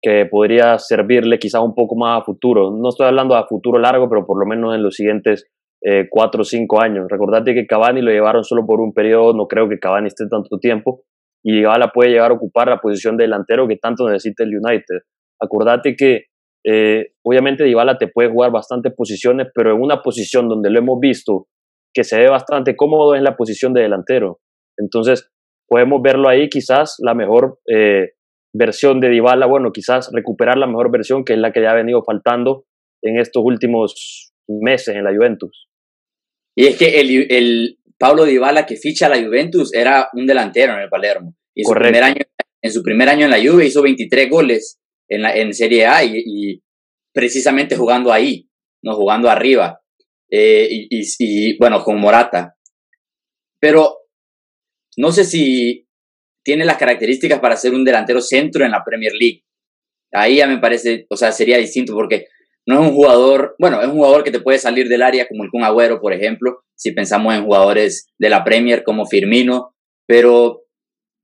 que 0.00 0.26
podría 0.26 0.78
servirle 0.78 1.38
quizás 1.38 1.62
un 1.62 1.74
poco 1.74 1.96
más 1.96 2.20
a 2.20 2.24
futuro. 2.24 2.70
No 2.70 2.90
estoy 2.90 3.06
hablando 3.06 3.34
a 3.34 3.46
futuro 3.46 3.78
largo, 3.78 4.08
pero 4.08 4.24
por 4.26 4.38
lo 4.38 4.46
menos 4.46 4.74
en 4.74 4.82
los 4.82 4.94
siguientes 4.94 5.48
eh, 5.82 6.06
cuatro 6.08 6.42
o 6.42 6.44
cinco 6.44 6.80
años. 6.80 7.06
Recordate 7.08 7.54
que 7.54 7.66
Cavani 7.66 8.02
lo 8.02 8.10
llevaron 8.10 8.44
solo 8.44 8.64
por 8.64 8.80
un 8.80 8.92
periodo, 8.92 9.34
no 9.34 9.46
creo 9.46 9.68
que 9.68 9.78
Cavani 9.78 10.06
esté 10.06 10.26
tanto 10.28 10.58
tiempo, 10.58 11.02
y 11.44 11.56
Dybala 11.56 11.92
puede 11.92 12.10
llegar 12.10 12.30
a 12.30 12.34
ocupar 12.34 12.68
la 12.68 12.78
posición 12.78 13.16
de 13.16 13.24
delantero 13.24 13.68
que 13.68 13.76
tanto 13.76 14.08
necesita 14.08 14.44
el 14.44 14.56
United. 14.56 15.00
Acordate 15.40 15.94
que 15.96 16.24
eh, 16.64 17.12
obviamente 17.24 17.64
Dybala 17.64 17.98
te 17.98 18.08
puede 18.08 18.30
jugar 18.30 18.50
bastantes 18.50 18.92
posiciones, 18.96 19.48
pero 19.54 19.74
en 19.74 19.80
una 19.80 20.02
posición 20.02 20.48
donde 20.48 20.70
lo 20.70 20.78
hemos 20.78 20.98
visto 20.98 21.46
que 21.94 22.04
se 22.04 22.18
ve 22.18 22.28
bastante 22.28 22.74
cómodo 22.74 23.14
es 23.14 23.22
la 23.22 23.36
posición 23.36 23.72
de 23.72 23.82
delantero. 23.82 24.40
Entonces, 24.78 25.30
podemos 25.68 26.02
verlo 26.02 26.28
ahí 26.28 26.48
quizás 26.48 26.96
la 26.98 27.14
mejor 27.14 27.60
eh, 27.66 28.12
versión 28.52 29.00
de 29.00 29.08
Dybala, 29.08 29.46
bueno, 29.46 29.72
quizás 29.72 30.10
recuperar 30.12 30.56
la 30.58 30.66
mejor 30.66 30.90
versión 30.90 31.24
que 31.24 31.34
es 31.34 31.38
la 31.38 31.52
que 31.52 31.62
ya 31.62 31.72
ha 31.72 31.74
venido 31.74 32.02
faltando 32.04 32.64
en 33.02 33.18
estos 33.18 33.42
últimos 33.44 34.32
meses 34.48 34.94
en 34.94 35.04
la 35.04 35.14
Juventus. 35.14 35.68
Y 36.56 36.66
es 36.66 36.78
que 36.78 37.00
el, 37.00 37.26
el 37.30 37.78
Pablo 37.98 38.24
Dybala 38.24 38.66
que 38.66 38.76
ficha 38.76 39.06
a 39.06 39.08
la 39.10 39.22
Juventus 39.22 39.74
era 39.74 40.08
un 40.14 40.26
delantero 40.26 40.74
en 40.74 40.80
el 40.80 40.88
Palermo. 40.88 41.34
Y 41.54 41.64
su 41.64 41.72
primer 41.72 42.02
año, 42.02 42.22
en 42.62 42.72
su 42.72 42.82
primer 42.82 43.08
año 43.08 43.24
en 43.24 43.30
la 43.30 43.38
Juve 43.38 43.66
hizo 43.66 43.82
23 43.82 44.30
goles 44.30 44.78
en, 45.08 45.22
la, 45.22 45.34
en 45.34 45.54
Serie 45.54 45.86
A 45.86 46.04
y, 46.04 46.62
precisamente 47.12 47.76
jugando 47.76 48.12
ahí, 48.12 48.48
no 48.82 48.94
jugando 48.94 49.30
arriba. 49.30 49.80
Eh, 50.30 50.68
y, 50.70 51.02
y, 51.18 51.58
bueno, 51.58 51.82
con 51.82 51.98
Morata. 51.98 52.56
Pero 53.58 54.05
no 54.96 55.12
sé 55.12 55.24
si 55.24 55.86
tiene 56.44 56.64
las 56.64 56.76
características 56.76 57.40
para 57.40 57.56
ser 57.56 57.74
un 57.74 57.84
delantero 57.84 58.20
centro 58.20 58.64
en 58.64 58.70
la 58.70 58.84
Premier 58.84 59.12
League. 59.12 59.42
Ahí 60.12 60.36
ya 60.36 60.46
me 60.46 60.58
parece, 60.58 61.06
o 61.10 61.16
sea, 61.16 61.32
sería 61.32 61.58
distinto 61.58 61.92
porque 61.92 62.28
no 62.66 62.80
es 62.80 62.88
un 62.88 62.94
jugador, 62.94 63.54
bueno, 63.58 63.80
es 63.80 63.88
un 63.88 63.94
jugador 63.94 64.24
que 64.24 64.30
te 64.30 64.40
puede 64.40 64.58
salir 64.58 64.88
del 64.88 65.02
área 65.02 65.26
como 65.28 65.44
el 65.44 65.50
Kun 65.50 65.64
Agüero, 65.64 66.00
por 66.00 66.12
ejemplo, 66.12 66.62
si 66.74 66.92
pensamos 66.92 67.34
en 67.34 67.44
jugadores 67.44 68.08
de 68.18 68.28
la 68.28 68.44
Premier 68.44 68.82
como 68.84 69.06
Firmino, 69.06 69.74
pero 70.06 70.66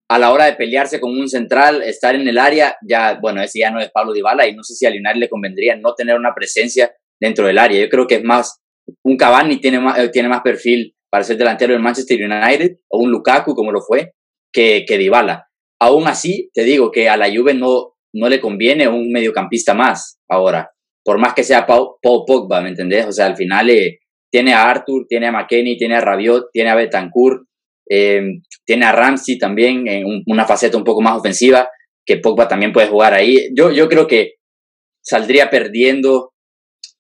a 0.09 0.19
la 0.19 0.31
hora 0.33 0.45
de 0.45 0.55
pelearse 0.55 1.01
con 1.01 1.19
un 1.19 1.29
central, 1.29 1.83
estar 1.83 2.15
en 2.15 2.29
el 2.29 2.39
área, 2.39 2.77
ya, 2.87 3.19
bueno, 3.21 3.43
ese 3.43 3.61
ya 3.61 3.71
no 3.71 3.81
es 3.81 3.91
Pablo 3.91 4.13
Dybala 4.13 4.47
y 4.47 4.55
no 4.55 4.63
sé 4.63 4.75
si 4.75 4.87
a 4.87 4.91
Lionel 4.91 5.19
le 5.19 5.29
convendría 5.29 5.77
no 5.77 5.95
tener 5.95 6.17
una 6.17 6.35
presencia 6.35 6.93
dentro 7.19 7.47
del 7.47 7.59
área. 7.59 7.81
Yo 7.81 7.89
creo 7.89 8.07
que 8.07 8.17
es 8.17 8.25
más, 8.25 8.61
un 9.03 9.17
Cavani 9.17 9.59
tiene 9.59 9.81
más, 9.81 9.99
eh, 9.99 10.09
tiene 10.11 10.29
más 10.29 10.43
perfil 10.43 10.95
para 11.13 11.25
ser 11.25 11.37
delantero 11.37 11.75
del 11.75 11.83
Manchester 11.83 12.19
United 12.19 12.79
o 12.89 12.99
un 12.99 13.11
Lukaku 13.11 13.55
como 13.55 13.71
lo 13.71 13.83
fue 13.83 14.15
que, 14.53 14.85
que 14.87 14.97
Dybala. 14.97 15.47
Aún 15.79 16.09
así, 16.09 16.51
te 16.55 16.65
digo 16.65 16.91
que 16.91 17.09
a 17.09 17.17
la 17.17 17.29
Juve 17.29 17.55
no, 17.55 17.95
no 18.15 18.29
le 18.29 18.41
conviene 18.41 18.89
un 18.89 19.13
mediocampista 19.13 19.75
más 19.75 20.19
ahora 20.29 20.73
por 21.05 21.19
más 21.19 21.35
que 21.35 21.45
sea 21.45 21.67
Paul, 21.67 21.97
Pogba, 22.01 22.61
¿me 22.61 22.69
entendés? 22.69 23.07
O 23.07 23.13
sea, 23.13 23.27
al 23.27 23.37
final 23.37 23.71
eh, 23.71 24.01
tiene 24.31 24.55
a 24.55 24.69
Arthur, 24.71 25.07
tiene 25.09 25.27
a 25.27 25.33
McKenny, 25.33 25.77
tiene 25.77 25.97
a 25.97 26.01
Rabiot, 26.01 26.51
tiene 26.53 26.71
a 26.71 26.75
Betancourt, 26.75 27.43
em, 27.89 28.43
tiene 28.65 28.87
a 28.87 28.93
Ramsey 28.93 29.39
también 29.39 29.89
en 29.89 30.23
una 30.27 30.45
faceta 30.45 30.77
un 30.77 30.85
poco 30.85 31.03
más 31.03 31.17
ofensiva, 31.19 31.69
que 32.05 32.19
Pogba 32.19 32.49
también 32.49 32.73
puede 32.73 32.89
jugar 32.89 33.15
ahí. 33.15 33.49
Yo, 33.55 33.71
yo 33.71 33.89
creo 33.89 34.07
que 34.07 34.35
saldría 35.03 35.51
perdiendo 35.51 36.33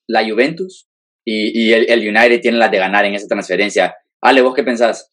la 0.08 0.28
Juventus 0.28 0.88
y, 1.24 1.66
y 1.66 1.72
el, 1.72 1.88
el, 1.88 2.00
United 2.00 2.40
tiene 2.40 2.58
la 2.58 2.68
de 2.68 2.78
ganar 2.78 3.04
en 3.04 3.14
esa 3.14 3.28
transferencia. 3.28 3.94
Ale, 4.22 4.40
¿vos 4.42 4.54
qué 4.54 4.62
pensás? 4.62 5.10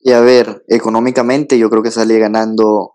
Y 0.00 0.12
a 0.12 0.20
ver, 0.20 0.64
económicamente 0.66 1.58
yo 1.58 1.68
creo 1.68 1.82
que 1.82 1.90
sale 1.90 2.18
ganando 2.18 2.94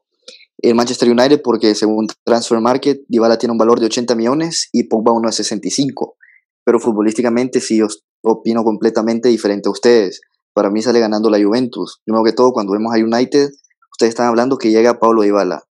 el 0.58 0.74
Manchester 0.74 1.10
United 1.10 1.41
porque 1.43 1.76
según 1.76 2.08
Transfer 2.24 2.60
Market, 2.60 3.02
Dybala 3.08 3.38
tiene 3.38 3.52
un 3.52 3.60
valor 3.60 3.80
de 3.80 3.86
80 3.86 4.15
millones 4.15 4.69
y 4.71 4.86
Pogba 4.86 5.13
uno 5.13 5.30
de 5.30 5.34
65. 5.34 6.15
Pero 6.63 6.80
futbolísticamente 6.80 7.60
sí 7.60 7.78
yo 7.78 7.88
opino 8.24 8.63
completamente 8.63 9.30
diferente 9.30 9.69
a 9.69 9.71
ustedes. 9.71 10.21
Para 10.54 10.71
mí 10.71 10.82
sale 10.82 11.00
ganando 11.00 11.30
la 11.30 11.41
Juventus. 11.41 12.02
Primero 12.06 12.24
que 12.24 12.34
todo, 12.34 12.54
cuando 12.54 12.74
vemos 12.74 12.93
a 12.93 12.97
United, 12.97 13.50
ustedes 13.91 14.10
están 14.10 14.28
hablando 14.28 14.58
que 14.58 14.71
llega 14.71 15.00
Pablo 15.00 15.21
Dybala. 15.21 15.63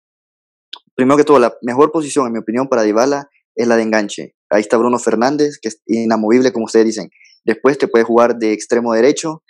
Primero 0.95 1.17
que 1.17 1.23
todo, 1.23 1.39
la 1.39 1.55
mejor 1.63 1.91
posición, 1.91 2.27
en 2.27 2.33
mi 2.33 2.39
opinión, 2.39 2.67
para 2.67 2.83
Dybala 2.83 3.29
es 3.55 3.67
la 3.67 3.75
de 3.75 3.83
enganche. 3.83 4.35
Ahí 4.51 4.61
está 4.61 4.77
Bruno 4.77 4.99
Fernández, 4.99 5.57
que 5.61 5.69
es 5.69 5.81
inamovible, 5.87 6.51
como 6.51 6.65
ustedes 6.65 6.85
dicen. 6.85 7.09
Después 7.43 7.77
te 7.77 7.87
puede 7.87 8.03
jugar 8.03 8.37
de 8.37 8.53
extremo 8.53 8.93
derecho, 8.93 9.43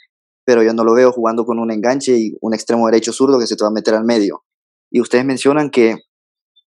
pero 0.50 0.64
yo 0.64 0.74
no 0.74 0.84
lo 0.84 0.96
veo 0.96 1.12
jugando 1.12 1.46
con 1.46 1.60
un 1.60 1.70
enganche 1.70 2.18
y 2.18 2.36
un 2.42 2.56
extremo 2.56 2.88
derecho 2.88 3.14
zurdo 3.14 3.38
que 3.38 3.46
se 3.46 3.56
te 3.56 3.64
va 3.64 3.68
a 3.68 3.72
meter 3.72 3.94
al 3.94 4.04
medio. 4.04 4.46
Y 4.90 5.00
ustedes 5.00 5.24
mencionan 5.24 5.70
que, 5.70 5.98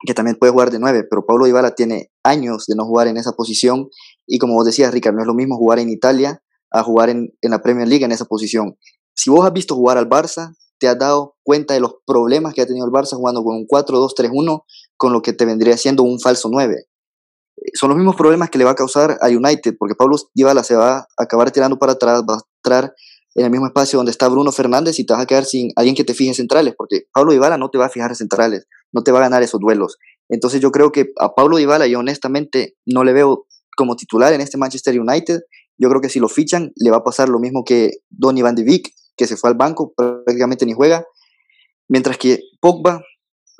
que 0.08 0.14
también 0.14 0.38
puede 0.40 0.54
jugar 0.54 0.72
de 0.72 0.80
nueve, 0.80 1.04
pero 1.04 1.26
Pablo 1.26 1.44
Dybala 1.44 1.76
tiene 1.76 2.10
años 2.24 2.68
de 2.68 2.76
no 2.78 2.86
jugar 2.86 3.10
en 3.10 3.18
esa 3.18 3.34
posición 3.34 3.90
y 4.26 4.40
como 4.40 4.54
vos 4.54 4.66
decías, 4.66 4.94
Ricardo, 4.94 5.18
no 5.18 5.24
es 5.24 5.28
lo 5.28 5.34
mismo 5.34 5.58
jugar 5.58 5.80
en 5.80 5.90
Italia 5.90 6.42
a 6.72 6.84
jugar 6.84 7.10
en, 7.10 7.34
en 7.42 7.52
la 7.52 7.62
Premier 7.62 7.86
League 7.86 8.06
en 8.06 8.14
esa 8.14 8.24
posición. 8.24 8.78
Si 9.14 9.30
vos 9.30 9.46
has 9.46 9.52
visto 9.52 9.76
jugar 9.76 9.98
al 9.98 10.08
Barça, 10.08 10.56
te 10.80 10.88
has 10.88 10.98
dado 10.98 11.36
cuenta 11.44 11.74
de 11.74 11.82
los 11.82 11.96
problemas 12.06 12.54
que 12.54 12.62
ha 12.62 12.66
tenido 12.66 12.86
el 12.86 12.94
Barça 12.94 13.18
jugando 13.18 13.44
con 13.44 13.58
un 13.58 13.68
4-2-3-1 13.68 14.64
con 14.96 15.12
lo 15.12 15.22
que 15.22 15.34
te 15.34 15.44
vendría 15.44 15.76
siendo 15.76 16.04
un 16.04 16.22
falso 16.22 16.48
9. 16.50 16.78
Son 17.74 17.90
los 17.90 17.98
mismos 17.98 18.16
problemas 18.16 18.50
que 18.50 18.58
le 18.58 18.64
va 18.64 18.72
a 18.72 18.76
causar 18.76 19.18
a 19.20 19.28
United, 19.28 19.76
porque 19.78 19.96
Pablo 19.96 20.16
Dybala 20.34 20.64
se 20.64 20.78
va 20.78 21.00
a 21.00 21.08
acabar 21.18 21.52
tirando 21.52 21.78
para 21.78 21.92
atrás, 21.92 22.24
va 22.24 22.36
a 22.36 22.42
entrar 22.64 22.96
en 23.36 23.44
el 23.46 23.52
mismo 23.52 23.68
espacio 23.68 23.98
donde 23.98 24.12
está 24.12 24.30
Bruno 24.30 24.52
Fernández 24.52 24.98
y 24.98 25.06
te 25.06 25.14
vas 25.14 25.22
a 25.22 25.26
quedar 25.26 25.46
sin 25.46 25.72
alguien 25.76 25.96
que 25.96 26.06
te 26.06 26.14
fije 26.14 26.30
en 26.30 26.36
centrales, 26.36 26.74
porque 26.78 27.04
Pablo 27.14 27.34
Dybala 27.34 27.58
no 27.58 27.70
te 27.70 27.78
va 27.78 27.88
a 27.88 27.90
fijar 27.90 28.12
en 28.12 28.16
centrales, 28.16 28.68
no 28.94 29.04
te 29.04 29.12
va 29.12 29.20
a 29.20 29.24
ganar 29.24 29.44
esos 29.44 29.60
duelos. 29.60 29.98
Entonces 30.30 30.62
yo 30.62 30.72
creo 30.72 30.92
que 30.92 31.12
a 31.20 31.36
Pablo 31.36 31.58
Dybala 31.58 31.86
yo 31.88 32.00
honestamente 32.00 32.76
no 32.86 33.04
le 33.04 33.12
veo 33.14 33.46
como 33.76 33.98
titular 33.98 34.34
en 34.34 34.40
este 34.40 34.58
Manchester 34.58 35.00
United. 35.00 35.42
Yo 35.78 35.90
creo 35.90 36.02
que 36.02 36.10
si 36.10 36.20
lo 36.20 36.30
fichan 36.30 36.72
le 36.78 36.92
va 36.92 36.98
a 36.98 37.04
pasar 37.04 37.28
lo 37.28 37.40
mismo 37.40 37.66
que 37.66 37.92
Donny 38.10 38.42
Van 38.42 38.56
de 38.56 38.64
Beek, 38.64 38.90
que 39.18 39.28
se 39.28 39.36
fue 39.36 39.50
al 39.50 39.58
banco, 39.58 39.94
prácticamente 39.96 40.66
ni 40.66 40.72
juega. 40.72 41.06
Mientras 41.90 42.18
que 42.18 42.40
Pogba, 42.62 43.02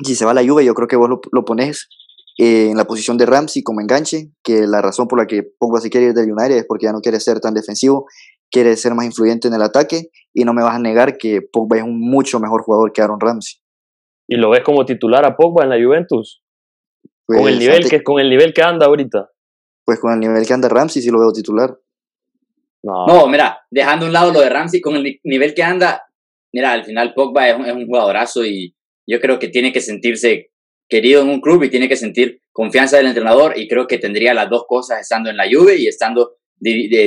si 0.04 0.16
se 0.16 0.24
va 0.24 0.32
a 0.32 0.34
la 0.34 0.46
Juve, 0.46 0.64
yo 0.64 0.74
creo 0.74 0.88
que 0.88 0.96
vos 0.96 1.10
lo, 1.10 1.20
lo 1.34 1.44
pones 1.44 1.90
eh, 2.38 2.70
en 2.70 2.78
la 2.78 2.86
posición 2.86 3.18
de 3.18 3.26
Ramsey 3.26 3.62
como 3.62 3.82
enganche, 3.82 4.32
que 4.42 4.68
la 4.68 4.82
razón 4.82 5.08
por 5.08 5.20
la 5.20 5.28
que 5.28 5.44
Pogba 5.58 5.80
se 5.80 5.90
quiere 5.90 6.08
ir 6.08 6.14
del 6.14 6.32
United 6.32 6.58
es 6.58 6.66
porque 6.66 6.86
ya 6.86 6.94
no 6.94 7.02
quiere 7.02 7.20
ser 7.20 7.40
tan 7.40 7.54
defensivo 7.54 8.08
quiere 8.52 8.76
ser 8.78 8.94
más 8.94 9.06
influyente 9.06 9.48
en 9.48 9.54
el 9.54 9.62
ataque 9.62 10.10
y 10.34 10.44
no 10.44 10.54
me 10.54 10.64
vas 10.64 10.76
a 10.76 10.80
negar 10.80 11.18
que 11.18 11.42
Pogba 11.42 11.78
es 11.78 11.84
un 11.84 12.00
mucho 12.00 12.40
mejor 12.40 12.64
jugador 12.64 12.92
que 12.92 13.02
Aaron 13.02 13.20
Ramsey. 13.20 13.60
¿Y 14.28 14.38
lo 14.38 14.50
ves 14.50 14.64
como 14.64 14.86
titular 14.86 15.26
a 15.26 15.36
Pogba 15.36 15.64
en 15.64 15.70
la 15.70 15.84
Juventus? 15.84 16.42
con 17.26 17.38
el 17.38 17.44
pues, 17.44 17.60
nivel 17.60 17.90
que 17.90 18.04
con 18.04 18.20
el 18.20 18.30
nivel 18.30 18.54
que 18.54 18.62
anda 18.62 18.86
ahorita. 18.86 19.30
Pues 19.84 20.00
con 20.00 20.14
el 20.14 20.20
nivel 20.20 20.46
que 20.46 20.54
anda 20.54 20.70
Ramsey 20.70 21.02
sí 21.02 21.10
lo 21.10 21.20
veo 21.20 21.32
titular. 21.32 21.78
No. 22.84 23.08
no, 23.08 23.28
mira, 23.28 23.62
dejando 23.72 24.06
a 24.06 24.08
un 24.08 24.14
lado 24.14 24.32
lo 24.32 24.42
de 24.42 24.50
Ramsey, 24.50 24.80
con 24.80 24.96
el 24.96 25.20
nivel 25.24 25.56
que 25.56 25.64
anda, 25.64 26.04
mira, 26.54 26.72
al 26.72 26.86
final 26.86 27.16
Pogba 27.16 27.50
es 27.50 27.58
un, 27.58 27.66
es 27.66 27.74
un 27.74 27.88
jugadorazo 27.88 28.46
y 28.46 28.76
yo 29.08 29.20
creo 29.20 29.40
que 29.40 29.48
tiene 29.48 29.74
que 29.74 29.82
sentirse 29.82 30.52
querido 30.88 31.24
en 31.24 31.30
un 31.30 31.42
club 31.42 31.64
y 31.64 31.72
tiene 31.72 31.90
que 31.90 31.96
sentir 31.96 32.44
confianza 32.52 32.98
del 32.98 33.08
entrenador 33.08 33.58
y 33.58 33.68
creo 33.68 33.88
que 33.88 33.98
tendría 33.98 34.36
las 34.36 34.50
dos 34.52 34.66
cosas 34.68 35.02
estando 35.02 35.32
en 35.32 35.38
la 35.38 35.46
Juve 35.52 35.78
y 35.78 35.88
estando 35.88 36.36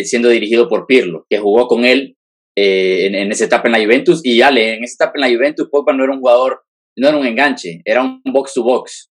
siendo 0.05 0.29
dirigido 0.29 0.69
por 0.69 0.87
Pirlo, 0.87 1.27
que 1.29 1.39
jugó 1.39 1.67
con 1.67 1.85
él 1.85 2.17
eh, 2.61 3.07
en, 3.07 3.31
esa 3.31 3.45
etapa 3.45 3.69
en 3.69 3.73
la 3.73 3.85
Juventus. 3.85 4.21
Y 4.25 4.43
Ale, 4.43 4.75
en 4.75 4.85
esa 4.85 5.05
etapa 5.05 5.13
en 5.17 5.21
la 5.21 5.37
Juventus, 5.37 5.69
Pogba 5.71 5.93
no 5.93 6.03
era 6.03 6.13
un 6.13 6.19
jugador, 6.19 6.63
no 6.97 7.09
era 7.09 7.17
un 7.17 7.25
enganche, 7.25 7.81
era 7.85 8.03
un 8.03 8.21
box-to-box. 8.25 9.13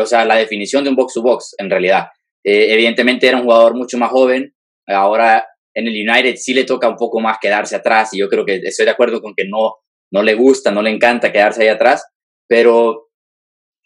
o 0.00 0.06
sea, 0.06 0.24
la 0.24 0.36
definición 0.36 0.82
de 0.82 0.90
un 0.90 0.96
box-to-box, 0.96 1.54
en 1.58 1.70
realidad. 1.70 2.08
Eh, 2.44 2.72
evidentemente 2.72 3.28
era 3.28 3.36
un 3.36 3.44
jugador 3.44 3.76
mucho 3.76 3.96
más 3.96 4.10
joven. 4.10 4.52
Ahora 4.88 5.46
en 5.74 5.86
el 5.86 5.92
United 5.92 6.34
sí 6.36 6.52
le 6.52 6.64
toca 6.64 6.88
un 6.88 6.96
poco 6.96 7.20
más 7.20 7.38
quedarse 7.40 7.76
atrás 7.76 8.12
y 8.12 8.18
yo 8.18 8.28
creo 8.28 8.44
que 8.44 8.56
estoy 8.56 8.86
de 8.86 8.90
acuerdo 8.90 9.20
con 9.20 9.34
que 9.36 9.44
no, 9.46 9.76
no 10.10 10.22
le 10.24 10.34
gusta, 10.34 10.72
no 10.72 10.82
le 10.82 10.90
encanta 10.90 11.30
quedarse 11.30 11.62
ahí 11.62 11.68
atrás, 11.68 12.04
pero 12.48 13.10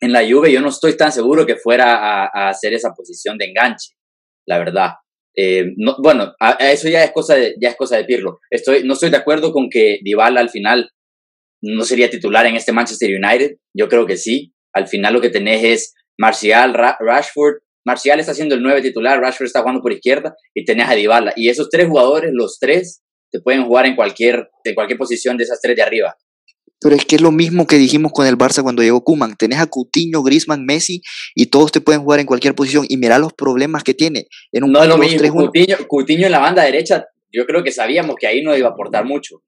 en 0.01 0.13
la 0.13 0.21
Juve 0.21 0.51
yo 0.51 0.63
no 0.63 0.69
estoy 0.69 0.97
tan 0.97 1.13
seguro 1.13 1.45
que 1.45 1.57
fuera 1.57 2.25
a 2.27 2.49
hacer 2.49 2.73
esa 2.73 2.95
posición 2.95 3.37
de 3.37 3.47
enganche, 3.47 3.95
la 4.47 4.59
verdad. 4.59 4.93
Eh, 5.37 5.73
no, 5.77 5.97
bueno, 6.03 6.35
eso 6.59 6.89
ya 6.89 7.05
es 7.05 7.13
cosa 7.13 7.35
de, 7.37 7.55
ya 7.61 7.71
es 7.71 7.77
cosa 7.77 7.97
de 7.97 8.05
Pirlo. 8.05 8.39
Estoy, 8.51 8.85
no 8.85 8.95
estoy 8.95 9.11
de 9.11 9.17
acuerdo 9.17 9.53
con 9.53 9.69
que 9.71 9.99
Dybala 10.03 10.41
al 10.41 10.51
final 10.51 10.91
no 11.63 11.85
sería 11.85 12.11
titular 12.11 12.47
en 12.47 12.57
este 12.57 12.73
Manchester 12.73 13.11
United. 13.11 13.57
Yo 13.75 13.89
creo 13.89 14.07
que 14.07 14.17
sí. 14.17 14.53
Al 14.75 14.89
final 14.89 15.15
lo 15.15 15.21
que 15.21 15.31
tenés 15.31 15.65
es 15.65 15.95
Marcial, 16.19 16.75
Rashford. 16.75 17.63
Marcial 17.85 18.21
está 18.21 18.33
siendo 18.33 18.55
el 18.55 18.63
nueve 18.63 18.81
titular, 18.81 19.21
Rashford 19.21 19.47
está 19.47 19.61
jugando 19.61 19.83
por 19.83 19.93
izquierda 19.93 20.37
y 20.55 20.65
tenés 20.65 20.89
a 20.89 20.95
Dybala. 20.95 21.33
Y 21.37 21.49
esos 21.49 21.69
tres 21.69 21.89
jugadores, 21.89 22.31
los 22.33 22.59
tres, 22.61 23.03
te 23.33 23.41
pueden 23.41 23.65
jugar 23.65 23.87
en 23.87 23.97
cualquier, 23.97 24.51
en 24.65 24.75
cualquier 24.75 24.99
posición 24.99 25.37
de 25.37 25.45
esas 25.45 25.61
tres 25.61 25.75
de 25.75 25.83
arriba. 25.83 26.15
Pero 26.83 26.97
es 26.97 27.05
que 27.05 27.17
es 27.17 27.23
lo 27.23 27.31
mismo 27.31 27.67
que 27.67 27.77
dijimos 27.77 28.13
con 28.13 28.27
el 28.27 28.37
Barça 28.37 28.63
cuando 28.63 28.83
llegó 28.83 29.05
Kuman. 29.05 29.37
Tenés 29.37 29.61
a 29.61 29.67
Coutinho, 29.67 30.23
Griezmann, 30.23 30.65
Messi 30.65 31.03
y 31.35 31.47
todos 31.47 31.71
te 31.71 31.81
pueden 31.81 32.03
jugar 32.03 32.21
en 32.21 32.27
cualquier 32.27 32.55
posición. 32.55 32.85
Y 32.89 32.97
mira 32.97 33.19
los 33.19 33.33
problemas 33.33 33.85
que 33.85 33.95
tiene. 33.95 34.27
En 34.51 34.65
un 34.65 34.73
no 34.73 34.83
es 34.83 34.89
lo 34.89 34.99
mismo. 34.99 35.33
Coutinho, 35.33 35.77
Coutinho 35.89 36.27
en 36.27 36.33
la 36.33 36.41
banda 36.41 36.63
derecha, 36.65 37.07
yo 37.33 37.47
creo 37.47 37.63
que 37.63 37.71
sabíamos 37.71 38.17
que 38.19 38.27
ahí 38.27 38.43
no 38.43 38.57
iba 38.57 38.69
a 38.69 38.73
aportar 38.73 39.05
mucho. 39.05 39.43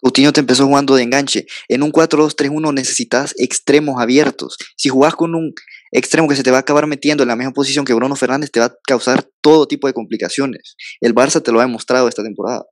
Coutinho 0.00 0.32
te 0.32 0.40
empezó 0.40 0.66
jugando 0.66 0.94
de 0.94 1.02
enganche. 1.02 1.46
En 1.68 1.82
un 1.82 1.90
4-2-3-1 1.90 2.74
necesitas 2.74 3.34
extremos 3.38 4.00
abiertos. 4.00 4.58
Si 4.76 4.90
jugás 4.90 5.14
con 5.14 5.34
un 5.34 5.54
extremo 5.90 6.28
que 6.28 6.36
se 6.36 6.42
te 6.42 6.50
va 6.50 6.58
a 6.58 6.60
acabar 6.60 6.86
metiendo 6.86 7.22
en 7.22 7.28
la 7.28 7.36
misma 7.36 7.52
posición 7.52 7.84
que 7.84 7.94
Bruno 7.94 8.14
Fernández, 8.14 8.50
te 8.50 8.60
va 8.60 8.66
a 8.66 8.76
causar 8.86 9.26
todo 9.40 9.66
tipo 9.66 9.86
de 9.86 9.94
complicaciones. 9.94 10.76
El 11.00 11.14
Barça 11.14 11.42
te 11.42 11.50
lo 11.50 11.60
ha 11.60 11.64
demostrado 11.64 12.08
esta 12.08 12.22
temporada. 12.22 12.66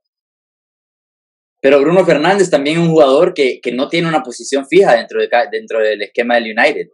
Pero 1.65 1.81
Bruno 1.81 2.05
Fernández 2.05 2.51
también 2.51 2.77
es 2.77 2.83
un 2.83 2.91
jugador 2.91 3.33
que, 3.33 3.59
que 3.59 3.71
no 3.71 3.89
tiene 3.89 4.07
una 4.07 4.21
posición 4.21 4.67
fija 4.67 4.93
dentro, 4.97 5.19
de, 5.19 5.27
dentro 5.51 5.79
del 5.79 5.99
esquema 5.99 6.35
del 6.35 6.55
United. 6.55 6.89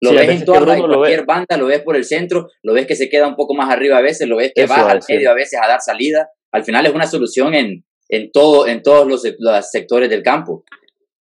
Lo 0.00 0.12
ves 0.12 0.28
en 0.28 0.44
toda 0.44 0.76
cualquier 0.76 1.24
banda, 1.24 1.56
lo 1.56 1.66
ves 1.66 1.82
por 1.82 1.94
el 1.94 2.04
centro, 2.04 2.48
lo 2.64 2.72
ves 2.72 2.88
que 2.88 2.96
se 2.96 3.08
queda 3.08 3.28
un 3.28 3.36
poco 3.36 3.54
más 3.54 3.70
arriba 3.70 3.96
a 3.96 4.02
veces, 4.02 4.26
lo 4.26 4.38
ves 4.38 4.50
que 4.52 4.66
baja 4.66 4.90
al 4.90 5.00
medio 5.08 5.30
a 5.30 5.34
veces 5.34 5.60
a 5.62 5.68
dar 5.68 5.80
salida. 5.80 6.30
Al 6.50 6.64
final 6.64 6.84
es 6.86 6.94
una 6.96 7.06
solución 7.06 7.54
en, 7.54 7.84
en, 8.08 8.32
todo, 8.32 8.66
en 8.66 8.82
todos 8.82 9.06
los, 9.06 9.22
sectores 9.70 10.10
del 10.10 10.24
campo. 10.24 10.64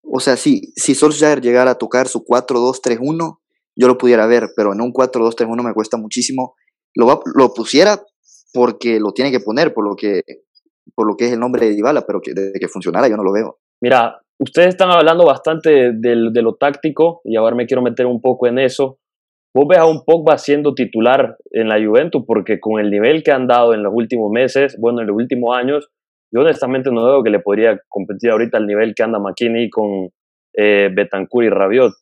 O 0.02 0.20
sea, 0.20 0.36
si, 0.36 0.60
si 0.76 0.94
Solskjaer 0.94 1.40
llegara 1.40 1.70
a 1.70 1.78
tocar 1.78 2.08
su 2.08 2.22
4-2-3-1, 2.22 3.38
yo 3.74 3.88
lo 3.88 3.96
pudiera 3.96 4.26
ver, 4.26 4.50
pero 4.54 4.74
en 4.74 4.82
un 4.82 4.92
4-2-3-1 4.92 5.64
me 5.64 5.72
cuesta 5.72 5.96
muchísimo. 5.96 6.56
Lo, 6.94 7.22
lo 7.36 7.54
pusiera 7.54 8.04
porque 8.52 9.00
lo 9.00 9.12
tiene 9.12 9.30
que 9.30 9.40
poner, 9.40 9.72
por 9.72 9.88
lo 9.88 9.96
que 9.96 10.20
por 10.94 11.06
lo 11.06 11.16
que 11.16 11.26
es 11.26 11.32
el 11.32 11.40
nombre 11.40 11.66
de 11.66 11.74
Dybala, 11.74 12.04
pero 12.06 12.20
que 12.20 12.32
desde 12.34 12.58
que 12.58 12.68
funcionara 12.68 13.08
yo 13.08 13.16
no 13.16 13.24
lo 13.24 13.32
veo. 13.32 13.58
Mira, 13.80 14.20
ustedes 14.38 14.68
están 14.68 14.90
hablando 14.90 15.24
bastante 15.24 15.92
de, 15.92 16.30
de, 16.32 16.42
lo 16.42 16.54
táctico 16.56 17.20
y 17.24 17.36
ahora 17.36 17.56
me 17.56 17.66
quiero 17.66 17.82
meter 17.82 18.06
un 18.06 18.20
poco 18.20 18.46
en 18.46 18.58
eso. 18.58 18.98
Vos 19.54 19.66
ves 19.68 19.78
a 19.78 19.86
un 19.86 20.04
Pogba 20.04 20.38
siendo 20.38 20.74
titular 20.74 21.36
en 21.50 21.68
la 21.68 21.84
Juventus 21.84 22.24
porque 22.26 22.58
con 22.58 22.80
el 22.80 22.90
nivel 22.90 23.22
que 23.22 23.32
han 23.32 23.46
dado 23.46 23.74
en 23.74 23.82
los 23.82 23.92
últimos 23.94 24.30
meses, 24.30 24.76
bueno, 24.80 25.00
en 25.00 25.08
los 25.08 25.16
últimos 25.16 25.54
años, 25.56 25.90
yo 26.32 26.40
honestamente 26.40 26.90
no 26.90 27.04
veo 27.04 27.22
que 27.22 27.30
le 27.30 27.40
podría 27.40 27.78
competir 27.88 28.30
ahorita 28.30 28.56
al 28.56 28.66
nivel 28.66 28.94
que 28.94 29.02
anda 29.02 29.18
McKinney 29.18 29.68
con 29.68 30.08
eh, 30.56 30.88
Betancourt 30.94 31.46
y 31.46 31.50
Rabiot. 31.50 31.92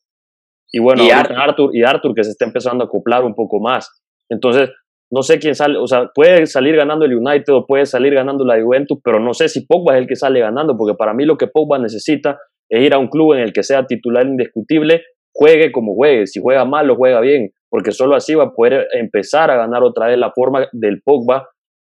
Y 0.72 0.78
bueno, 0.78 1.02
y 1.02 1.10
Arthur, 1.10 1.70
y 1.74 1.82
Arthur 1.82 2.14
que 2.14 2.22
se 2.22 2.30
está 2.30 2.44
empezando 2.44 2.84
a 2.84 2.86
acoplar 2.86 3.24
un 3.24 3.34
poco 3.34 3.58
más. 3.58 3.90
Entonces, 4.30 4.70
no 5.10 5.22
sé 5.22 5.38
quién 5.38 5.54
sale, 5.54 5.76
o 5.76 5.86
sea, 5.86 6.10
puede 6.14 6.46
salir 6.46 6.76
ganando 6.76 7.04
el 7.04 7.16
United 7.16 7.52
o 7.52 7.66
puede 7.66 7.84
salir 7.84 8.14
ganando 8.14 8.44
la 8.44 8.62
Juventus, 8.62 8.98
pero 9.02 9.18
no 9.18 9.34
sé 9.34 9.48
si 9.48 9.66
Pogba 9.66 9.96
es 9.96 10.02
el 10.02 10.06
que 10.06 10.16
sale 10.16 10.40
ganando, 10.40 10.76
porque 10.76 10.96
para 10.96 11.12
mí 11.14 11.24
lo 11.24 11.36
que 11.36 11.48
Pogba 11.48 11.78
necesita 11.78 12.38
es 12.68 12.82
ir 12.82 12.94
a 12.94 12.98
un 12.98 13.08
club 13.08 13.34
en 13.34 13.40
el 13.40 13.52
que 13.52 13.64
sea 13.64 13.86
titular 13.86 14.24
indiscutible, 14.24 15.02
juegue 15.32 15.72
como 15.72 15.94
juegue, 15.94 16.28
si 16.28 16.40
juega 16.40 16.64
mal 16.64 16.88
o 16.90 16.96
juega 16.96 17.20
bien, 17.20 17.50
porque 17.68 17.90
solo 17.90 18.14
así 18.14 18.34
va 18.34 18.44
a 18.44 18.52
poder 18.52 18.86
empezar 18.92 19.50
a 19.50 19.56
ganar 19.56 19.82
otra 19.82 20.06
vez 20.06 20.18
la 20.18 20.30
forma 20.30 20.68
del 20.72 21.02
Pogba 21.02 21.48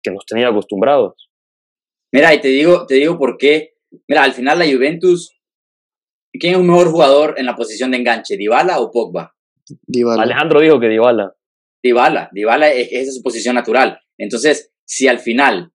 que 0.02 0.12
nos 0.12 0.26
tenía 0.26 0.49
acostumbrados. 0.49 1.30
Mira, 2.12 2.34
y 2.34 2.41
te 2.41 2.47
digo, 2.47 2.86
te 2.88 2.95
digo 2.95 3.17
por 3.17 3.38
qué. 3.38 3.73
Mira, 4.08 4.23
al 4.23 4.34
final 4.34 4.60
la 4.60 4.65
Juventus, 4.65 5.39
¿quién 6.32 6.54
es 6.54 6.60
un 6.60 6.67
mejor 6.67 6.91
jugador 6.91 7.36
en 7.38 7.45
la 7.45 7.56
posición 7.56 7.91
de 7.91 7.97
enganche, 7.97 8.38
Dybala 8.38 8.80
o 8.80 8.91
Pogba? 8.91 9.34
Alejandro 10.19 10.62
dijo 10.62 10.80
que 10.80 10.89
Dybala. 10.89 11.34
Dybala. 11.84 12.30
Dybala 12.32 12.72
es, 12.72 12.88
esa 12.91 13.10
es 13.10 13.15
su 13.15 13.22
posición 13.22 13.56
natural. 13.56 14.00
Entonces, 14.17 14.72
si 14.86 15.08
al 15.08 15.19
final 15.19 15.72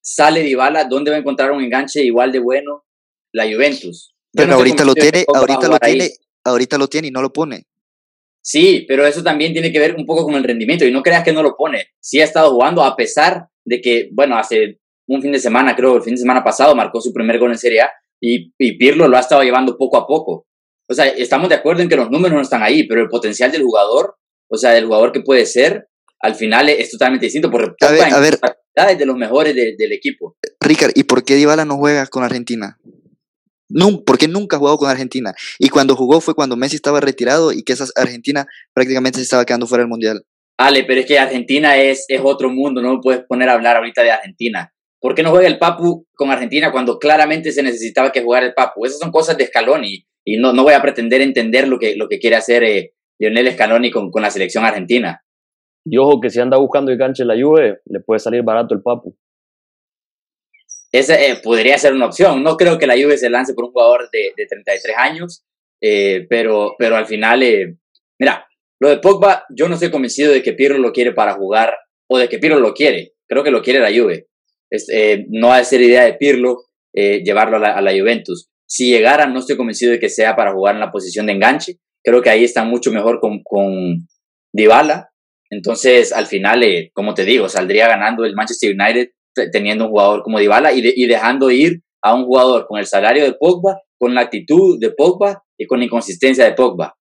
sale 0.00 0.42
Dybala, 0.42 0.84
¿dónde 0.84 1.10
va 1.10 1.18
a 1.18 1.20
encontrar 1.20 1.52
un 1.52 1.62
enganche 1.62 2.02
igual 2.02 2.32
de 2.32 2.38
bueno? 2.38 2.84
La 3.32 3.44
Juventus. 3.44 4.14
Pero 4.32 4.54
ahorita 4.54 4.84
lo 4.84 4.94
tiene, 4.94 5.24
ahorita 5.32 5.68
lo 5.68 5.78
tiene, 5.78 6.10
ahorita 6.44 6.78
lo 6.78 6.88
tiene 6.88 7.08
y 7.08 7.10
no 7.10 7.22
lo 7.22 7.32
pone. 7.32 7.66
Sí, 8.40 8.84
pero 8.86 9.04
eso 9.04 9.22
también 9.22 9.52
tiene 9.52 9.72
que 9.72 9.80
ver 9.80 9.96
un 9.96 10.06
poco 10.06 10.24
con 10.24 10.34
el 10.34 10.44
rendimiento 10.44 10.84
y 10.84 10.92
no 10.92 11.02
creas 11.02 11.24
que 11.24 11.32
no 11.32 11.42
lo 11.42 11.56
pone. 11.56 11.88
Sí 12.00 12.20
ha 12.20 12.24
estado 12.24 12.52
jugando 12.52 12.84
a 12.84 12.94
pesar 12.94 13.48
de 13.64 13.80
que, 13.80 14.08
bueno, 14.12 14.38
hace 14.38 14.80
un 15.08 15.20
fin 15.20 15.32
de 15.32 15.40
semana, 15.40 15.74
creo, 15.74 15.96
el 15.96 16.02
fin 16.02 16.14
de 16.14 16.20
semana 16.20 16.44
pasado 16.44 16.74
marcó 16.74 17.00
su 17.00 17.12
primer 17.12 17.38
gol 17.38 17.50
en 17.50 17.58
Serie 17.58 17.80
A 17.80 17.90
y, 18.20 18.52
y 18.58 18.78
Pirlo 18.78 19.08
lo 19.08 19.16
ha 19.16 19.20
estado 19.20 19.42
llevando 19.42 19.76
poco 19.76 19.96
a 19.96 20.06
poco. 20.06 20.46
O 20.88 20.94
sea, 20.94 21.06
estamos 21.06 21.48
de 21.48 21.56
acuerdo 21.56 21.82
en 21.82 21.88
que 21.88 21.96
los 21.96 22.10
números 22.10 22.36
no 22.36 22.42
están 22.42 22.62
ahí, 22.62 22.86
pero 22.86 23.02
el 23.02 23.08
potencial 23.08 23.50
del 23.50 23.64
jugador 23.64 24.16
o 24.48 24.56
sea, 24.56 24.72
del 24.72 24.86
jugador 24.86 25.12
que 25.12 25.20
puede 25.20 25.46
ser, 25.46 25.88
al 26.20 26.34
final 26.34 26.68
es, 26.68 26.90
totalmente 26.90 27.26
distinto, 27.26 27.50
porque 27.50 27.84
a 27.84 27.90
ver, 27.90 28.12
a 28.12 28.86
ver, 28.86 28.98
de 28.98 29.06
los 29.06 29.16
mejores 29.16 29.54
del 29.54 29.92
equipo. 29.92 30.36
Ricard, 30.60 30.92
¿y 30.94 31.04
por 31.04 31.24
qué 31.24 31.34
Dybala 31.34 31.64
no 31.64 31.76
juega 31.76 32.06
con 32.06 32.24
Argentina? 32.24 32.78
No, 33.68 34.04
porque 34.04 34.28
nunca 34.28 34.56
ha 34.56 34.58
jugado 34.58 34.78
con 34.78 34.88
Argentina. 34.88 35.34
Y 35.58 35.68
cuando 35.68 35.96
jugó 35.96 36.20
fue 36.20 36.34
cuando 36.34 36.56
Messi 36.56 36.76
estaba 36.76 37.00
retirado 37.00 37.52
y 37.52 37.62
que 37.62 37.72
esa 37.72 37.86
Argentina 37.96 38.46
prácticamente 38.72 39.18
se 39.18 39.24
estaba 39.24 39.44
quedando 39.44 39.66
fuera 39.66 39.82
del 39.82 39.88
Mundial. 39.88 40.22
Ale, 40.58 40.84
pero 40.84 41.00
es 41.00 41.06
que 41.06 41.18
Argentina 41.18 41.76
es, 41.76 42.04
es 42.08 42.20
otro 42.22 42.48
mundo, 42.48 42.80
no 42.80 42.94
me 42.94 43.00
puedes 43.02 43.24
poner 43.24 43.48
a 43.48 43.54
hablar 43.54 43.76
ahorita 43.76 44.02
de 44.02 44.10
Argentina. 44.10 44.72
¿Por 45.00 45.14
qué 45.14 45.22
no 45.22 45.30
juega 45.30 45.46
el 45.46 45.58
Papu 45.58 46.06
con 46.14 46.30
Argentina 46.30 46.72
cuando 46.72 46.98
claramente 46.98 47.52
se 47.52 47.62
necesitaba 47.62 48.10
que 48.10 48.22
jugara 48.22 48.46
el 48.46 48.54
Papu? 48.54 48.86
Esas 48.86 48.98
son 48.98 49.10
cosas 49.10 49.36
de 49.36 49.44
escalón 49.44 49.84
y, 49.84 50.06
y 50.24 50.38
no, 50.38 50.52
no 50.52 50.62
voy 50.62 50.72
a 50.72 50.80
pretender 50.80 51.20
entender 51.20 51.68
lo 51.68 51.78
que, 51.78 51.96
lo 51.96 52.08
que 52.08 52.18
quiere 52.18 52.36
hacer 52.36 52.64
eh, 52.64 52.94
Lionel 53.18 53.52
Scaloni 53.52 53.90
con, 53.90 54.10
con 54.10 54.22
la 54.22 54.30
selección 54.30 54.64
argentina. 54.64 55.22
Y 55.88 55.98
ojo 55.98 56.20
que 56.20 56.30
si 56.30 56.40
anda 56.40 56.58
buscando 56.58 56.90
el 56.90 56.98
ganche 56.98 57.22
en 57.22 57.28
la 57.28 57.40
Juve, 57.40 57.80
le 57.84 58.00
puede 58.00 58.18
salir 58.18 58.42
barato 58.42 58.74
el 58.74 58.82
Papu. 58.82 59.16
Ese 60.90 61.30
eh, 61.30 61.36
podría 61.42 61.78
ser 61.78 61.92
una 61.92 62.06
opción. 62.06 62.42
No 62.42 62.56
creo 62.56 62.78
que 62.78 62.86
la 62.86 62.94
Juve 62.94 63.18
se 63.18 63.30
lance 63.30 63.54
por 63.54 63.66
un 63.66 63.72
jugador 63.72 64.08
de, 64.10 64.32
de 64.36 64.46
33 64.46 64.96
años, 64.96 65.44
eh, 65.80 66.26
pero, 66.28 66.74
pero 66.78 66.96
al 66.96 67.06
final, 67.06 67.42
eh, 67.42 67.76
mira, 68.18 68.46
lo 68.80 68.88
de 68.88 68.98
Pogba, 68.98 69.44
yo 69.54 69.68
no 69.68 69.74
estoy 69.74 69.90
convencido 69.90 70.32
de 70.32 70.42
que 70.42 70.54
Pirlo 70.54 70.78
lo 70.78 70.92
quiere 70.92 71.12
para 71.12 71.34
jugar 71.34 71.76
o 72.08 72.18
de 72.18 72.28
que 72.28 72.38
Pirlo 72.38 72.58
lo 72.58 72.74
quiere. 72.74 73.12
Creo 73.28 73.44
que 73.44 73.50
lo 73.50 73.62
quiere 73.62 73.78
la 73.80 73.96
Juve. 73.96 74.26
Es, 74.70 74.88
no 75.28 75.48
va 75.48 75.58
a 75.58 75.64
ser 75.64 75.80
idea 75.82 76.04
de 76.04 76.14
Pirlo 76.14 76.64
llevarlo 76.92 77.58
a 77.58 77.60
la, 77.60 77.72
a 77.76 77.80
la 77.80 77.92
Juventus. 77.92 78.48
Si 78.66 78.90
llegara, 78.90 79.26
no 79.26 79.38
estoy 79.38 79.56
convencido 79.56 79.92
de 79.92 80.00
que 80.00 80.08
sea 80.08 80.34
para 80.34 80.52
jugar 80.52 80.74
en 80.74 80.80
la 80.80 80.90
posición 80.90 81.26
de 81.26 81.32
enganche. 81.32 81.78
Creo 82.06 82.22
que 82.22 82.30
ahí 82.30 82.44
está 82.44 82.62
mucho 82.62 82.92
mejor 82.92 83.18
con, 83.18 83.42
con 83.42 84.06
Dybala. 84.52 85.10
Entonces, 85.50 86.12
al 86.12 86.26
final, 86.26 86.62
eh, 86.62 86.92
como 86.94 87.14
te 87.14 87.24
digo, 87.24 87.48
saldría 87.48 87.88
ganando 87.88 88.24
el 88.24 88.36
Manchester 88.36 88.76
United 88.78 89.08
teniendo 89.52 89.86
un 89.86 89.90
jugador 89.90 90.22
como 90.22 90.38
Dybala 90.38 90.72
y, 90.72 91.06
dejando 91.06 91.50
ir 91.50 91.82
a 92.00 92.14
un 92.14 92.24
jugador 92.24 92.66
con 92.68 92.78
el 92.78 92.86
salario 92.86 93.24
de 93.24 93.32
Pogba, 93.32 93.80
con 93.98 94.14
la 94.14 94.20
actitud 94.20 94.78
de 94.78 94.90
Pogba 94.90 95.42
y 95.58 95.66
con 95.66 95.80
la 95.80 95.86
inconsistencia 95.86 96.44
de 96.44 96.52
Pogba. 96.52 96.94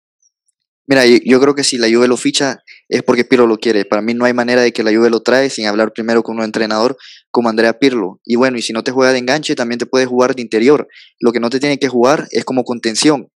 Mira, 0.87 1.05
yo, 1.05 1.39
creo 1.41 1.53
que 1.53 1.65
si 1.65 1.77
la 1.77 1.87
Juve 1.89 2.07
lo 2.07 2.15
ficha 2.15 2.63
es 2.87 3.03
porque 3.03 3.25
Pirlo 3.25 3.45
lo 3.45 3.57
quiere. 3.57 3.83
Para 3.83 4.01
mí 4.01 4.13
no 4.13 4.23
hay 4.23 4.33
manera 4.33 4.61
de 4.61 4.71
que 4.71 4.83
la 4.83 4.93
Juve 4.93 5.09
lo 5.09 5.21
trae 5.21 5.49
sin 5.49 5.65
hablar 5.65 5.91
primero 5.91 6.23
con 6.23 6.37
un 6.37 6.43
entrenador 6.43 6.97
como 7.29 7.49
Andrea 7.49 7.77
Pirlo. 7.77 8.21
Y 8.23 8.35
bueno, 8.35 8.57
y 8.57 8.61
si 8.61 8.71
no 8.71 8.83
te 8.83 8.91
juega 8.91 9.11
de 9.11 9.19
enganche, 9.19 9.55
también 9.55 9.79
te 9.79 9.85
puede 9.85 10.05
jugar 10.05 10.33
de 10.33 10.41
interior. 10.41 10.87
Lo 11.19 11.33
que 11.33 11.41
no 11.41 11.49
te 11.49 11.59
tiene 11.59 11.77
que 11.77 11.89
jugar 11.89 12.27
es 12.31 12.45
como 12.45 12.63
contención. 12.63 13.29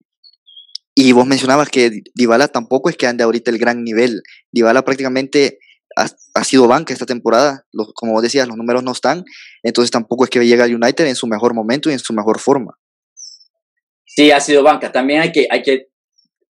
Y 0.99 1.13
vos 1.13 1.27
mencionabas 1.27 1.69
que 1.69 2.01
Dybala 2.15 2.49
tampoco 2.49 2.89
es 2.89 2.97
que 2.97 3.07
ande 3.07 3.23
ahorita 3.23 3.51
el 3.51 3.59
gran 3.59 3.85
nivel. 3.85 4.23
Dybala 4.51 4.83
prácticamente 4.83 5.59
ha, 5.95 6.43
sido 6.43 6.67
banca 6.69 6.95
esta 6.95 7.05
temporada. 7.05 7.67
como 7.95 8.13
vos 8.13 8.23
decías, 8.23 8.49
los 8.49 8.57
números 8.57 8.83
no 8.83 8.93
están. 8.93 9.23
Entonces 9.63 9.91
tampoco 9.91 10.25
es 10.25 10.31
que 10.31 10.43
llegue 10.47 10.63
al 10.63 10.75
United 10.75 11.07
en 11.07 11.15
su 11.15 11.27
mejor 11.27 11.53
momento 11.53 11.91
y 11.91 11.93
en 11.93 11.99
su 11.99 12.15
mejor 12.15 12.39
forma. 12.39 12.79
Sí, 14.07 14.31
ha 14.31 14.41
sido 14.41 14.63
banca. 14.63 14.91
También 14.91 15.21
hay 15.21 15.33
que, 15.33 15.47
hay 15.51 15.63
que 15.63 15.89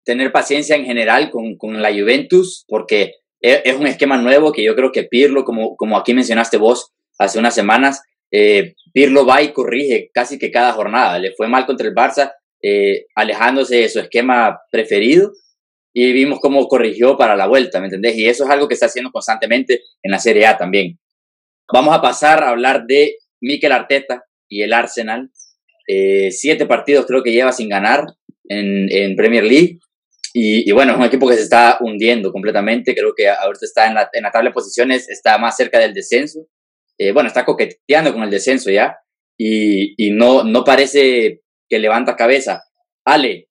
tener 0.04 0.34
paciencia 0.34 0.76
en 0.76 0.84
general 0.84 1.32
con, 1.32 1.56
con 1.56 1.82
la 1.82 1.94
Juventus 1.94 2.66
porque 2.68 3.14
e, 3.40 3.62
es, 3.64 3.78
un 3.78 3.88
esquema 3.88 4.18
nuevo 4.18 4.52
que 4.52 4.62
yo 4.62 4.76
creo 4.76 4.92
que 4.92 5.06
Pirlo, 5.06 5.46
como, 5.46 5.78
como 5.78 5.96
aquí 5.98 6.14
mencionaste 6.14 6.58
vos 6.58 6.92
hace 7.18 7.40
unas 7.40 7.56
semanas, 7.56 8.02
eh, 8.30 8.76
Pirlo 8.92 9.26
va 9.26 9.42
y 9.42 9.54
corrige 9.54 10.10
casi 10.14 10.38
que 10.38 10.52
cada 10.52 10.74
jornada. 10.74 11.18
Le 11.18 11.32
fue 11.34 11.48
mal 11.48 11.66
contra 11.66 11.88
el 11.88 11.96
Barça, 11.96 12.34
eh, 12.64 13.08
alejándose 13.16 13.76
de 13.76 13.90
su 13.90 14.00
esquema 14.00 14.60
preferido 14.72 15.34
y 15.94 16.14
vimos 16.14 16.40
cómo 16.40 16.68
corrigió 16.68 17.18
para 17.18 17.36
la 17.36 17.46
vuelta, 17.46 17.80
¿me 17.80 17.88
entendés? 17.88 18.18
Y 18.18 18.28
eso 18.28 18.46
es 18.46 18.50
algo 18.50 18.68
que 18.68 18.74
está 18.74 18.88
haciendo 18.88 19.12
constantemente 19.12 19.82
en 20.02 20.12
la 20.12 20.18
Serie 20.18 20.48
A 20.48 20.58
también. 20.58 20.98
Vamos 21.72 21.96
a 21.96 22.02
pasar 22.02 22.44
a 22.44 22.50
hablar 22.50 22.86
de 22.88 23.18
Mikel 23.42 23.72
Arteta 23.72 24.24
y 24.50 24.62
el 24.62 24.74
Arsenal. 24.74 25.30
Eh, 25.88 26.32
siete 26.32 26.66
partidos 26.66 27.06
creo 27.06 27.22
que 27.22 27.32
lleva 27.32 27.52
sin 27.52 27.70
ganar 27.70 28.06
en, 28.50 28.92
en 28.92 29.16
Premier 29.16 29.44
League. 29.44 29.80
Y, 30.36 30.72
bueno, 30.72 30.94
es 30.94 30.98
un 30.98 31.06
equipo 31.06 31.28
que 31.28 31.36
se 31.36 31.44
está 31.44 31.78
hundiendo 31.80 32.32
completamente. 32.32 32.96
Creo 32.96 33.14
que 33.16 33.30
ahorita 33.30 33.66
está 33.66 33.86
en 33.86 33.94
la, 33.94 34.10
en 34.12 34.24
la 34.24 34.32
tabla 34.32 34.50
de 34.50 34.54
posiciones, 34.54 35.08
está 35.08 35.38
más 35.38 35.56
cerca 35.56 35.78
del 35.78 35.94
descenso. 35.94 36.48
Eh, 36.98 37.12
bueno, 37.12 37.28
está 37.28 37.46
coqueteando 37.46 38.12
con 38.14 38.24
el 38.24 38.32
descenso 38.32 38.72
ya. 38.72 38.98
Y, 39.38 39.94
y 39.96 40.10
no, 40.10 40.44
no 40.44 40.64
parece 40.64 41.42
que 41.74 41.80
levanta 41.80 42.16
cabeza. 42.16 42.62
Ale, 43.04 43.50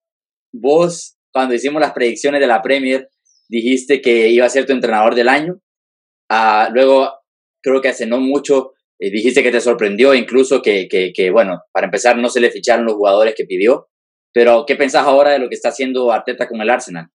vos 0.53 1.17
cuando 1.33 1.55
hicimos 1.55 1.81
las 1.81 1.93
predicciones 1.93 2.41
de 2.41 2.47
la 2.47 2.63
Premier 2.63 3.09
dijiste 3.49 4.01
que 4.01 4.29
iba 4.29 4.47
a 4.47 4.49
ser 4.49 4.65
tu 4.65 4.73
entrenador 4.73 5.17
del 5.17 5.29
año. 5.29 5.59
Ah, 6.31 6.69
luego, 6.73 7.11
creo 7.61 7.81
que 7.81 7.89
hace 7.89 8.07
no 8.07 8.21
mucho, 8.21 8.75
Eh, 9.01 9.11
dijiste 9.11 9.43
que 9.43 9.51
te 9.51 9.61
sorprendió 9.61 10.15
incluso 10.15 10.63
que, 10.63 11.31
bueno, 11.33 11.63
para 11.73 11.87
empezar 11.87 12.17
no 12.17 12.29
se 12.29 12.39
le 12.39 12.53
ficharon 12.53 12.87
los 12.87 12.95
jugadores 12.95 13.35
que 13.37 13.45
pidió, 13.45 13.89
pero 14.33 14.65
¿qué 14.65 14.77
pensás 14.77 15.05
ahora 15.05 15.33
de 15.33 15.41
lo 15.41 15.49
que 15.49 15.57
está 15.57 15.71
haciendo 15.71 16.13
Arteta 16.13 16.47
con 16.47 16.61
el 16.61 16.71
Arsenal? 16.71 17.09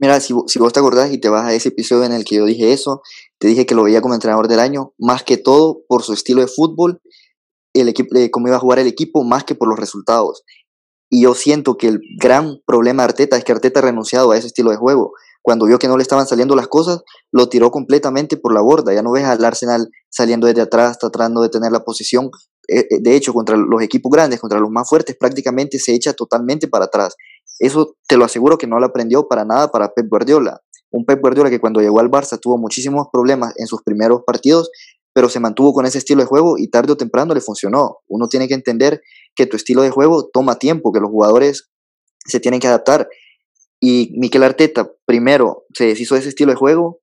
Mira, 0.00 0.18
si, 0.20 0.32
si, 0.46 0.58
vos 0.58 0.72
te 0.72 0.80
acordás 0.80 1.12
y 1.12 1.18
te 1.18 1.28
vas 1.28 1.44
a 1.44 1.52
ese 1.52 1.68
episodio 1.68 2.04
en 2.04 2.12
el 2.12 2.24
que 2.24 2.36
yo 2.36 2.46
dije 2.46 2.72
eso, 2.72 3.02
te 3.38 3.46
dije 3.46 3.66
que 3.66 3.74
lo 3.74 3.82
veía 3.82 4.00
como 4.00 4.14
entrenador 4.14 4.48
del 4.48 4.60
año, 4.60 4.94
más 4.98 5.22
que 5.22 5.36
todo 5.36 5.82
por 5.86 6.02
su 6.02 6.14
estilo 6.14 6.40
de 6.40 6.46
fútbol, 6.46 7.02
el 7.74 7.88
equipo, 7.88 8.16
eh, 8.16 8.30
cómo 8.30 8.48
iba 8.48 8.56
a 8.56 8.60
jugar 8.60 8.78
el 8.78 8.86
equipo, 8.86 9.24
más 9.24 9.44
que 9.44 9.54
por 9.54 9.68
los 9.68 9.78
resultados. 9.78 10.42
Y 11.10 11.24
yo 11.24 11.34
siento 11.34 11.76
que 11.76 11.88
el 11.88 12.00
gran 12.18 12.60
problema 12.66 13.02
de 13.02 13.10
Arteta 13.10 13.36
es 13.36 13.44
que 13.44 13.52
Arteta 13.52 13.80
ha 13.80 13.82
renunciado 13.82 14.30
a 14.30 14.38
ese 14.38 14.46
estilo 14.46 14.70
de 14.70 14.76
juego. 14.76 15.12
Cuando 15.42 15.66
vio 15.66 15.78
que 15.78 15.88
no 15.88 15.96
le 15.96 16.02
estaban 16.02 16.26
saliendo 16.26 16.54
las 16.54 16.68
cosas, 16.68 17.02
lo 17.32 17.48
tiró 17.48 17.70
completamente 17.70 18.36
por 18.36 18.54
la 18.54 18.62
borda. 18.62 18.94
Ya 18.94 19.02
no 19.02 19.12
ves 19.12 19.24
al 19.24 19.44
Arsenal 19.44 19.88
saliendo 20.08 20.46
desde 20.46 20.62
atrás, 20.62 20.98
tratando 20.98 21.42
de 21.42 21.48
tener 21.48 21.72
la 21.72 21.84
posición. 21.84 22.30
Eh, 22.68 22.86
eh, 22.88 22.98
de 23.00 23.16
hecho, 23.16 23.34
contra 23.34 23.56
los 23.56 23.82
equipos 23.82 24.10
grandes, 24.10 24.40
contra 24.40 24.60
los 24.60 24.70
más 24.70 24.88
fuertes, 24.88 25.16
prácticamente 25.18 25.78
se 25.78 25.94
echa 25.94 26.12
totalmente 26.12 26.68
para 26.68 26.86
atrás. 26.86 27.16
Eso 27.58 27.96
te 28.08 28.16
lo 28.16 28.24
aseguro 28.24 28.56
que 28.56 28.66
no 28.66 28.78
lo 28.78 28.86
aprendió 28.86 29.26
para 29.28 29.44
nada 29.44 29.68
para 29.68 29.92
Pep 29.92 30.08
Guardiola. 30.08 30.62
Un 30.92 31.04
Pep 31.04 31.20
Guardiola 31.20 31.50
que 31.50 31.60
cuando 31.60 31.80
llegó 31.80 32.00
al 32.00 32.10
Barça 32.10 32.38
tuvo 32.40 32.58
muchísimos 32.58 33.08
problemas 33.12 33.52
en 33.56 33.66
sus 33.66 33.82
primeros 33.82 34.22
partidos, 34.26 34.70
pero 35.12 35.28
se 35.28 35.40
mantuvo 35.40 35.72
con 35.72 35.86
ese 35.86 35.98
estilo 35.98 36.20
de 36.20 36.26
juego 36.26 36.56
y 36.58 36.68
tarde 36.68 36.92
o 36.92 36.96
temprano 36.96 37.34
le 37.34 37.40
funcionó. 37.40 37.98
Uno 38.08 38.28
tiene 38.28 38.48
que 38.48 38.54
entender 38.54 39.02
que 39.34 39.46
tu 39.46 39.56
estilo 39.56 39.82
de 39.82 39.90
juego 39.90 40.28
toma 40.32 40.58
tiempo, 40.58 40.92
que 40.92 41.00
los 41.00 41.10
jugadores 41.10 41.70
se 42.26 42.40
tienen 42.40 42.60
que 42.60 42.68
adaptar. 42.68 43.08
Y 43.80 44.14
Miquel 44.16 44.42
Arteta, 44.42 44.90
primero, 45.04 45.64
se 45.74 45.86
deshizo 45.86 46.14
de 46.14 46.20
ese 46.20 46.30
estilo 46.30 46.52
de 46.52 46.56
juego, 46.56 47.00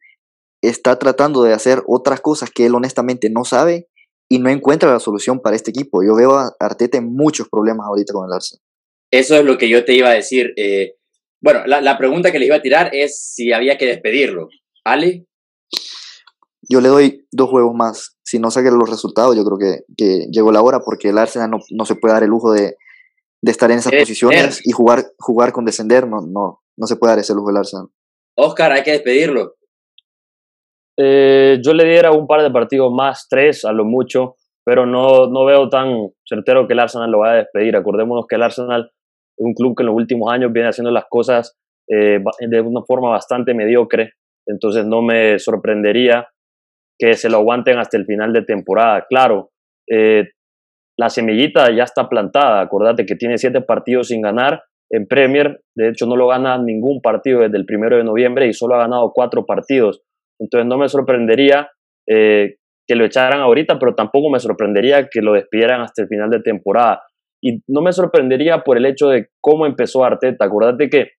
está 0.62 0.98
tratando 0.98 1.44
de 1.44 1.54
hacer 1.54 1.84
otras 1.88 2.22
cosas 2.22 2.50
que 2.50 2.66
él 2.66 2.76
honestamente 2.76 3.30
no 3.30 3.44
sabe 3.44 3.90
y 4.30 4.40
no 4.40 4.50
encuentra 4.50 4.92
la 4.92 5.00
solución 5.00 5.42
para 5.42 5.56
este 5.56 5.72
equipo. 5.72 6.04
Yo 6.04 6.16
veo 6.16 6.38
a 6.38 6.56
Arteta 6.60 6.98
en 6.98 7.14
muchos 7.14 7.50
problemas 7.50 7.88
ahorita 7.88 8.14
con 8.14 8.28
el 8.28 8.34
Arsenal. 8.34 8.62
Eso 9.12 9.36
es 9.36 9.44
lo 9.44 9.58
que 9.58 9.70
yo 9.70 9.86
te 9.86 9.94
iba 9.94 10.10
a 10.10 10.14
decir. 10.14 10.54
Eh, 10.56 10.96
bueno, 11.42 11.66
la, 11.66 11.98
pregunta 11.98 12.32
que 12.32 12.40
le 12.40 12.46
iba 12.46 12.58
a 12.58 12.62
tirar 12.62 12.92
es 12.94 13.20
si 13.34 13.52
había 13.52 13.78
que 13.78 13.88
despedirlo. 13.88 14.50
¿Ale? 14.84 15.26
Yo 16.72 16.82
le 16.82 16.90
doy 16.90 17.26
dos 17.32 17.50
juegos 17.50 17.74
más. 17.74 18.18
Si 18.24 18.40
no 18.40 18.52
saque 18.52 18.70
los 18.70 18.90
resultados, 18.90 19.36
yo 19.36 19.44
creo 19.44 19.58
que, 19.58 19.84
que 19.98 20.28
llegó 20.32 20.52
la 20.52 20.62
hora 20.62 20.80
porque 20.80 21.10
el 21.10 21.18
Arsenal 21.18 21.50
no, 21.50 21.58
no 21.72 21.86
se 21.86 21.96
puede 21.96 22.14
dar 22.14 22.24
el 22.24 22.30
lujo 22.30 22.52
de, 22.52 22.76
de 23.42 23.52
estar 23.52 23.72
en 23.72 23.80
esas 23.80 23.94
posiciones 23.94 24.62
y 24.66 24.72
jugar, 24.72 25.06
jugar 25.18 25.52
con 25.52 25.66
descender. 25.66 26.08
No, 26.08 26.22
no, 26.22 26.62
no 26.78 26.88
se 26.88 26.96
puede 26.96 27.14
dar 27.14 27.20
ese 27.20 27.34
lujo 27.34 27.50
el 27.50 27.58
Arsenal. 27.58 27.88
Oscar, 28.38 28.72
hay 28.72 28.84
que 28.84 28.92
despedirlo. 28.92 29.56
Eh, 30.98 31.60
yo 31.66 31.74
le 31.74 31.86
diera 31.86 32.12
un 32.12 32.28
par 32.28 32.44
de 32.44 32.52
partidos 32.52 32.92
más, 32.94 33.28
tres 33.30 33.66
a 33.66 33.72
lo 33.72 33.86
mucho, 33.86 34.36
pero 34.64 34.86
no, 34.86 35.28
no 35.28 35.46
veo 35.46 35.70
tan 35.70 36.12
certero 36.26 36.68
que 36.68 36.74
el 36.74 36.80
Arsenal 36.80 37.10
lo 37.10 37.20
vaya 37.20 37.34
a 37.34 37.38
despedir. 37.38 37.76
Acordémonos 37.76 38.26
que 38.28 38.36
el 38.36 38.44
Arsenal 38.44 38.92
un 39.40 39.54
club 39.54 39.76
que 39.76 39.84
en 39.84 39.88
los 39.88 39.96
últimos 39.96 40.32
años 40.32 40.52
viene 40.52 40.70
haciendo 40.70 40.92
las 40.92 41.06
cosas 41.10 41.58
eh, 41.88 42.20
de 42.40 42.62
una 42.62 42.82
forma 42.86 43.10
bastante 43.10 43.54
mediocre, 43.54 44.12
entonces 44.46 44.86
no 44.86 45.02
me 45.02 45.40
sorprendería 45.40 46.28
que 47.00 47.14
se 47.14 47.30
lo 47.30 47.38
aguanten 47.38 47.80
hasta 47.80 47.98
el 47.98 48.06
final 48.06 48.34
de 48.34 48.44
temporada. 48.44 49.06
Claro, 49.10 49.52
eh, 49.90 50.26
la 50.98 51.10
semillita 51.10 51.74
ya 51.74 51.84
está 51.84 52.10
plantada, 52.10 52.62
acordate 52.62 53.06
que 53.06 53.16
tiene 53.16 53.38
siete 53.38 53.62
partidos 53.62 54.10
sin 54.10 54.22
ganar 54.22 54.64
en 54.92 55.08
Premier, 55.08 55.62
de 55.76 55.90
hecho 55.90 56.06
no 56.06 56.16
lo 56.16 56.28
gana 56.28 56.58
ningún 56.58 57.00
partido 57.02 57.42
desde 57.42 57.58
el 57.58 57.66
primero 57.66 57.96
de 57.96 58.04
noviembre 58.04 58.48
y 58.48 58.54
solo 58.54 58.76
ha 58.76 58.80
ganado 58.80 59.12
cuatro 59.14 59.46
partidos, 59.46 60.02
entonces 60.40 60.68
no 60.68 60.78
me 60.78 60.90
sorprendería 60.90 61.70
eh, 62.08 62.56
que 62.88 62.96
lo 62.96 63.06
echaran 63.06 63.42
ahorita, 63.42 63.78
pero 63.78 63.94
tampoco 63.94 64.30
me 64.32 64.40
sorprendería 64.40 65.10
que 65.10 65.22
lo 65.22 65.34
despidieran 65.34 65.82
hasta 65.82 66.02
el 66.02 66.08
final 66.08 66.32
de 66.32 66.42
temporada. 66.42 67.04
Y 67.42 67.62
no 67.68 67.82
me 67.82 67.94
sorprendería 67.94 68.64
por 68.64 68.78
el 68.78 68.86
hecho 68.88 69.10
de 69.10 69.30
cómo 69.42 69.68
empezó 69.68 70.04
Arteta. 70.04 70.46
Acordate 70.46 70.90
que 70.90 71.12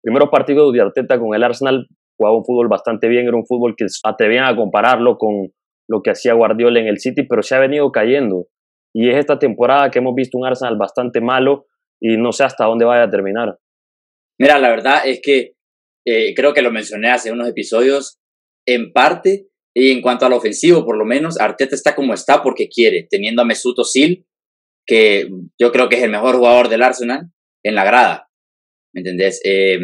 primeros 0.00 0.28
partidos 0.30 0.72
de 0.72 0.80
Arteta 0.80 1.18
con 1.18 1.34
el 1.34 1.42
Arsenal 1.42 1.88
jugaba 2.22 2.36
un 2.36 2.44
fútbol 2.44 2.68
bastante 2.68 3.08
bien, 3.08 3.26
era 3.26 3.36
un 3.36 3.46
fútbol 3.46 3.74
que 3.76 3.86
atrevían 4.04 4.44
a 4.44 4.54
compararlo 4.54 5.18
con 5.18 5.52
lo 5.88 6.02
que 6.02 6.10
hacía 6.10 6.34
Guardiola 6.34 6.80
en 6.80 6.86
el 6.86 7.00
City, 7.00 7.24
pero 7.24 7.42
se 7.42 7.56
ha 7.56 7.58
venido 7.58 7.90
cayendo. 7.90 8.46
Y 8.94 9.10
es 9.10 9.16
esta 9.16 9.38
temporada 9.38 9.90
que 9.90 9.98
hemos 9.98 10.14
visto 10.14 10.38
un 10.38 10.46
Arsenal 10.46 10.76
bastante 10.76 11.20
malo 11.20 11.66
y 12.00 12.16
no 12.16 12.32
sé 12.32 12.44
hasta 12.44 12.66
dónde 12.66 12.84
vaya 12.84 13.04
a 13.04 13.10
terminar. 13.10 13.58
Mira, 14.38 14.58
la 14.58 14.70
verdad 14.70 15.00
es 15.04 15.20
que 15.22 15.54
eh, 16.06 16.34
creo 16.34 16.52
que 16.54 16.62
lo 16.62 16.70
mencioné 16.70 17.10
hace 17.10 17.32
unos 17.32 17.48
episodios, 17.48 18.18
en 18.66 18.92
parte, 18.92 19.48
y 19.74 19.90
en 19.90 20.02
cuanto 20.02 20.26
al 20.26 20.32
ofensivo, 20.32 20.84
por 20.84 20.96
lo 20.96 21.04
menos, 21.04 21.40
Arteta 21.40 21.74
está 21.74 21.94
como 21.94 22.14
está 22.14 22.42
porque 22.42 22.68
quiere, 22.68 23.06
teniendo 23.10 23.42
a 23.42 23.44
Mesut 23.44 23.78
Özil 23.78 24.26
que 24.86 25.28
yo 25.60 25.72
creo 25.72 25.88
que 25.88 25.96
es 25.96 26.02
el 26.02 26.10
mejor 26.10 26.36
jugador 26.36 26.68
del 26.68 26.82
Arsenal 26.82 27.30
en 27.64 27.74
la 27.74 27.84
grada. 27.84 28.28
¿Me 28.92 29.00
entendés? 29.00 29.40
Eh, 29.44 29.78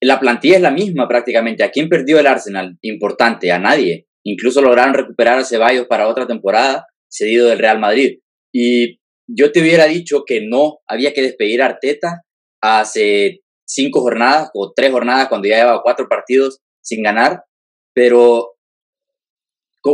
la 0.00 0.20
plantilla 0.20 0.56
es 0.56 0.62
la 0.62 0.70
misma 0.70 1.08
prácticamente. 1.08 1.64
¿A 1.64 1.70
quién 1.70 1.88
perdió 1.88 2.18
el 2.18 2.26
Arsenal? 2.26 2.78
Importante, 2.82 3.50
a 3.52 3.58
nadie. 3.58 4.06
Incluso 4.24 4.62
lograron 4.62 4.94
recuperar 4.94 5.38
a 5.38 5.44
Ceballos 5.44 5.86
para 5.86 6.08
otra 6.08 6.26
temporada, 6.26 6.86
cedido 7.08 7.48
del 7.48 7.58
Real 7.58 7.78
Madrid. 7.78 8.18
Y 8.52 9.00
yo 9.26 9.52
te 9.52 9.60
hubiera 9.60 9.86
dicho 9.86 10.24
que 10.26 10.46
no 10.46 10.78
había 10.86 11.12
que 11.12 11.22
despedir 11.22 11.62
a 11.62 11.66
Arteta 11.66 12.22
hace 12.60 13.40
cinco 13.66 14.00
jornadas 14.00 14.50
o 14.54 14.72
tres 14.74 14.90
jornadas 14.90 15.28
cuando 15.28 15.48
ya 15.48 15.56
llevaba 15.56 15.82
cuatro 15.82 16.08
partidos 16.08 16.60
sin 16.80 17.02
ganar, 17.02 17.42
pero 17.94 18.54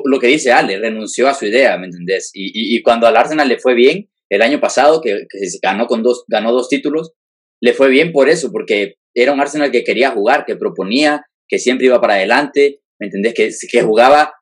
lo 0.05 0.19
que 0.19 0.29
dice 0.29 0.53
Ale, 0.53 0.79
renunció 0.79 1.29
a 1.29 1.35
su 1.35 1.47
idea, 1.47 1.77
¿me 1.77 1.87
entendés? 1.87 2.31
Y, 2.33 2.83
cuando 2.83 3.07
al 3.07 3.17
Arsenal 3.17 3.49
le 3.49 3.59
fue 3.59 3.75
bien, 3.75 4.09
el 4.31 4.43
año 4.43 4.61
pasado, 4.61 5.01
que, 5.01 5.27
que 5.29 5.38
ganó, 5.62 5.87
con 5.87 6.03
dos, 6.03 6.25
ganó 6.27 6.53
dos 6.53 6.69
títulos, 6.69 7.12
le 7.61 7.75
fue 7.75 7.88
bien 7.88 8.12
por 8.12 8.29
eso, 8.29 8.51
porque 8.51 8.95
era 9.14 9.33
un 9.33 9.40
Arsenal 9.40 9.70
que 9.70 9.85
quería 9.85 10.11
jugar, 10.11 10.44
que 10.44 10.57
proponía, 10.57 11.24
que 11.48 11.59
siempre 11.59 11.87
iba 11.87 12.00
para 12.00 12.14
adelante, 12.14 12.81
¿me 12.98 13.07
entendés? 13.07 13.35
Que, 13.35 13.50
que 13.70 13.83
jugaba 13.83 14.33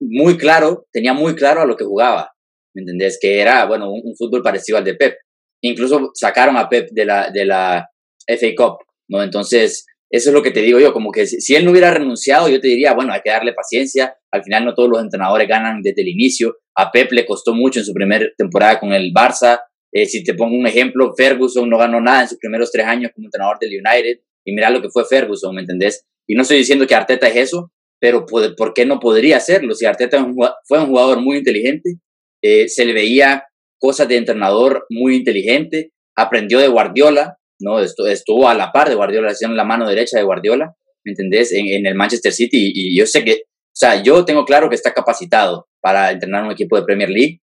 muy 0.00 0.36
claro, 0.36 0.86
tenía 0.92 1.12
muy 1.12 1.34
claro 1.34 1.62
a 1.62 1.66
lo 1.66 1.76
que 1.76 1.84
jugaba, 1.84 2.32
¿me 2.74 2.82
entendés? 2.82 3.18
Que 3.20 3.40
era, 3.40 3.66
bueno, 3.66 3.90
un, 3.90 4.16
fútbol 4.16 4.42
parecido 4.42 4.78
al 4.78 4.84
de 4.84 4.94
Pep. 4.94 5.16
Incluso 5.62 6.10
sacaron 6.14 6.56
a 6.56 6.68
Pep 6.68 6.88
de 6.92 7.04
la, 7.04 7.30
de 7.30 7.44
la 7.44 7.88
FA 8.26 8.46
Cup, 8.56 8.78
¿no? 9.08 9.22
Entonces, 9.22 9.84
eso 10.10 10.30
es 10.30 10.34
lo 10.34 10.42
que 10.42 10.52
te 10.52 10.62
digo 10.62 10.78
yo, 10.78 10.92
como 10.92 11.10
que 11.10 11.26
si, 11.26 11.54
él 11.54 11.64
no 11.64 11.70
hubiera 11.70 11.92
renunciado, 11.92 12.48
yo 12.48 12.60
te 12.60 12.68
diría, 12.68 12.94
bueno, 12.94 13.12
hay 13.12 13.20
que 13.22 13.30
darle 13.30 13.52
paciencia, 13.52 14.16
al 14.32 14.42
final 14.42 14.64
no 14.64 14.74
todos 14.74 14.88
los 14.88 15.02
entrenadores 15.02 15.46
ganan 15.48 15.82
desde 15.82 16.00
el 16.00 16.08
inicio, 16.08 16.56
a 16.76 16.90
Pep 16.90 17.12
le 17.12 17.26
costó 17.26 17.54
mucho 17.54 17.80
en 17.80 17.84
su 17.84 17.92
primera 17.92 18.24
temporada 18.36 18.80
con 18.80 18.92
el 18.92 19.12
Barça, 19.12 19.60
eh, 19.92 20.06
si 20.06 20.22
te 20.22 20.34
pongo 20.34 20.56
un 20.56 20.66
ejemplo, 20.66 21.14
Ferguson 21.16 21.68
no 21.68 21.78
ganó 21.78 22.00
nada 22.00 22.22
en 22.22 22.28
sus 22.28 22.38
primeros 22.38 22.70
tres 22.70 22.86
años 22.86 23.10
como 23.14 23.26
entrenador 23.26 23.58
del 23.58 23.70
United, 23.70 24.20
y 24.44 24.52
mira 24.52 24.70
lo 24.70 24.80
que 24.80 24.90
fue 24.90 25.04
Ferguson, 25.04 25.54
¿me 25.54 25.62
entendés? 25.62 26.06
Y 26.26 26.34
no 26.34 26.42
estoy 26.42 26.58
diciendo 26.58 26.86
que 26.86 26.94
Arteta 26.94 27.28
es 27.28 27.36
eso, 27.36 27.72
pero 28.00 28.26
¿por 28.26 28.74
qué 28.74 28.86
no 28.86 29.00
podría 29.00 29.38
hacerlo? 29.38 29.74
Si 29.74 29.84
Arteta 29.84 30.26
fue 30.64 30.80
un 30.80 30.86
jugador 30.86 31.20
muy 31.20 31.38
inteligente, 31.38 31.98
eh, 32.42 32.68
se 32.68 32.84
le 32.84 32.92
veía 32.92 33.44
cosas 33.78 34.08
de 34.08 34.16
entrenador 34.16 34.86
muy 34.90 35.16
inteligente, 35.16 35.92
aprendió 36.16 36.58
de 36.58 36.68
Guardiola, 36.68 37.38
¿no? 37.60 37.80
Estuvo 37.80 38.48
a 38.48 38.54
la 38.54 38.72
par 38.72 38.88
de 38.88 38.94
Guardiola, 38.94 39.30
haciendo 39.30 39.56
la 39.56 39.64
mano 39.64 39.88
derecha 39.88 40.18
de 40.18 40.24
Guardiola, 40.24 40.74
¿me 41.04 41.12
entendés? 41.12 41.52
En, 41.52 41.86
el 41.86 41.94
Manchester 41.94 42.32
City 42.32 42.72
y, 42.74 42.98
yo 42.98 43.06
sé 43.06 43.24
que, 43.24 43.32
o 43.32 43.76
sea, 43.78 44.02
yo 44.02 44.24
tengo 44.24 44.44
claro 44.44 44.68
que 44.68 44.74
está 44.74 44.92
capacitado 44.92 45.68
para 45.80 46.10
entrenar 46.10 46.44
un 46.44 46.52
equipo 46.52 46.76
de 46.76 46.84
Premier 46.84 47.10
League. 47.10 47.40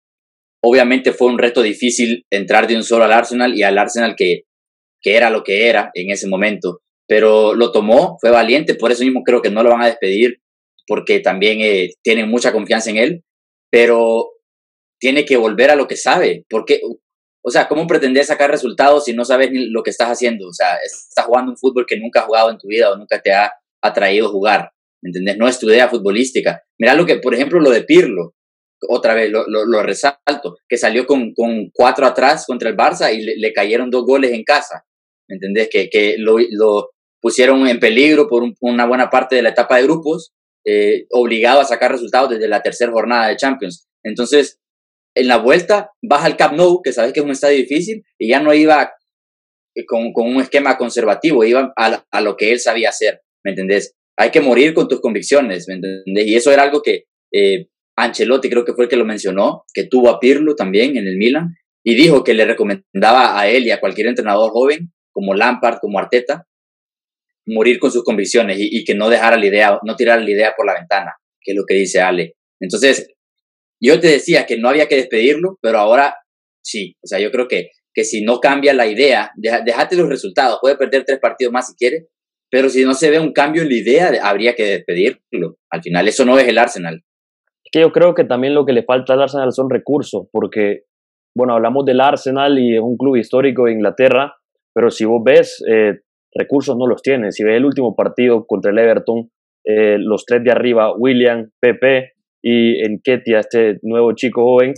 Obviamente 0.63 1.11
fue 1.11 1.27
un 1.27 1.37
reto 1.37 1.61
difícil 1.61 2.25
entrar 2.31 2.67
de 2.67 2.75
un 2.75 2.83
solo 2.83 3.03
al 3.03 3.13
Arsenal 3.13 3.53
y 3.55 3.63
al 3.63 3.77
Arsenal 3.77 4.15
que, 4.17 4.43
que 5.01 5.15
era 5.15 5.29
lo 5.29 5.43
que 5.43 5.67
era 5.67 5.91
en 5.93 6.09
ese 6.09 6.27
momento, 6.27 6.79
pero 7.07 7.53
lo 7.53 7.71
tomó, 7.71 8.17
fue 8.21 8.31
valiente, 8.31 8.75
por 8.75 8.91
eso 8.91 9.03
mismo 9.03 9.23
creo 9.23 9.41
que 9.41 9.51
no 9.51 9.63
lo 9.63 9.71
van 9.71 9.81
a 9.81 9.87
despedir 9.87 10.39
porque 10.87 11.19
también 11.19 11.59
eh, 11.61 11.91
tienen 12.01 12.29
mucha 12.29 12.51
confianza 12.51 12.89
en 12.89 12.97
él, 12.97 13.23
pero 13.71 14.29
tiene 14.99 15.25
que 15.25 15.37
volver 15.37 15.69
a 15.69 15.75
lo 15.75 15.87
que 15.87 15.97
sabe, 15.97 16.45
porque 16.49 16.81
o 17.45 17.51
sea, 17.51 17.67
¿cómo 17.67 17.85
pretendes 17.87 18.27
sacar 18.27 18.49
resultados 18.49 19.03
si 19.03 19.13
no 19.13 19.25
sabes 19.25 19.51
ni 19.51 19.65
lo 19.69 19.83
que 19.83 19.89
estás 19.89 20.09
haciendo? 20.09 20.47
O 20.47 20.53
sea, 20.53 20.77
estás 20.77 21.25
jugando 21.25 21.51
un 21.51 21.57
fútbol 21.57 21.85
que 21.85 21.99
nunca 21.99 22.21
has 22.21 22.25
jugado 22.25 22.49
en 22.49 22.57
tu 22.57 22.67
vida 22.67 22.89
o 22.89 22.95
nunca 22.95 23.21
te 23.21 23.33
ha 23.33 23.51
atraído 23.81 24.29
jugar. 24.29 24.71
¿Me 25.01 25.09
entendés? 25.09 25.37
No 25.37 25.49
es 25.49 25.59
tu 25.59 25.69
idea 25.69 25.89
futbolística. 25.89 26.61
Mira 26.79 26.95
lo 26.95 27.05
que, 27.05 27.17
por 27.17 27.35
ejemplo, 27.35 27.59
lo 27.59 27.69
de 27.69 27.83
Pirlo, 27.83 28.33
otra 28.89 29.13
vez 29.13 29.31
lo, 29.31 29.83
resalto, 29.83 30.57
que 30.67 30.77
salió 30.77 31.05
con, 31.05 31.33
con, 31.33 31.69
cuatro 31.73 32.05
atrás 32.05 32.45
contra 32.45 32.69
el 32.69 32.77
Barça 32.77 33.13
y 33.13 33.21
le, 33.21 33.53
cayeron 33.53 33.89
dos 33.89 34.05
goles 34.05 34.31
en 34.31 34.43
casa. 34.43 34.85
¿Me 35.27 35.35
entendés? 35.35 35.69
Que, 35.71 35.89
que 35.89 36.15
lo, 36.17 36.37
lo 36.51 36.91
pusieron 37.21 37.67
en 37.67 37.79
peligro 37.79 38.27
por 38.27 38.43
una 38.59 38.85
buena 38.85 39.09
parte 39.09 39.35
de 39.35 39.41
la 39.41 39.49
etapa 39.49 39.77
de 39.77 39.83
grupos, 39.83 40.33
eh, 40.65 41.05
obligado 41.11 41.61
a 41.61 41.65
sacar 41.65 41.91
resultados 41.91 42.29
desde 42.29 42.47
la 42.47 42.61
tercera 42.61 42.91
jornada 42.91 43.27
de 43.27 43.37
Champions. 43.37 43.87
Entonces, 44.03 44.59
en 45.15 45.27
la 45.27 45.37
vuelta 45.37 45.91
vas 46.01 46.25
al 46.25 46.37
Camp 46.37 46.55
Nou, 46.55 46.81
que 46.81 46.91
sabes 46.91 47.13
que 47.13 47.19
es 47.19 47.25
un 47.25 47.31
estadio 47.31 47.57
difícil, 47.57 48.03
y 48.17 48.29
ya 48.29 48.39
no 48.39 48.53
iba 48.53 48.93
con, 49.87 50.13
con 50.13 50.27
un 50.27 50.41
esquema 50.41 50.77
conservativo, 50.77 51.43
iba 51.43 51.73
a, 51.75 52.05
a, 52.11 52.21
lo 52.21 52.35
que 52.35 52.51
él 52.51 52.59
sabía 52.59 52.89
hacer, 52.89 53.21
¿me 53.43 53.51
entendés? 53.51 53.95
Hay 54.17 54.29
que 54.29 54.41
morir 54.41 54.73
con 54.73 54.87
tus 54.87 55.01
convicciones, 55.01 55.67
¿me 55.67 55.75
entendés? 55.75 56.27
Y 56.27 56.35
eso 56.35 56.51
era 56.51 56.63
algo 56.63 56.81
que 56.81 57.05
eh, 57.31 57.67
Ancelotti 57.95 58.49
creo 58.49 58.65
que 58.65 58.73
fue 58.73 58.85
el 58.85 58.89
que 58.89 58.95
lo 58.97 59.05
mencionó, 59.05 59.63
que 59.73 59.85
tuvo 59.85 60.09
a 60.09 60.19
Pirlo 60.19 60.55
también 60.55 60.97
en 60.97 61.07
el 61.07 61.17
Milan, 61.17 61.55
y 61.83 61.95
dijo 61.95 62.23
que 62.23 62.33
le 62.33 62.45
recomendaba 62.45 63.39
a 63.39 63.47
él 63.47 63.65
y 63.65 63.71
a 63.71 63.79
cualquier 63.79 64.07
entrenador 64.07 64.51
joven, 64.51 64.93
como 65.11 65.33
Lampard, 65.33 65.79
como 65.79 65.99
Arteta, 65.99 66.47
morir 67.45 67.79
con 67.79 67.91
sus 67.91 68.03
convicciones 68.03 68.57
y, 68.59 68.83
que 68.85 68.95
no 68.95 69.09
dejara 69.09 69.37
la 69.37 69.45
idea, 69.45 69.79
no 69.83 69.95
tirara 69.95 70.21
la 70.21 70.29
idea 70.29 70.53
por 70.55 70.65
la 70.65 70.75
ventana, 70.75 71.13
que 71.41 71.51
es 71.51 71.57
lo 71.57 71.65
que 71.67 71.75
dice 71.75 72.01
Ale. 72.01 72.35
Entonces, 72.59 73.09
yo 73.81 73.99
te 73.99 74.07
decía 74.07 74.45
que 74.45 74.57
no 74.57 74.69
había 74.69 74.87
que 74.87 74.95
despedirlo, 74.95 75.57
pero 75.61 75.79
ahora 75.79 76.15
sí. 76.63 76.95
O 77.03 77.07
sea, 77.07 77.19
yo 77.19 77.31
creo 77.31 77.47
que, 77.47 77.71
que 77.93 78.05
si 78.05 78.23
no 78.23 78.39
cambia 78.39 78.73
la 78.73 78.87
idea, 78.87 79.31
déjate 79.35 79.97
los 79.97 80.07
resultados, 80.07 80.59
puede 80.61 80.77
perder 80.77 81.03
tres 81.05 81.19
partidos 81.19 81.51
más 81.51 81.67
si 81.67 81.75
quiere, 81.75 82.07
pero 82.49 82.69
si 82.69 82.85
no 82.85 82.93
se 82.93 83.09
ve 83.09 83.19
un 83.19 83.33
cambio 83.33 83.61
en 83.63 83.69
la 83.69 83.75
idea, 83.75 84.11
habría 84.23 84.55
que 84.55 84.63
despedirlo. 84.63 85.57
Al 85.69 85.81
final, 85.81 86.07
eso 86.07 86.23
no 86.23 86.39
es 86.39 86.47
el 86.47 86.57
Arsenal. 86.57 87.03
Que 87.73 87.81
yo 87.81 87.91
creo 87.91 88.13
que 88.13 88.23
también 88.23 88.53
lo 88.53 88.65
que 88.65 88.73
le 88.73 88.83
falta 88.83 89.13
al 89.13 89.23
Arsenal 89.23 89.51
son 89.51 89.67
recursos, 89.67 90.27
porque, 90.31 90.83
bueno, 91.35 91.55
hablamos 91.55 91.85
del 91.85 92.01
Arsenal 92.01 92.59
y 92.59 92.75
es 92.75 92.81
un 92.81 92.97
club 92.97 93.15
histórico 93.15 93.65
de 93.65 93.73
Inglaterra, 93.73 94.35
pero 94.75 94.91
si 94.91 95.05
vos 95.05 95.23
ves, 95.25 95.63
eh, 95.67 96.01
recursos 96.35 96.77
no 96.77 96.85
los 96.85 97.01
tiene. 97.01 97.31
Si 97.31 97.43
ves 97.43 97.57
el 97.57 97.65
último 97.65 97.95
partido 97.95 98.45
contra 98.45 98.71
el 98.71 98.77
Everton, 98.77 99.31
eh, 99.65 99.97
los 99.97 100.23
tres 100.25 100.43
de 100.43 100.51
arriba, 100.51 100.93
William, 100.95 101.49
Pepe 101.59 102.11
y 102.43 102.85
Enketia, 102.85 103.39
este 103.39 103.79
nuevo 103.81 104.13
chico 104.13 104.43
joven, 104.43 104.73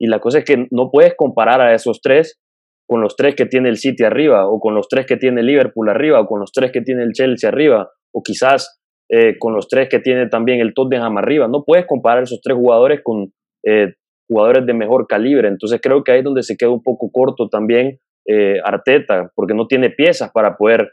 y 0.00 0.06
la 0.06 0.18
cosa 0.18 0.38
es 0.38 0.44
que 0.46 0.68
no 0.70 0.90
puedes 0.90 1.14
comparar 1.16 1.60
a 1.60 1.74
esos 1.74 2.00
tres 2.00 2.40
con 2.88 3.02
los 3.02 3.14
tres 3.14 3.34
que 3.34 3.44
tiene 3.44 3.68
el 3.68 3.76
City 3.76 4.04
arriba, 4.04 4.48
o 4.48 4.58
con 4.58 4.74
los 4.74 4.88
tres 4.88 5.04
que 5.04 5.18
tiene 5.18 5.42
Liverpool 5.42 5.90
arriba, 5.90 6.20
o 6.20 6.26
con 6.26 6.40
los 6.40 6.52
tres 6.52 6.72
que 6.72 6.80
tiene 6.80 7.02
el 7.02 7.12
Chelsea 7.12 7.50
arriba, 7.50 7.90
o 8.14 8.22
quizás 8.22 8.77
eh, 9.10 9.38
con 9.38 9.54
los 9.54 9.68
tres 9.68 9.88
que 9.88 10.00
tiene 10.00 10.28
también 10.28 10.60
el 10.60 10.74
Tottenham 10.74 11.16
arriba. 11.18 11.48
No 11.48 11.64
puedes 11.64 11.86
comparar 11.86 12.24
esos 12.24 12.40
tres 12.42 12.56
jugadores 12.56 13.00
con 13.02 13.32
eh, 13.64 13.94
jugadores 14.28 14.66
de 14.66 14.74
mejor 14.74 15.06
calibre. 15.06 15.48
Entonces 15.48 15.80
creo 15.82 16.04
que 16.04 16.12
ahí 16.12 16.18
es 16.18 16.24
donde 16.24 16.42
se 16.42 16.56
queda 16.56 16.70
un 16.70 16.82
poco 16.82 17.10
corto 17.10 17.48
también 17.48 17.98
eh, 18.26 18.60
Arteta, 18.62 19.32
porque 19.34 19.54
no 19.54 19.66
tiene 19.66 19.90
piezas 19.90 20.30
para 20.32 20.56
poder 20.56 20.92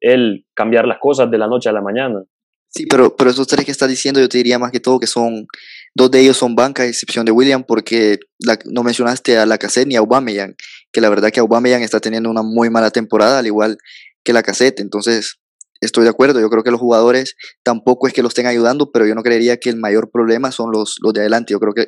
él 0.00 0.44
cambiar 0.52 0.84
las 0.84 0.98
cosas 0.98 1.30
de 1.30 1.38
la 1.38 1.46
noche 1.46 1.68
a 1.68 1.72
la 1.72 1.80
mañana. 1.80 2.24
Sí, 2.70 2.86
pero, 2.86 3.16
pero 3.16 3.30
esos 3.30 3.46
tres 3.46 3.64
que 3.64 3.70
estás 3.70 3.88
diciendo, 3.88 4.20
yo 4.20 4.28
te 4.28 4.38
diría 4.38 4.58
más 4.58 4.72
que 4.72 4.80
todo 4.80 4.98
que 4.98 5.06
son, 5.06 5.46
dos 5.94 6.10
de 6.10 6.20
ellos 6.20 6.36
son 6.36 6.54
banca, 6.54 6.82
a 6.82 6.86
excepción 6.86 7.24
de 7.24 7.32
William, 7.32 7.64
porque 7.66 8.18
no 8.66 8.82
mencionaste 8.82 9.38
a 9.38 9.46
la 9.46 9.58
ni 9.86 9.96
a 9.96 10.00
Aubameyang, 10.00 10.54
que 10.92 11.00
la 11.00 11.08
verdad 11.08 11.30
que 11.30 11.40
Aubameyang 11.40 11.82
está 11.82 12.00
teniendo 12.00 12.28
una 12.28 12.42
muy 12.42 12.68
mala 12.68 12.90
temporada, 12.90 13.38
al 13.38 13.46
igual 13.46 13.78
que 14.22 14.32
la 14.32 14.42
Cassette, 14.42 14.80
entonces 14.80 15.37
estoy 15.80 16.04
de 16.04 16.10
acuerdo, 16.10 16.40
yo 16.40 16.50
creo 16.50 16.62
que 16.62 16.70
los 16.70 16.80
jugadores 16.80 17.36
tampoco 17.62 18.06
es 18.06 18.12
que 18.12 18.22
los 18.22 18.30
estén 18.30 18.46
ayudando, 18.46 18.90
pero 18.90 19.06
yo 19.06 19.14
no 19.14 19.22
creería 19.22 19.58
que 19.58 19.70
el 19.70 19.76
mayor 19.76 20.10
problema 20.10 20.50
son 20.52 20.70
los, 20.72 20.96
los 21.02 21.12
de 21.12 21.20
adelante, 21.20 21.52
yo 21.52 21.60
creo 21.60 21.74
que 21.74 21.86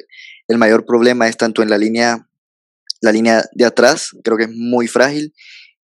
el 0.49 0.59
mayor 0.59 0.85
problema 0.85 1.29
es 1.29 1.37
tanto 1.37 1.63
en 1.63 1.71
la 1.71 1.79
línea, 1.79 2.29
la 3.01 3.13
línea 3.13 3.45
de 3.53 3.65
atrás, 3.65 4.11
creo 4.23 4.37
que 4.37 4.45
es 4.45 4.51
muy 4.53 4.87
frágil, 4.87 5.33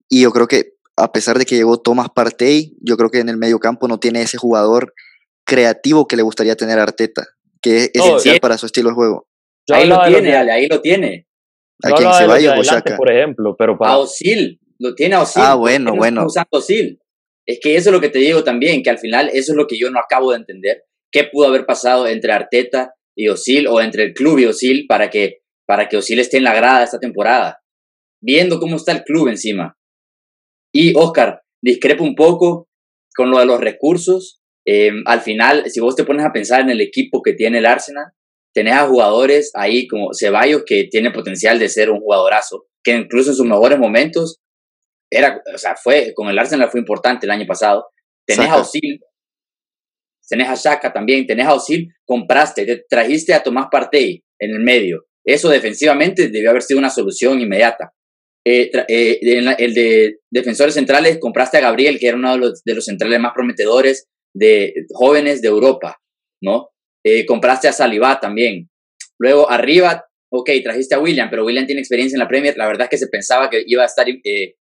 y 0.08 0.22
yo 0.22 0.32
creo 0.32 0.46
que 0.46 0.74
a 0.96 1.12
pesar 1.12 1.38
de 1.38 1.44
que 1.44 1.56
llegó 1.56 1.80
Thomas 1.80 2.08
Partey, 2.14 2.76
yo 2.80 2.96
creo 2.96 3.10
que 3.10 3.18
en 3.18 3.28
el 3.28 3.36
medio 3.36 3.58
campo 3.58 3.88
no 3.88 3.98
tiene 3.98 4.22
ese 4.22 4.38
jugador 4.38 4.94
creativo 5.44 6.06
que 6.06 6.16
le 6.16 6.22
gustaría 6.22 6.56
tener 6.56 6.78
a 6.78 6.84
Arteta, 6.84 7.26
que 7.60 7.84
es 7.84 7.90
esencial 7.94 8.38
para 8.40 8.58
su 8.58 8.66
estilo 8.66 8.90
de 8.90 8.94
juego. 8.94 9.28
Ahí 9.70 9.88
lo 9.88 10.02
tiene, 10.04 10.36
ahí 10.36 10.68
lo 10.68 10.80
tiene. 10.80 11.26
¿A 11.82 11.90
quién 11.92 12.12
se 12.14 12.26
vaya 12.26 12.54
o 12.58 12.96
Por 12.96 13.12
ejemplo, 13.12 13.56
pero 13.58 13.76
para... 13.76 13.92
A 13.92 13.98
Osil, 13.98 14.60
lo 14.78 14.94
tiene 14.94 15.16
a 15.16 15.22
Osil. 15.22 15.42
Ah, 15.44 15.54
bueno, 15.54 15.94
bueno. 15.96 16.26
Usando 16.26 16.48
Osil. 16.52 17.00
Es 17.46 17.58
que 17.60 17.76
eso 17.76 17.90
es 17.90 17.92
lo 17.92 18.00
que 18.00 18.08
te 18.08 18.18
digo 18.18 18.42
también, 18.42 18.82
que 18.82 18.90
al 18.90 18.98
final 18.98 19.28
eso 19.32 19.52
es 19.52 19.56
lo 19.56 19.66
que 19.66 19.78
yo 19.78 19.90
no 19.90 20.00
acabo 20.00 20.30
de 20.30 20.38
entender. 20.38 20.84
¿Qué 21.12 21.24
pudo 21.24 21.46
haber 21.46 21.66
pasado 21.66 22.06
entre 22.06 22.32
Arteta 22.32 22.94
y 23.16 23.28
Osil 23.28 23.66
o 23.68 23.80
entre 23.80 24.04
el 24.04 24.14
club 24.14 24.38
y 24.38 24.46
Osil 24.46 24.86
para 24.88 25.10
que, 25.10 25.42
para 25.66 25.88
que 25.88 25.96
Osil 25.96 26.18
esté 26.18 26.38
en 26.38 26.44
la 26.44 26.54
grada 26.54 26.84
esta 26.84 26.98
temporada? 26.98 27.60
Viendo 28.22 28.58
cómo 28.58 28.76
está 28.76 28.92
el 28.92 29.04
club 29.04 29.28
encima. 29.28 29.76
Y 30.72 30.94
Oscar, 30.96 31.42
discrepo 31.62 32.02
un 32.02 32.14
poco 32.14 32.68
con 33.14 33.30
lo 33.30 33.38
de 33.38 33.46
los 33.46 33.60
recursos. 33.60 34.40
Eh, 34.66 34.90
al 35.04 35.20
final, 35.20 35.70
si 35.70 35.80
vos 35.80 35.94
te 35.94 36.04
pones 36.04 36.24
a 36.24 36.32
pensar 36.32 36.62
en 36.62 36.70
el 36.70 36.80
equipo 36.80 37.22
que 37.22 37.34
tiene 37.34 37.58
el 37.58 37.66
Arsenal, 37.66 38.06
tenés 38.54 38.74
a 38.74 38.86
jugadores 38.86 39.50
ahí 39.54 39.86
como 39.86 40.14
Ceballos 40.14 40.62
que 40.64 40.84
tiene 40.90 41.10
potencial 41.10 41.58
de 41.58 41.68
ser 41.68 41.90
un 41.90 42.00
jugadorazo, 42.00 42.66
que 42.82 42.92
incluso 42.92 43.30
en 43.30 43.36
sus 43.36 43.46
mejores 43.46 43.78
momentos 43.78 44.40
era, 45.16 45.40
o 45.52 45.58
sea, 45.58 45.76
fue, 45.76 46.12
con 46.14 46.28
el 46.28 46.38
Arsenal 46.38 46.70
fue 46.70 46.80
importante 46.80 47.26
el 47.26 47.30
año 47.30 47.46
pasado. 47.46 47.86
Tenés 48.26 48.48
a 48.48 48.56
Osil, 48.56 49.00
tenés 50.28 50.48
a 50.48 50.54
Shaka 50.54 50.92
también, 50.92 51.26
tenés 51.26 51.46
a 51.46 51.54
Osil, 51.54 51.92
compraste, 52.04 52.64
te 52.64 52.84
trajiste 52.88 53.34
a 53.34 53.42
Tomás 53.42 53.68
Partey 53.70 54.22
en 54.38 54.50
el 54.50 54.60
medio. 54.60 55.04
Eso 55.24 55.48
defensivamente 55.48 56.28
debió 56.28 56.50
haber 56.50 56.62
sido 56.62 56.78
una 56.78 56.90
solución 56.90 57.40
inmediata. 57.40 57.92
Eh, 58.46 58.70
eh, 58.88 59.18
el 59.58 59.74
de 59.74 60.18
defensores 60.30 60.74
centrales 60.74 61.18
compraste 61.18 61.56
a 61.56 61.62
Gabriel, 61.62 61.98
que 61.98 62.08
era 62.08 62.16
uno 62.16 62.32
de 62.32 62.38
los, 62.38 62.62
de 62.62 62.74
los 62.74 62.84
centrales 62.84 63.18
más 63.20 63.32
prometedores 63.32 64.06
de 64.34 64.74
jóvenes 64.92 65.40
de 65.40 65.48
Europa, 65.48 65.98
¿no? 66.42 66.70
Eh, 67.04 67.24
compraste 67.24 67.68
a 67.68 67.72
Saliba 67.72 68.20
también. 68.20 68.68
Luego 69.18 69.50
arriba, 69.50 70.04
ok, 70.34 70.50
trajiste 70.62 70.94
a 70.94 71.00
William, 71.00 71.28
pero 71.30 71.44
William 71.44 71.66
tiene 71.66 71.80
experiencia 71.80 72.16
en 72.16 72.20
la 72.20 72.28
Premier. 72.28 72.56
La 72.56 72.66
verdad 72.66 72.84
es 72.84 72.90
que 72.90 72.98
se 72.98 73.08
pensaba 73.08 73.48
que 73.48 73.62
iba 73.66 73.82
a 73.82 73.86
estar 73.86 74.06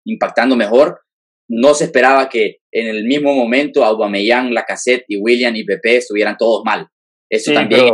impactando 0.04 0.56
mejor. 0.56 1.00
No 1.48 1.74
se 1.74 1.84
esperaba 1.84 2.28
que 2.28 2.58
en 2.72 2.88
el 2.88 3.04
mismo 3.04 3.34
momento 3.34 3.84
Aubameyang, 3.84 4.52
Lacazette 4.52 5.04
y 5.08 5.16
William 5.16 5.54
y 5.56 5.64
Pepe 5.64 5.96
estuvieran 5.96 6.36
todos 6.38 6.62
mal. 6.64 6.86
Eso 7.28 7.52
también 7.52 7.86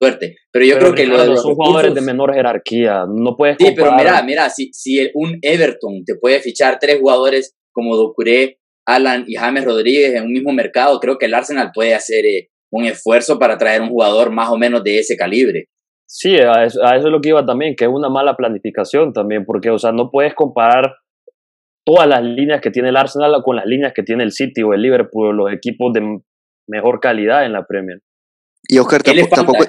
suerte. 0.00 0.36
Pero 0.52 0.64
yo 0.64 0.78
creo 0.78 0.94
que 0.94 1.06
los 1.06 1.42
son 1.42 1.54
jugadores 1.54 1.94
de 1.94 2.00
menor 2.00 2.34
jerarquía, 2.34 3.04
no 3.08 3.36
puedes 3.36 3.56
Sí, 3.58 3.72
pero 3.74 3.92
mira, 3.96 4.22
mira, 4.22 4.50
si, 4.50 4.70
si 4.72 5.10
un 5.14 5.38
Everton 5.42 6.04
te 6.04 6.14
puede 6.16 6.40
fichar 6.40 6.78
tres 6.80 6.98
jugadores 7.00 7.54
como 7.72 7.96
Docuré, 7.96 8.58
Alan 8.86 9.24
y 9.26 9.34
James 9.34 9.64
Rodríguez 9.64 10.14
en 10.14 10.24
un 10.24 10.32
mismo 10.32 10.52
mercado, 10.52 11.00
creo 11.00 11.18
que 11.18 11.26
el 11.26 11.34
Arsenal 11.34 11.70
puede 11.74 11.94
hacer 11.94 12.24
eh, 12.26 12.50
un 12.70 12.84
esfuerzo 12.84 13.38
para 13.38 13.56
traer 13.56 13.80
un 13.80 13.88
jugador 13.88 14.30
más 14.30 14.50
o 14.50 14.58
menos 14.58 14.82
de 14.84 14.98
ese 14.98 15.16
calibre. 15.16 15.68
Sí, 16.06 16.36
a 16.36 16.64
eso, 16.64 16.84
a 16.84 16.96
eso, 16.96 17.06
es 17.06 17.12
lo 17.12 17.20
que 17.20 17.30
iba 17.30 17.44
también, 17.44 17.74
que 17.76 17.84
es 17.84 17.90
una 17.90 18.08
mala 18.08 18.36
planificación 18.36 19.12
también, 19.12 19.44
porque, 19.44 19.70
o 19.70 19.78
sea, 19.78 19.92
no 19.92 20.10
puedes 20.10 20.34
comparar 20.34 20.94
todas 21.84 22.08
las 22.08 22.22
líneas 22.22 22.60
que 22.60 22.70
tiene 22.70 22.90
el 22.90 22.96
Arsenal 22.96 23.42
con 23.44 23.56
las 23.56 23.66
líneas 23.66 23.92
que 23.94 24.02
tiene 24.02 24.24
el 24.24 24.32
City 24.32 24.62
o 24.62 24.74
el 24.74 24.82
Liverpool, 24.82 25.36
los 25.36 25.52
equipos 25.52 25.92
de 25.92 26.20
mejor 26.66 27.00
calidad 27.00 27.44
en 27.44 27.52
la 27.52 27.66
Premier. 27.66 28.00
Y 28.68 28.78
Oscar 28.78 29.02
tampoco, 29.02 29.64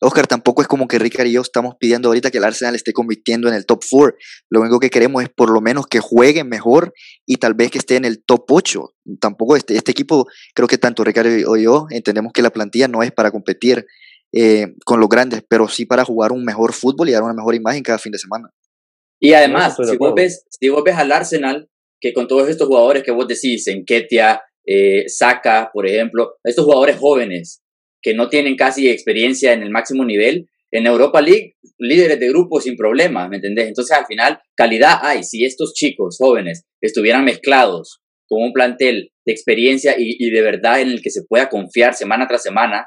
Oscar, 0.00 0.28
tampoco 0.28 0.62
es 0.62 0.68
como 0.68 0.86
que 0.86 0.98
Ricard 0.98 1.26
y 1.26 1.32
yo 1.32 1.40
estamos 1.40 1.74
pidiendo 1.78 2.08
ahorita 2.08 2.30
que 2.30 2.38
el 2.38 2.44
Arsenal 2.44 2.76
esté 2.76 2.92
convirtiendo 2.92 3.48
en 3.48 3.54
el 3.54 3.66
top 3.66 3.82
4. 3.90 4.16
Lo 4.48 4.60
único 4.60 4.78
que 4.78 4.90
queremos 4.90 5.22
es 5.24 5.28
por 5.28 5.50
lo 5.50 5.60
menos 5.60 5.86
que 5.88 5.98
juegue 5.98 6.44
mejor 6.44 6.92
y 7.26 7.36
tal 7.36 7.54
vez 7.54 7.72
que 7.72 7.78
esté 7.78 7.96
en 7.96 8.04
el 8.04 8.22
top 8.24 8.44
8. 8.48 8.94
Tampoco 9.20 9.56
este, 9.56 9.74
este 9.74 9.90
equipo, 9.90 10.26
creo 10.54 10.68
que 10.68 10.78
tanto 10.78 11.02
Ricardo 11.02 11.56
y 11.56 11.64
yo 11.64 11.86
entendemos 11.90 12.32
que 12.32 12.42
la 12.42 12.50
plantilla 12.50 12.86
no 12.86 13.02
es 13.02 13.10
para 13.10 13.32
competir 13.32 13.86
eh, 14.32 14.74
con 14.84 15.00
los 15.00 15.08
grandes, 15.08 15.42
pero 15.48 15.68
sí 15.68 15.86
para 15.86 16.04
jugar 16.04 16.32
un 16.32 16.44
mejor 16.44 16.72
fútbol 16.72 17.08
y 17.08 17.12
dar 17.12 17.22
una 17.22 17.34
mejor 17.34 17.54
imagen 17.54 17.82
cada 17.82 17.98
fin 17.98 18.12
de 18.12 18.18
semana. 18.18 18.50
Y 19.20 19.32
además, 19.32 19.76
si 19.76 19.96
vos, 19.96 20.12
ves, 20.14 20.44
si 20.48 20.68
vos 20.68 20.82
ves 20.84 20.96
al 20.96 21.10
Arsenal, 21.10 21.68
que 22.00 22.12
con 22.12 22.28
todos 22.28 22.48
estos 22.48 22.68
jugadores 22.68 23.02
que 23.02 23.10
vos 23.10 23.26
decís, 23.26 23.66
en 23.66 23.84
Ketia, 23.84 24.40
eh, 24.64 25.08
Saka, 25.08 25.70
por 25.72 25.86
ejemplo, 25.86 26.36
estos 26.44 26.64
jugadores 26.64 26.96
jóvenes, 26.98 27.62
que 28.00 28.14
no 28.14 28.28
tienen 28.28 28.56
casi 28.56 28.88
experiencia 28.88 29.52
en 29.52 29.62
el 29.62 29.70
máximo 29.70 30.04
nivel, 30.04 30.48
en 30.70 30.86
Europa 30.86 31.20
League, 31.20 31.56
líderes 31.78 32.20
de 32.20 32.28
grupo 32.28 32.60
sin 32.60 32.76
problemas, 32.76 33.28
¿me 33.28 33.36
entendés? 33.36 33.68
Entonces, 33.68 33.96
al 33.96 34.06
final, 34.06 34.40
calidad 34.54 34.98
hay. 35.02 35.24
Si 35.24 35.44
estos 35.44 35.72
chicos 35.74 36.16
jóvenes 36.18 36.64
estuvieran 36.80 37.24
mezclados 37.24 38.00
con 38.28 38.42
un 38.42 38.52
plantel 38.52 39.10
de 39.24 39.32
experiencia 39.32 39.94
y, 39.98 40.30
de 40.30 40.42
verdad 40.42 40.80
en 40.80 40.88
el 40.88 41.02
que 41.02 41.10
se 41.10 41.22
pueda 41.24 41.48
confiar 41.48 41.94
semana 41.94 42.26
tras 42.28 42.42
semana, 42.42 42.86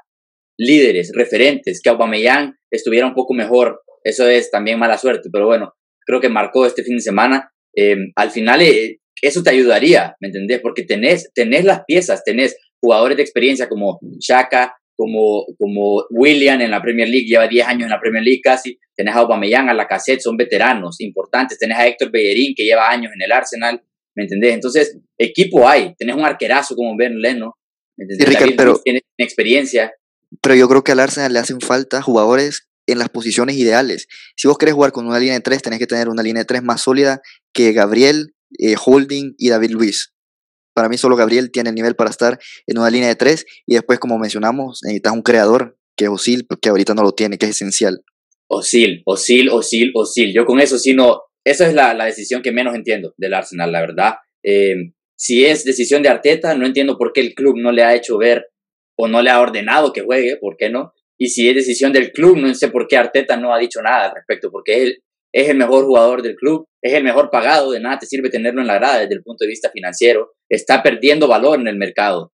líderes, 0.62 1.12
referentes, 1.16 1.82
que 1.82 1.89
Aubameyang 1.89 2.55
estuviera 2.70 3.07
un 3.07 3.16
poco 3.16 3.34
mejor, 3.34 3.82
eso 4.03 4.28
es 4.28 4.51
también 4.51 4.80
mala 4.80 4.97
suerte, 4.97 5.30
pero 5.32 5.47
bueno, 5.47 5.74
creo 6.05 6.22
que 6.22 6.30
marcó 6.30 6.66
este 6.66 6.84
fin 6.84 6.95
de 6.95 7.01
semana. 7.01 7.51
Eh, 7.76 7.97
al 8.16 8.32
final, 8.32 8.62
eh, 8.62 8.99
eso 9.22 9.43
te 9.43 9.49
ayudaría, 9.49 10.16
¿me 10.20 10.28
entendés? 10.28 10.59
Porque 10.59 10.84
tenés, 10.84 11.32
tenés 11.34 11.66
las 11.66 11.84
piezas, 11.86 12.24
tenés 12.24 12.55
jugadores 12.80 13.18
de 13.18 13.24
experiencia 13.24 13.68
como 13.68 13.99
Shaka, 14.20 14.76
como, 14.95 15.45
como 15.57 16.03
William 16.12 16.62
en 16.62 16.72
la 16.72 16.82
Premier 16.82 17.09
League, 17.09 17.28
lleva 17.28 17.47
10 17.47 17.68
años 17.68 17.84
en 17.84 17.89
la 17.89 17.99
Premier 17.99 18.24
League 18.24 18.41
casi, 18.43 18.78
tenés 18.95 19.16
a 19.16 19.20
Aubameyang, 19.20 19.70
a 19.70 19.74
la 19.74 19.88
cassette, 19.88 20.22
son 20.22 20.38
veteranos 20.38 21.01
importantes, 21.01 21.57
tenés 21.57 21.78
a 21.78 21.88
Héctor 21.88 22.12
Bellerín 22.12 22.53
que 22.55 22.66
lleva 22.66 22.89
años 22.89 23.12
en 23.16 23.22
el 23.24 23.32
Arsenal, 23.32 23.82
¿me 24.16 24.24
entendés? 24.24 24.53
Entonces, 24.53 24.99
equipo 25.18 25.68
hay, 25.68 25.95
tenés 25.95 26.16
un 26.16 26.26
arquerazo 26.26 26.76
como 26.76 26.95
Ben 26.95 27.20
Leno, 27.20 27.55
¿me 27.97 28.03
entendés? 28.03 28.53
pero, 28.55 28.80
tiene 28.84 29.01
experiencia. 29.18 29.91
Pero 30.42 30.56
yo 30.56 30.68
creo 30.70 30.84
que 30.84 30.94
al 30.94 31.00
Arsenal 31.00 31.34
le 31.34 31.40
hacen 31.40 31.60
falta 31.60 32.02
jugadores 32.02 32.68
en 32.88 33.00
las 33.00 33.10
posiciones 33.10 33.58
ideales. 33.58 34.08
Si 34.36 34.48
vos 34.48 34.58
querés 34.58 34.76
jugar 34.76 34.92
con 34.92 35.08
una 35.08 35.20
línea 35.20 35.34
de 35.34 35.42
tres, 35.42 35.62
tenés 35.62 35.80
que 35.80 35.88
tener 35.88 36.10
una 36.10 36.24
línea 36.24 36.42
de 36.42 36.46
tres 36.46 36.64
más 36.64 36.82
sólida 36.82 37.22
que 37.54 37.74
Gabriel, 37.74 38.34
eh, 38.58 38.76
Holding 38.84 39.36
y 39.38 39.50
David 39.50 39.72
Luis. 39.72 40.14
Para 40.74 40.88
mí 40.88 40.98
solo 40.98 41.16
Gabriel 41.16 41.52
tiene 41.52 41.70
el 41.70 41.76
nivel 41.76 41.96
para 41.96 42.10
estar 42.10 42.40
en 42.66 42.78
una 42.78 42.90
línea 42.90 43.10
de 43.10 43.16
tres 43.16 43.46
y 43.66 43.74
después, 43.74 44.00
como 44.00 44.18
mencionamos, 44.18 44.80
necesitas 44.84 45.14
un 45.14 45.22
creador 45.22 45.78
que 45.98 46.06
es 46.06 46.10
Osil, 46.10 46.48
que 46.62 46.70
ahorita 46.70 46.94
no 46.94 47.04
lo 47.04 47.12
tiene, 47.12 47.38
que 47.38 47.46
es 47.46 47.52
esencial. 47.52 48.02
Osil, 48.48 49.02
Osil, 49.06 49.50
Osil, 49.50 49.92
Osil. 49.96 50.34
Yo 50.34 50.46
con 50.46 50.60
eso 50.60 50.78
sí 50.78 50.94
no, 50.94 51.22
esa 51.44 51.68
es 51.68 51.74
la, 51.74 51.94
la 51.94 52.06
decisión 52.06 52.42
que 52.42 52.52
menos 52.52 52.76
entiendo 52.76 53.14
del 53.18 53.34
Arsenal, 53.34 53.72
la 53.72 53.82
verdad. 53.82 54.14
Eh, 54.44 54.94
si 55.16 55.46
es 55.46 55.64
decisión 55.66 56.02
de 56.02 56.10
Arteta, 56.10 56.56
no 56.56 56.66
entiendo 56.66 56.98
por 56.98 57.14
qué 57.14 57.22
el 57.22 57.34
club 57.34 57.58
no 57.58 57.72
le 57.72 57.84
ha 57.84 57.96
hecho 57.96 58.18
ver 58.18 58.51
o 59.04 59.08
no 59.08 59.22
le 59.24 59.32
ha 59.32 59.41
ordenado 59.41 59.91
que 59.91 60.02
juegue, 60.02 60.38
¿por 60.38 60.58
qué 60.58 60.70
no? 60.70 60.93
Y 61.20 61.30
si 61.30 61.49
es 61.49 61.56
decisión 61.56 61.91
del 61.91 62.12
club, 62.12 62.38
no 62.38 62.54
sé 62.54 62.68
por 62.68 62.88
qué 62.88 62.97
Arteta 62.97 63.36
no 63.36 63.52
ha 63.54 63.58
dicho 63.58 63.82
nada 63.82 64.06
al 64.06 64.16
respecto, 64.16 64.52
porque 64.52 64.84
él 64.84 64.99
es 65.34 65.49
el 65.49 65.58
mejor 65.58 65.86
jugador 65.86 66.22
del 66.22 66.36
club, 66.36 66.68
es 66.84 66.93
el 66.93 67.04
mejor 67.04 67.32
pagado, 67.32 67.72
de 67.72 67.80
nada 67.80 67.97
te 67.97 68.06
sirve 68.06 68.30
tenerlo 68.30 68.62
en 68.62 68.68
la 68.68 68.76
grada 68.76 68.99
desde 68.99 69.16
el 69.16 69.24
punto 69.24 69.43
de 69.43 69.49
vista 69.49 69.72
financiero, 69.72 70.34
está 70.47 70.84
perdiendo 70.84 71.28
valor 71.28 71.60
en 71.60 71.68
el 71.68 71.78
mercado 71.78 72.32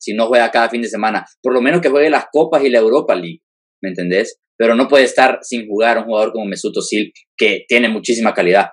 si 0.00 0.12
no 0.12 0.26
juega 0.26 0.50
cada 0.50 0.68
fin 0.68 0.82
de 0.82 0.88
semana. 0.88 1.24
Por 1.40 1.54
lo 1.54 1.60
menos 1.60 1.80
que 1.80 1.88
juegue 1.88 2.10
las 2.10 2.26
copas 2.32 2.64
y 2.64 2.68
la 2.68 2.78
Europa 2.78 3.14
League, 3.14 3.42
¿me 3.80 3.90
entendés? 3.90 4.40
Pero 4.58 4.74
no 4.74 4.88
puede 4.88 5.04
estar 5.04 5.38
sin 5.42 5.68
jugar 5.68 5.98
un 5.98 6.04
jugador 6.04 6.32
como 6.32 6.46
Mesut 6.46 6.76
Özil, 6.76 7.12
que 7.36 7.64
tiene 7.68 7.88
muchísima 7.88 8.34
calidad. 8.34 8.70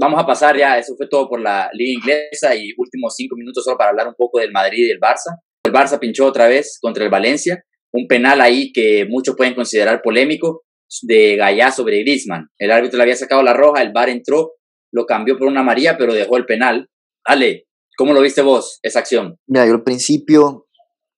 Vamos 0.00 0.18
a 0.18 0.26
pasar 0.26 0.56
ya, 0.56 0.78
eso 0.78 0.94
fue 0.96 1.08
todo 1.08 1.28
por 1.28 1.40
la 1.40 1.68
liga 1.74 1.92
inglesa 2.00 2.54
y 2.54 2.70
últimos 2.78 3.14
cinco 3.14 3.36
minutos 3.36 3.64
solo 3.64 3.76
para 3.76 3.90
hablar 3.90 4.08
un 4.08 4.14
poco 4.14 4.38
del 4.38 4.50
Madrid 4.50 4.84
y 4.84 4.88
del 4.88 5.00
Barça. 5.00 5.36
El 5.68 5.74
Barça 5.74 5.98
pinchó 5.98 6.26
otra 6.26 6.48
vez 6.48 6.78
contra 6.80 7.04
el 7.04 7.10
Valencia, 7.10 7.62
un 7.92 8.06
penal 8.06 8.40
ahí 8.40 8.72
que 8.72 9.06
muchos 9.08 9.36
pueden 9.36 9.54
considerar 9.54 10.00
polémico 10.02 10.62
de 11.02 11.36
Gallá 11.36 11.70
sobre 11.70 12.00
Griezmann. 12.00 12.48
El 12.58 12.70
árbitro 12.70 12.96
le 12.96 13.02
había 13.04 13.16
sacado 13.16 13.42
la 13.42 13.52
roja, 13.52 13.82
el 13.82 13.92
VAR 13.92 14.08
entró, 14.08 14.52
lo 14.92 15.04
cambió 15.04 15.36
por 15.36 15.48
una 15.48 15.60
amarilla, 15.60 15.98
pero 15.98 16.14
dejó 16.14 16.38
el 16.38 16.46
penal. 16.46 16.88
Ale, 17.24 17.66
¿cómo 17.98 18.14
lo 18.14 18.22
viste 18.22 18.40
vos, 18.40 18.78
esa 18.82 19.00
acción? 19.00 19.36
Mira, 19.46 19.66
yo 19.66 19.74
al 19.74 19.82
principio, 19.82 20.66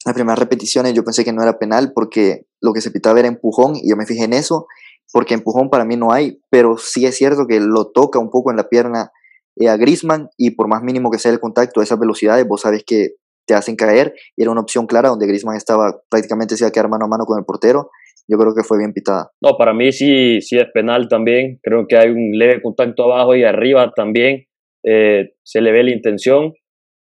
las 0.04 0.14
primeras 0.14 0.40
repeticiones, 0.40 0.94
yo 0.94 1.04
pensé 1.04 1.24
que 1.24 1.32
no 1.32 1.42
era 1.42 1.58
penal 1.58 1.92
porque 1.94 2.46
lo 2.60 2.72
que 2.72 2.80
se 2.80 2.90
pitaba 2.90 3.20
era 3.20 3.28
empujón 3.28 3.76
y 3.76 3.88
yo 3.88 3.96
me 3.96 4.06
fijé 4.06 4.24
en 4.24 4.32
eso 4.32 4.66
porque 5.12 5.34
empujón 5.34 5.70
para 5.70 5.84
mí 5.84 5.96
no 5.96 6.12
hay, 6.12 6.40
pero 6.50 6.76
sí 6.76 7.06
es 7.06 7.16
cierto 7.16 7.46
que 7.46 7.60
lo 7.60 7.90
toca 7.90 8.18
un 8.18 8.30
poco 8.30 8.50
en 8.50 8.56
la 8.56 8.68
pierna 8.68 9.10
eh, 9.56 9.68
a 9.68 9.76
Grisman 9.76 10.28
y 10.36 10.52
por 10.52 10.68
más 10.68 10.82
mínimo 10.82 11.10
que 11.10 11.18
sea 11.18 11.32
el 11.32 11.40
contacto, 11.40 11.82
esas 11.82 11.98
velocidades, 11.98 12.46
vos 12.46 12.62
sabes 12.62 12.82
que 12.84 13.16
te 13.50 13.56
hacen 13.56 13.74
caer 13.74 14.14
y 14.36 14.42
era 14.42 14.52
una 14.52 14.60
opción 14.60 14.86
clara 14.86 15.08
donde 15.08 15.26
Grisman 15.26 15.56
estaba 15.56 16.00
prácticamente 16.08 16.56
se 16.56 16.62
iba 16.62 16.68
a 16.68 16.72
quedar 16.72 16.88
mano 16.88 17.06
a 17.06 17.08
mano 17.08 17.24
con 17.24 17.36
el 17.36 17.44
portero. 17.44 17.90
Yo 18.28 18.38
creo 18.38 18.54
que 18.54 18.62
fue 18.62 18.78
bien 18.78 18.92
pitada. 18.92 19.32
No, 19.42 19.56
para 19.58 19.74
mí 19.74 19.90
sí, 19.90 20.40
sí 20.40 20.56
es 20.56 20.66
penal 20.72 21.08
también. 21.08 21.58
Creo 21.60 21.88
que 21.88 21.96
hay 21.96 22.10
un 22.10 22.30
leve 22.38 22.62
contacto 22.62 23.02
abajo 23.02 23.34
y 23.34 23.42
arriba 23.42 23.90
también 23.96 24.44
eh, 24.84 25.32
se 25.42 25.60
le 25.60 25.72
ve 25.72 25.82
la 25.82 25.90
intención 25.90 26.52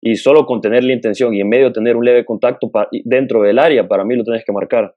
y 0.03 0.17
solo 0.17 0.45
con 0.45 0.61
tener 0.61 0.83
la 0.83 0.93
intención 0.93 1.33
y 1.33 1.41
en 1.41 1.49
medio 1.49 1.73
tener 1.73 1.95
un 1.95 2.05
leve 2.05 2.25
contacto 2.25 2.71
dentro 3.03 3.41
del 3.41 3.57
área, 3.57 3.87
para 3.87 4.05
mí 4.05 4.15
lo 4.15 4.23
tienes 4.23 4.43
que 4.45 4.51
marcar. 4.51 4.93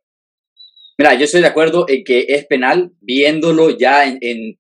Mira, 0.99 1.15
yo 1.15 1.25
estoy 1.25 1.41
de 1.41 1.47
acuerdo 1.47 1.87
en 1.89 2.05
que 2.05 2.27
es 2.29 2.45
penal 2.47 2.93
viéndolo 3.01 3.71
ya 3.71 4.05
en, 4.05 4.59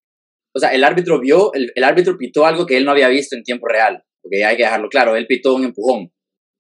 o 0.54 0.58
sea, 0.58 0.70
el 0.70 0.84
árbitro 0.84 1.20
vio, 1.20 1.52
el, 1.52 1.84
árbitro 1.84 2.16
pitó 2.16 2.46
algo 2.46 2.64
que 2.64 2.78
él 2.78 2.86
no 2.86 2.92
había 2.92 3.08
visto 3.08 3.36
en 3.36 3.42
tiempo 3.42 3.66
real, 3.66 4.02
porque 4.22 4.42
hay 4.42 4.56
que 4.56 4.62
dejarlo 4.62 4.88
claro, 4.88 5.16
él 5.16 5.26
pitó 5.26 5.54
un 5.54 5.64
empujón. 5.64 6.10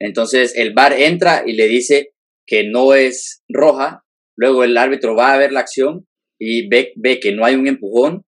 Entonces 0.00 0.54
el 0.56 0.72
VAR 0.72 0.92
entra 0.92 1.42
y 1.46 1.52
le 1.52 1.66
dice 1.66 2.10
que 2.46 2.64
no 2.64 2.94
es 2.94 3.42
roja, 3.48 4.04
luego 4.36 4.64
el 4.64 4.76
árbitro 4.76 5.14
va 5.14 5.32
a 5.32 5.38
ver 5.38 5.52
la 5.52 5.60
acción 5.60 6.06
y 6.40 6.68
ve, 6.68 6.92
ve 6.96 7.20
que 7.20 7.32
no 7.32 7.44
hay 7.44 7.56
un 7.56 7.66
empujón 7.66 8.24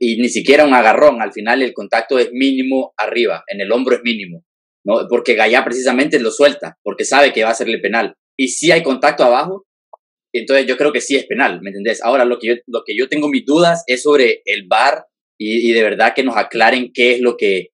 y 0.00 0.20
ni 0.20 0.28
siquiera 0.28 0.64
un 0.64 0.74
agarrón, 0.74 1.20
al 1.20 1.32
final 1.32 1.62
el 1.62 1.72
contacto 1.72 2.18
es 2.18 2.30
mínimo 2.32 2.92
arriba, 2.96 3.44
en 3.46 3.60
el 3.60 3.70
hombro 3.70 3.96
es 3.96 4.02
mínimo, 4.02 4.44
¿no? 4.84 5.06
porque 5.08 5.34
Gallá 5.34 5.64
precisamente 5.64 6.18
lo 6.18 6.30
suelta, 6.30 6.76
porque 6.82 7.04
sabe 7.04 7.32
que 7.32 7.42
va 7.42 7.50
a 7.50 7.52
hacerle 7.52 7.78
penal. 7.78 8.14
Y 8.36 8.48
si 8.48 8.72
hay 8.72 8.82
contacto 8.82 9.24
abajo, 9.24 9.66
entonces 10.32 10.66
yo 10.66 10.76
creo 10.76 10.92
que 10.92 11.00
sí 11.00 11.16
es 11.16 11.26
penal, 11.26 11.60
¿me 11.62 11.70
entendés? 11.70 12.02
Ahora 12.02 12.24
lo 12.24 12.38
que 12.38 12.48
yo, 12.48 12.54
lo 12.66 12.82
que 12.84 12.96
yo 12.96 13.08
tengo 13.08 13.28
mis 13.28 13.44
dudas 13.44 13.84
es 13.86 14.02
sobre 14.02 14.42
el 14.44 14.66
VAR 14.68 15.04
y, 15.40 15.72
de 15.72 15.82
verdad 15.82 16.14
que 16.14 16.24
nos 16.24 16.36
aclaren 16.36 16.90
qué 16.92 17.12
es 17.12 17.20
lo 17.20 17.36
que, 17.36 17.68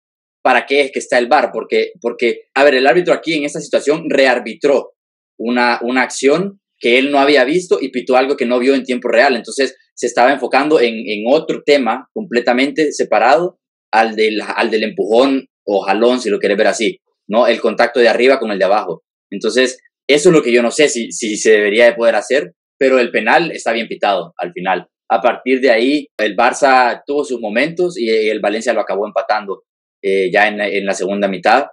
para 0.44 0.66
qué 0.66 0.82
es 0.82 0.92
que 0.92 0.98
está 0.98 1.16
el 1.16 1.26
VAR, 1.26 1.50
porque, 1.50 1.92
porque 2.02 2.42
a 2.54 2.64
ver, 2.64 2.74
el 2.74 2.86
árbitro 2.86 3.14
aquí 3.14 3.32
en 3.32 3.44
esta 3.44 3.60
situación 3.60 4.10
rearbitró 4.10 4.92
una, 5.38 5.80
una 5.82 6.02
acción 6.02 6.60
que 6.78 6.98
él 6.98 7.10
no 7.10 7.18
había 7.18 7.44
visto 7.44 7.78
y 7.80 7.88
pitó 7.88 8.14
algo 8.14 8.36
que 8.36 8.44
no 8.44 8.58
vio 8.58 8.74
en 8.74 8.84
tiempo 8.84 9.08
real, 9.08 9.36
entonces 9.36 9.74
se 9.94 10.06
estaba 10.06 10.34
enfocando 10.34 10.80
en, 10.80 10.96
en 11.08 11.24
otro 11.26 11.62
tema 11.64 12.10
completamente 12.12 12.92
separado 12.92 13.58
al 13.90 14.16
del, 14.16 14.42
al 14.42 14.70
del 14.70 14.82
empujón 14.82 15.46
o 15.64 15.80
jalón, 15.80 16.20
si 16.20 16.28
lo 16.28 16.38
quieres 16.38 16.58
ver 16.58 16.66
así, 16.66 17.00
¿no? 17.26 17.46
El 17.46 17.62
contacto 17.62 18.00
de 18.00 18.08
arriba 18.08 18.38
con 18.38 18.50
el 18.50 18.58
de 18.58 18.66
abajo. 18.66 19.02
Entonces, 19.30 19.78
eso 20.06 20.28
es 20.28 20.34
lo 20.34 20.42
que 20.42 20.52
yo 20.52 20.62
no 20.62 20.70
sé 20.70 20.90
si, 20.90 21.10
si 21.10 21.38
se 21.38 21.52
debería 21.52 21.86
de 21.86 21.94
poder 21.94 22.16
hacer, 22.16 22.52
pero 22.78 22.98
el 22.98 23.10
penal 23.10 23.50
está 23.50 23.72
bien 23.72 23.88
pitado 23.88 24.34
al 24.36 24.52
final. 24.52 24.88
A 25.08 25.22
partir 25.22 25.60
de 25.62 25.70
ahí, 25.70 26.06
el 26.18 26.36
Barça 26.36 27.02
tuvo 27.06 27.24
sus 27.24 27.40
momentos 27.40 27.96
y 27.98 28.10
el 28.10 28.40
Valencia 28.40 28.74
lo 28.74 28.82
acabó 28.82 29.06
empatando 29.06 29.62
eh, 30.06 30.30
ya 30.30 30.48
en, 30.48 30.60
en, 30.60 30.84
la 30.84 30.92
segunda 30.92 31.28
mitad. 31.28 31.64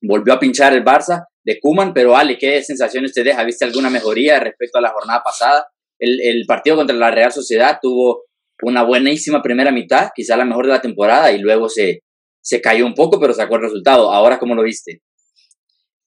Volvió 0.00 0.34
a 0.34 0.38
pinchar 0.38 0.72
el 0.74 0.84
Barça 0.84 1.24
de 1.44 1.58
Kuman, 1.58 1.92
pero 1.92 2.16
Ale, 2.16 2.38
¿qué 2.38 2.62
sensaciones 2.62 3.12
te 3.12 3.24
deja? 3.24 3.42
¿Viste 3.42 3.64
alguna 3.64 3.90
mejoría 3.90 4.38
respecto 4.38 4.78
a 4.78 4.80
la 4.80 4.90
jornada 4.90 5.22
pasada? 5.24 5.66
El, 5.98 6.20
el 6.20 6.44
partido 6.46 6.76
contra 6.76 6.94
la 6.94 7.10
Real 7.10 7.32
Sociedad 7.32 7.78
tuvo 7.82 8.26
una 8.62 8.84
buenísima 8.84 9.42
primera 9.42 9.72
mitad, 9.72 10.10
quizá 10.14 10.36
la 10.36 10.44
mejor 10.44 10.66
de 10.66 10.72
la 10.72 10.80
temporada, 10.80 11.32
y 11.32 11.38
luego 11.38 11.68
se, 11.68 12.04
se 12.40 12.60
cayó 12.60 12.86
un 12.86 12.94
poco, 12.94 13.18
pero 13.18 13.34
sacó 13.34 13.56
el 13.56 13.62
resultado. 13.62 14.12
Ahora, 14.12 14.38
¿cómo 14.38 14.54
lo 14.54 14.62
viste? 14.62 15.02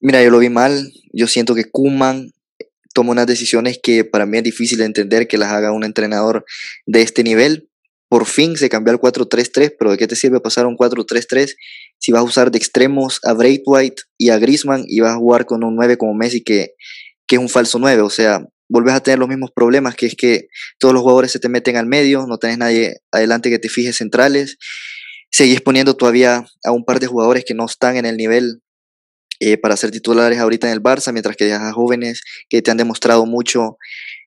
Mira, 0.00 0.22
yo 0.22 0.30
lo 0.30 0.38
vi 0.38 0.48
mal. 0.48 0.90
Yo 1.12 1.26
siento 1.26 1.54
que 1.54 1.70
Kuman 1.70 2.32
toma 2.94 3.12
unas 3.12 3.26
decisiones 3.26 3.78
que 3.82 4.04
para 4.04 4.24
mí 4.24 4.38
es 4.38 4.44
difícil 4.44 4.78
de 4.78 4.86
entender 4.86 5.28
que 5.28 5.38
las 5.38 5.52
haga 5.52 5.72
un 5.72 5.84
entrenador 5.84 6.46
de 6.86 7.02
este 7.02 7.22
nivel. 7.22 7.68
Por 8.12 8.26
fin 8.26 8.58
se 8.58 8.68
cambió 8.68 8.92
al 8.92 9.00
4-3-3, 9.00 9.74
pero 9.78 9.92
¿de 9.92 9.96
qué 9.96 10.06
te 10.06 10.16
sirve 10.16 10.38
pasar 10.38 10.66
a 10.66 10.68
un 10.68 10.76
4-3-3 10.76 11.56
si 11.98 12.12
vas 12.12 12.20
a 12.20 12.24
usar 12.24 12.50
de 12.50 12.58
extremos 12.58 13.20
a 13.24 13.32
Braithwaite 13.32 14.02
y 14.18 14.28
a 14.28 14.36
Griezmann 14.36 14.84
y 14.86 15.00
vas 15.00 15.12
a 15.12 15.16
jugar 15.16 15.46
con 15.46 15.64
un 15.64 15.74
9 15.76 15.96
como 15.96 16.12
Messi 16.12 16.44
que, 16.44 16.74
que 17.26 17.36
es 17.36 17.40
un 17.40 17.48
falso 17.48 17.78
9? 17.78 18.02
O 18.02 18.10
sea, 18.10 18.44
vuelves 18.68 18.92
a 18.92 19.00
tener 19.00 19.18
los 19.18 19.30
mismos 19.30 19.50
problemas, 19.50 19.94
que 19.94 20.04
es 20.04 20.14
que 20.14 20.48
todos 20.78 20.92
los 20.92 21.00
jugadores 21.00 21.32
se 21.32 21.38
te 21.38 21.48
meten 21.48 21.78
al 21.78 21.86
medio, 21.86 22.26
no 22.26 22.36
tenés 22.36 22.58
nadie 22.58 22.98
adelante 23.12 23.48
que 23.48 23.58
te 23.58 23.70
fije 23.70 23.94
centrales, 23.94 24.58
seguís 25.30 25.62
poniendo 25.62 25.96
todavía 25.96 26.44
a 26.64 26.70
un 26.70 26.84
par 26.84 27.00
de 27.00 27.06
jugadores 27.06 27.46
que 27.46 27.54
no 27.54 27.64
están 27.64 27.96
en 27.96 28.04
el 28.04 28.18
nivel 28.18 28.60
eh, 29.40 29.56
para 29.56 29.74
ser 29.78 29.90
titulares 29.90 30.38
ahorita 30.38 30.66
en 30.66 30.74
el 30.74 30.82
Barça, 30.82 31.12
mientras 31.12 31.34
que 31.34 31.46
dejas 31.46 31.62
a 31.62 31.72
jóvenes 31.72 32.20
que 32.50 32.60
te 32.60 32.70
han 32.70 32.76
demostrado 32.76 33.24
mucho 33.24 33.78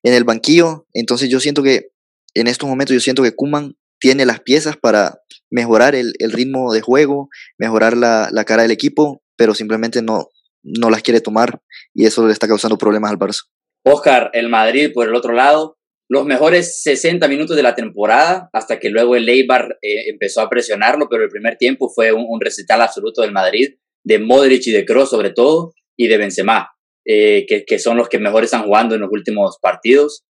en 0.01 0.15
el 0.15 0.23
banquillo. 0.23 0.87
Entonces 0.91 1.29
yo 1.29 1.39
siento 1.39 1.61
que 1.61 1.89
en 2.35 2.47
estos 2.47 2.69
momentos 2.69 2.93
yo 2.93 2.99
siento 2.99 3.23
que 3.23 3.33
Kuman 3.33 3.75
tiene 3.99 4.25
las 4.25 4.41
piezas 4.41 4.77
para 4.77 5.19
mejorar 5.49 5.95
el, 5.95 6.13
ritmo 6.31 6.73
de 6.73 6.81
juego, 6.81 7.29
mejorar 7.57 7.95
la, 7.97 8.43
cara 8.45 8.63
del 8.63 8.71
equipo, 8.71 9.23
pero 9.35 9.53
simplemente 9.53 10.01
no, 10.01 10.29
no 10.63 10.89
las 10.89 11.01
quiere 11.01 11.21
tomar 11.21 11.61
y 11.93 12.05
eso 12.05 12.25
le 12.27 12.33
está 12.33 12.47
causando 12.47 12.77
problemas 12.77 13.11
al 13.11 13.17
Barça. 13.17 13.43
Oscar, 13.83 14.29
el 14.33 14.49
Madrid 14.49 14.91
por 14.93 15.07
el 15.07 15.15
otro 15.15 15.33
lado, 15.33 15.77
los 16.07 16.25
mejores 16.25 16.83
60 16.83 17.27
minutos 17.27 17.55
de 17.55 17.63
la 17.63 17.73
temporada, 17.73 18.49
hasta 18.53 18.79
que 18.79 18.89
luego 18.89 19.15
el 19.15 19.27
Eibar 19.27 19.77
eh, 19.81 20.09
empezó 20.09 20.41
a 20.41 20.49
presionarlo, 20.49 21.07
pero 21.09 21.23
el 21.23 21.29
primer 21.29 21.57
tiempo 21.57 21.89
fue 21.89 22.11
un, 22.11 22.25
un 22.27 22.41
recital 22.41 22.81
absoluto 22.81 23.21
del 23.21 23.31
Madrid 23.31 23.75
de 24.05 24.19
Modric 24.19 24.67
y 24.67 24.71
de 24.71 24.85
Kroos 24.85 25.09
sobre 25.09 25.31
todo, 25.31 25.73
y 25.97 26.07
de 26.07 26.17
Benzema, 26.17 26.69
eh, 27.05 27.45
que, 27.47 27.65
que, 27.65 27.79
son 27.79 27.97
los 27.97 28.07
que 28.07 28.19
mejor 28.19 28.43
están 28.43 28.63
jugando 28.63 28.95
en 28.95 29.01
los 29.01 29.09
últimos 29.11 29.57
partidos. 29.61 30.23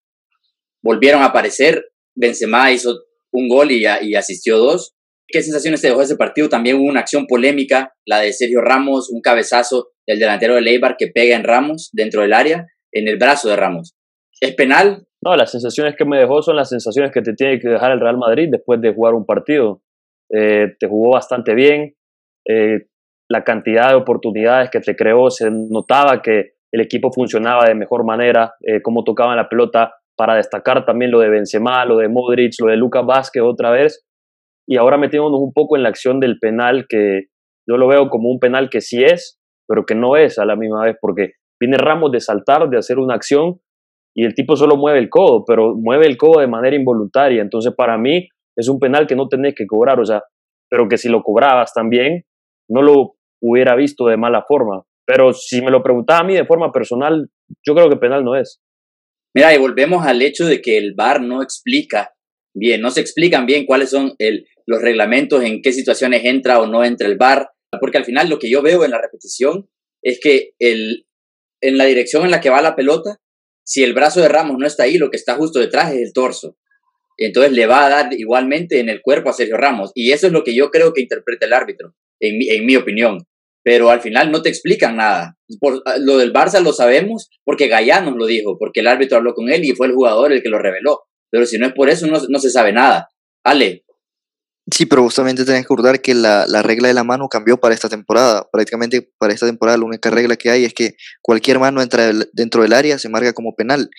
Volvieron 0.83 1.23
a 1.23 1.27
aparecer, 1.27 1.85
Benzema 2.15 2.71
hizo 2.73 2.95
un 3.33 3.49
gol 3.49 3.71
y, 3.71 3.85
y 4.03 4.15
asistió 4.15 4.59
dos. 4.59 4.95
¿Qué 5.27 5.43
sensaciones 5.43 5.81
te 5.81 5.89
dejó 5.89 6.03
ese 6.03 6.17
partido? 6.17 6.49
También 6.49 6.77
hubo 6.77 6.85
una 6.85 7.01
acción 7.01 7.27
polémica, 7.27 7.93
la 8.07 8.21
de 8.21 8.33
Sergio 8.33 8.61
Ramos, 8.61 9.11
un 9.11 9.21
cabezazo 9.21 9.89
del 10.07 10.19
delantero 10.19 10.55
de 10.55 10.61
Leibar 10.61 10.97
que 10.99 11.09
pega 11.09 11.35
en 11.35 11.45
Ramos 11.45 11.91
dentro 11.93 12.23
del 12.23 12.35
área, 12.35 12.67
en 12.93 13.09
el 13.09 13.17
brazo 13.17 13.49
de 13.49 13.57
Ramos. 13.57 13.95
¿Es 14.41 14.55
penal? 14.55 15.07
No, 15.25 15.35
las 15.37 15.51
sensaciones 15.51 15.95
que 15.97 16.05
me 16.05 16.19
dejó 16.19 16.43
son 16.43 16.57
las 16.57 16.69
sensaciones 16.69 17.11
que 17.11 17.23
te 17.23 17.33
tiene 17.33 17.59
que 17.59 17.69
dejar 17.69 17.93
el 17.93 18.01
Real 18.01 18.19
Madrid 18.19 18.49
después 18.51 18.81
de 18.81 18.93
jugar 18.93 19.15
un 19.15 19.25
partido. 19.25 19.83
Eh, 20.31 20.75
te 20.79 20.87
jugó 20.87 21.13
bastante 21.13 21.55
bien, 21.55 21.95
eh, 22.47 22.87
la 23.31 23.43
cantidad 23.43 23.89
de 23.89 23.95
oportunidades 23.95 24.71
que 24.71 24.81
te 24.81 24.95
creó, 24.95 25.31
se 25.31 25.51
notaba 25.51 26.21
que 26.21 26.53
el 26.73 26.81
equipo 26.81 27.11
funcionaba 27.11 27.65
de 27.65 27.75
mejor 27.75 28.05
manera, 28.05 28.55
eh, 28.61 28.83
cómo 28.83 29.03
tocaban 29.05 29.37
la 29.37 29.49
pelota, 29.49 29.95
para 30.17 30.37
destacar 30.37 30.85
también 30.85 31.11
lo 31.11 31.21
de 31.21 31.31
Benzema, 31.31 31.85
lo 31.85 31.99
de 31.99 32.09
Modric, 32.09 32.53
lo 32.61 32.71
de 32.71 32.77
Lucas 32.77 33.05
Vázquez 33.07 33.43
otra 33.43 33.71
vez, 33.71 34.05
y 34.67 34.77
ahora 34.77 34.97
metiéndonos 34.97 35.41
un 35.41 35.53
poco 35.53 35.77
en 35.77 35.83
la 35.83 35.89
acción 35.89 36.21
del 36.21 36.39
penal, 36.39 36.87
que 36.89 37.25
yo 37.69 37.77
lo 37.77 37.89
veo 37.89 38.09
como 38.09 38.31
un 38.31 38.39
penal 38.39 38.71
que 38.71 38.81
sí 38.81 39.03
es, 39.03 39.39
pero 39.67 39.85
que 39.85 39.95
no 39.95 40.17
es 40.17 40.39
a 40.39 40.45
la 40.45 40.57
misma 40.57 40.85
vez, 40.85 40.97
porque 41.01 41.33
viene 41.61 41.77
Ramos 41.77 42.13
de 42.13 42.21
saltar, 42.21 42.69
de 42.69 42.79
hacer 42.79 42.99
una 42.99 43.15
acción, 43.15 43.61
y 44.17 44.25
el 44.25 44.35
tipo 44.35 44.57
solo 44.57 44.77
mueve 44.77 45.01
el 45.01 45.09
codo, 45.09 45.45
pero 45.45 45.75
mueve 45.75 46.07
el 46.07 46.17
codo 46.17 46.41
de 46.41 46.47
manera 46.47 46.77
involuntaria, 46.77 47.43
entonces 47.43 47.73
para 47.77 47.99
mí 47.99 48.29
es 48.57 48.69
un 48.69 48.79
penal 48.79 49.07
que 49.07 49.17
no 49.17 49.29
tenés 49.29 49.55
que 49.55 49.67
cobrar, 49.67 49.99
o 50.01 50.05
sea, 50.05 50.23
pero 50.71 50.89
que 50.89 50.97
si 50.97 51.09
lo 51.09 51.23
cobrabas 51.23 51.73
también, 51.75 52.23
no 52.69 52.83
lo 52.83 53.15
hubiera 53.43 53.75
visto 53.75 54.07
de 54.07 54.17
mala 54.17 54.43
forma. 54.47 54.83
Pero 55.07 55.33
si 55.33 55.61
me 55.61 55.71
lo 55.71 55.83
preguntaba 55.83 56.21
a 56.21 56.25
mí 56.25 56.35
de 56.35 56.47
forma 56.47 56.73
personal, 56.73 57.29
yo 57.67 57.75
creo 57.75 57.91
que 57.91 57.97
penal 57.97 58.25
no 58.25 58.37
es. 58.37 58.61
Mira, 59.35 59.53
y 59.53 59.59
volvemos 59.59 60.07
al 60.07 60.23
hecho 60.23 60.47
de 60.47 60.63
que 60.63 60.79
el 60.79 60.95
VAR 60.95 61.21
no 61.21 61.43
explica 61.43 62.15
bien, 62.55 62.81
no 62.81 62.93
se 62.93 63.01
explican 63.01 63.47
bien 63.47 63.67
cuáles 63.67 63.91
son 63.91 64.15
los 64.67 64.81
reglamentos, 64.81 65.43
en 65.43 65.61
qué 65.61 65.73
situaciones 65.73 66.25
entra 66.25 66.61
o 66.61 66.67
no 66.67 66.85
entra 66.85 67.09
el 67.09 67.17
VAR, 67.17 67.49
porque 67.81 67.99
al 67.99 68.05
final 68.05 68.29
lo 68.29 68.39
que 68.39 68.49
yo 68.49 68.63
veo 68.63 68.85
en 68.85 68.93
la 68.93 69.01
repetición 69.01 69.69
es 70.03 70.21
que 70.21 70.53
el, 70.61 71.07
en 71.61 71.79
la 71.79 71.85
dirección 71.85 72.25
en 72.25 72.31
la 72.31 72.41
que 72.41 72.51
va 72.51 72.63
la 72.63 72.77
pelota, 72.77 73.19
si 73.65 73.83
el 73.83 73.93
brazo 73.93 74.21
de 74.21 74.29
Ramos 74.29 74.57
no 74.59 74.67
está 74.67 74.85
ahí, 74.85 74.99
lo 74.99 75.11
que 75.11 75.17
está 75.17 75.35
justo 75.35 75.59
detrás 75.59 75.93
es 75.93 76.01
el 76.01 76.13
torso. 76.13 76.57
Entonces 77.17 77.53
le 77.53 77.67
va 77.67 77.87
a 77.87 77.89
dar 77.89 78.13
igualmente 78.13 78.79
en 78.79 78.89
el 78.89 79.01
cuerpo 79.01 79.31
a 79.31 79.33
Sergio 79.33 79.57
Ramos. 79.57 79.91
Y 79.95 80.13
eso 80.13 80.27
es 80.27 80.33
lo 80.33 80.45
que 80.45 80.55
yo 80.55 80.71
creo 80.71 80.93
que 80.93 81.01
interpreta 81.01 81.47
el 81.47 81.53
árbitro, 81.55 81.95
en 82.21 82.67
mi 82.67 82.77
opinión. 82.77 83.27
Pero 83.65 83.91
al 83.91 84.01
final 84.01 84.31
no 84.31 84.43
te 84.43 84.51
explican 84.51 84.97
nada. 84.97 85.37
Por, 85.59 85.83
lo 86.01 86.19
del 86.19 86.33
Barça 86.33 86.63
lo 86.63 86.73
sabemos 86.73 87.31
porque 87.45 87.67
Gallá 87.67 88.01
nos 88.03 88.15
lo 88.15 88.27
dijo, 88.27 88.57
porque 88.59 88.81
el 88.81 88.87
árbitro 88.87 89.17
habló 89.17 89.35
con 89.35 89.51
él 89.51 89.65
y 89.65 89.73
fue 89.73 89.89
el 89.89 89.95
jugador 89.95 90.33
el 90.33 90.43
que 90.43 90.51
lo 90.51 90.59
reveló. 90.59 91.01
Pero 91.31 91.47
si 91.47 91.59
no 91.59 91.67
es 91.67 91.73
por 91.73 91.89
eso, 91.89 92.07
no, 92.07 92.19
no 92.29 92.39
se 92.39 92.51
sabe 92.51 92.73
nada. 92.73 93.09
Ale, 93.43 93.85
Sí, 94.73 94.87
pero 94.87 95.03
justamente 95.03 95.45
tenés 95.45 95.61
que 95.61 95.65
recordar 95.65 96.01
que 96.01 96.15
la, 96.15 96.47
la, 96.49 96.63
regla 96.63 96.89
de 96.89 96.95
la 96.95 97.05
mano 97.05 97.29
cambió 97.29 97.59
para 97.59 97.75
esta 97.75 97.91
temporada. 97.91 98.49
Prácticamente 98.51 99.03
para 99.19 99.35
esta 99.35 99.45
temporada 99.45 99.77
la 99.77 99.85
única 99.85 100.11
regla 100.11 100.37
que 100.37 100.49
hay 100.51 100.65
es 100.65 100.73
que 100.73 100.97
cualquier 101.21 101.59
mano 101.59 101.83
entra 101.83 102.11
dentro 102.33 102.63
del 102.63 102.73
área 102.73 102.99
se 102.99 103.11
marca 103.11 103.35
como 103.35 103.55
penal. 103.55 103.91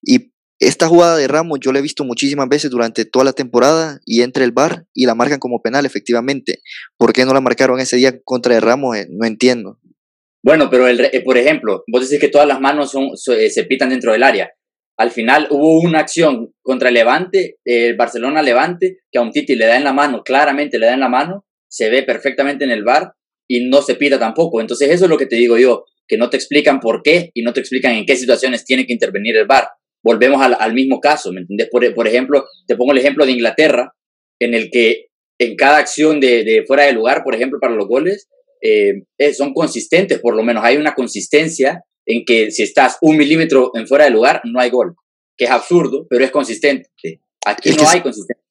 Y 0.00 0.31
esta 0.66 0.88
jugada 0.88 1.16
de 1.16 1.28
Ramos 1.28 1.58
yo 1.60 1.72
la 1.72 1.78
he 1.78 1.82
visto 1.82 2.04
muchísimas 2.04 2.48
veces 2.48 2.70
durante 2.70 3.04
toda 3.04 3.24
la 3.24 3.32
temporada 3.32 4.00
y 4.04 4.22
entra 4.22 4.44
el 4.44 4.52
bar 4.52 4.86
y 4.94 5.06
la 5.06 5.14
marcan 5.14 5.38
como 5.38 5.62
penal 5.62 5.86
efectivamente. 5.86 6.60
¿Por 6.96 7.12
qué 7.12 7.24
no 7.24 7.34
la 7.34 7.40
marcaron 7.40 7.80
ese 7.80 7.96
día 7.96 8.20
contra 8.22 8.56
el 8.56 8.62
Ramos? 8.62 8.96
Eh, 8.96 9.06
no 9.10 9.26
entiendo. 9.26 9.78
Bueno, 10.42 10.68
pero 10.70 10.88
eh, 10.88 11.22
por 11.24 11.38
ejemplo, 11.38 11.84
vos 11.86 12.02
decís 12.02 12.20
que 12.20 12.28
todas 12.28 12.48
las 12.48 12.60
manos 12.60 12.90
son, 12.90 13.10
eh, 13.36 13.50
se 13.50 13.64
pitan 13.64 13.90
dentro 13.90 14.12
del 14.12 14.22
área 14.22 14.50
al 15.02 15.10
final 15.10 15.48
hubo 15.50 15.80
una 15.80 16.00
acción 16.00 16.52
contra 16.62 16.90
Levante, 16.90 17.58
el 17.64 17.96
Barcelona-Levante, 17.96 18.98
que 19.10 19.18
a 19.18 19.22
un 19.22 19.32
Titi 19.32 19.56
le 19.56 19.66
da 19.66 19.76
en 19.76 19.84
la 19.84 19.92
mano, 19.92 20.22
claramente 20.22 20.78
le 20.78 20.86
da 20.86 20.94
en 20.94 21.00
la 21.00 21.08
mano, 21.08 21.44
se 21.68 21.90
ve 21.90 22.02
perfectamente 22.02 22.64
en 22.64 22.70
el 22.70 22.84
bar 22.84 23.12
y 23.48 23.68
no 23.68 23.82
se 23.82 23.94
pita 23.94 24.18
tampoco. 24.18 24.60
Entonces 24.60 24.90
eso 24.90 25.04
es 25.04 25.10
lo 25.10 25.18
que 25.18 25.26
te 25.26 25.36
digo 25.36 25.58
yo, 25.58 25.86
que 26.06 26.18
no 26.18 26.30
te 26.30 26.36
explican 26.36 26.78
por 26.78 27.02
qué 27.02 27.30
y 27.34 27.42
no 27.42 27.52
te 27.52 27.60
explican 27.60 27.94
en 27.94 28.06
qué 28.06 28.16
situaciones 28.16 28.64
tiene 28.64 28.86
que 28.86 28.92
intervenir 28.92 29.36
el 29.36 29.46
bar. 29.46 29.68
Volvemos 30.02 30.42
al, 30.42 30.56
al 30.58 30.74
mismo 30.74 31.00
caso, 31.00 31.32
¿me 31.32 31.40
entiendes? 31.40 31.68
Por, 31.70 31.94
por, 31.94 32.08
ejemplo, 32.08 32.44
te 32.66 32.76
pongo 32.76 32.92
el 32.92 32.98
ejemplo 32.98 33.24
de 33.24 33.32
Inglaterra, 33.32 33.92
en 34.40 34.54
el 34.54 34.70
que 34.70 35.06
en 35.38 35.56
cada 35.56 35.78
acción 35.78 36.20
de, 36.20 36.44
de 36.44 36.64
fuera 36.66 36.84
de 36.84 36.92
lugar, 36.92 37.22
por 37.24 37.34
ejemplo, 37.34 37.58
para 37.60 37.74
los 37.74 37.86
goles, 37.86 38.28
eh, 38.62 39.02
son 39.34 39.52
consistentes, 39.52 40.20
por 40.20 40.36
lo 40.36 40.42
menos 40.44 40.64
hay 40.64 40.76
una 40.76 40.94
consistencia 40.94 41.82
en 42.06 42.24
que 42.24 42.52
si 42.52 42.62
estás 42.62 42.96
un 43.00 43.16
milímetro 43.16 43.72
en 43.74 43.88
fuera 43.88 44.04
de 44.04 44.10
lugar, 44.10 44.40
no 44.44 44.60
hay 44.60 44.70
gol, 44.70 44.94
que 45.36 45.46
es 45.46 45.50
absurdo, 45.50 46.06
pero 46.08 46.24
es 46.24 46.30
consistente. 46.30 46.90
Aquí 47.44 47.70
no 47.70 47.88
hay 47.88 48.00
consistencia. 48.00 48.44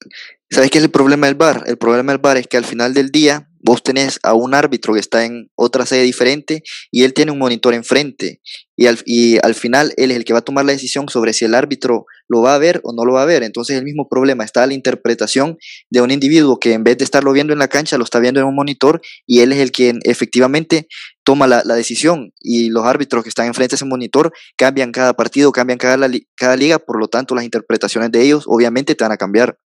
¿Sabes 0.50 0.70
qué 0.70 0.78
es 0.78 0.84
el 0.84 0.90
problema 0.90 1.26
del 1.26 1.34
VAR? 1.34 1.64
El 1.66 1.78
problema 1.78 2.12
del 2.12 2.20
VAR 2.20 2.36
es 2.36 2.46
que 2.46 2.58
al 2.58 2.64
final 2.64 2.92
del 2.92 3.10
día 3.10 3.48
vos 3.62 3.82
tenés 3.82 4.18
a 4.22 4.34
un 4.34 4.54
árbitro 4.54 4.94
que 4.94 5.00
está 5.00 5.24
en 5.24 5.50
otra 5.54 5.86
sede 5.86 6.02
diferente 6.02 6.62
y 6.90 7.04
él 7.04 7.14
tiene 7.14 7.32
un 7.32 7.38
monitor 7.38 7.74
enfrente 7.74 8.40
y 8.76 8.86
al, 8.86 8.98
y 9.04 9.38
al 9.44 9.54
final 9.54 9.92
él 9.96 10.10
es 10.10 10.16
el 10.16 10.24
que 10.24 10.32
va 10.32 10.40
a 10.40 10.44
tomar 10.44 10.64
la 10.64 10.72
decisión 10.72 11.08
sobre 11.08 11.32
si 11.32 11.44
el 11.44 11.54
árbitro 11.54 12.06
lo 12.26 12.42
va 12.42 12.54
a 12.54 12.58
ver 12.58 12.80
o 12.84 12.92
no 12.92 13.04
lo 13.04 13.12
va 13.12 13.22
a 13.22 13.26
ver. 13.26 13.42
Entonces 13.42 13.76
el 13.76 13.84
mismo 13.84 14.08
problema 14.08 14.44
está 14.44 14.66
la 14.66 14.74
interpretación 14.74 15.58
de 15.90 16.00
un 16.00 16.10
individuo 16.10 16.58
que 16.58 16.72
en 16.72 16.82
vez 16.82 16.98
de 16.98 17.04
estarlo 17.04 17.32
viendo 17.32 17.52
en 17.52 17.58
la 17.58 17.68
cancha 17.68 17.98
lo 17.98 18.04
está 18.04 18.18
viendo 18.18 18.40
en 18.40 18.46
un 18.46 18.54
monitor 18.54 19.00
y 19.26 19.40
él 19.40 19.52
es 19.52 19.58
el 19.58 19.70
que 19.70 19.94
efectivamente 20.04 20.88
toma 21.22 21.46
la, 21.46 21.62
la 21.64 21.74
decisión 21.74 22.32
y 22.40 22.70
los 22.70 22.84
árbitros 22.84 23.22
que 23.22 23.28
están 23.28 23.46
enfrente 23.46 23.72
de 23.72 23.76
ese 23.76 23.84
monitor 23.84 24.32
cambian 24.56 24.90
cada 24.90 25.14
partido, 25.14 25.52
cambian 25.52 25.78
cada, 25.78 26.10
cada 26.34 26.56
liga, 26.56 26.78
por 26.78 26.98
lo 26.98 27.08
tanto 27.08 27.34
las 27.34 27.44
interpretaciones 27.44 28.10
de 28.10 28.22
ellos 28.22 28.44
obviamente 28.46 28.94
te 28.94 29.04
van 29.04 29.12
a 29.12 29.16
cambiar. 29.16 29.58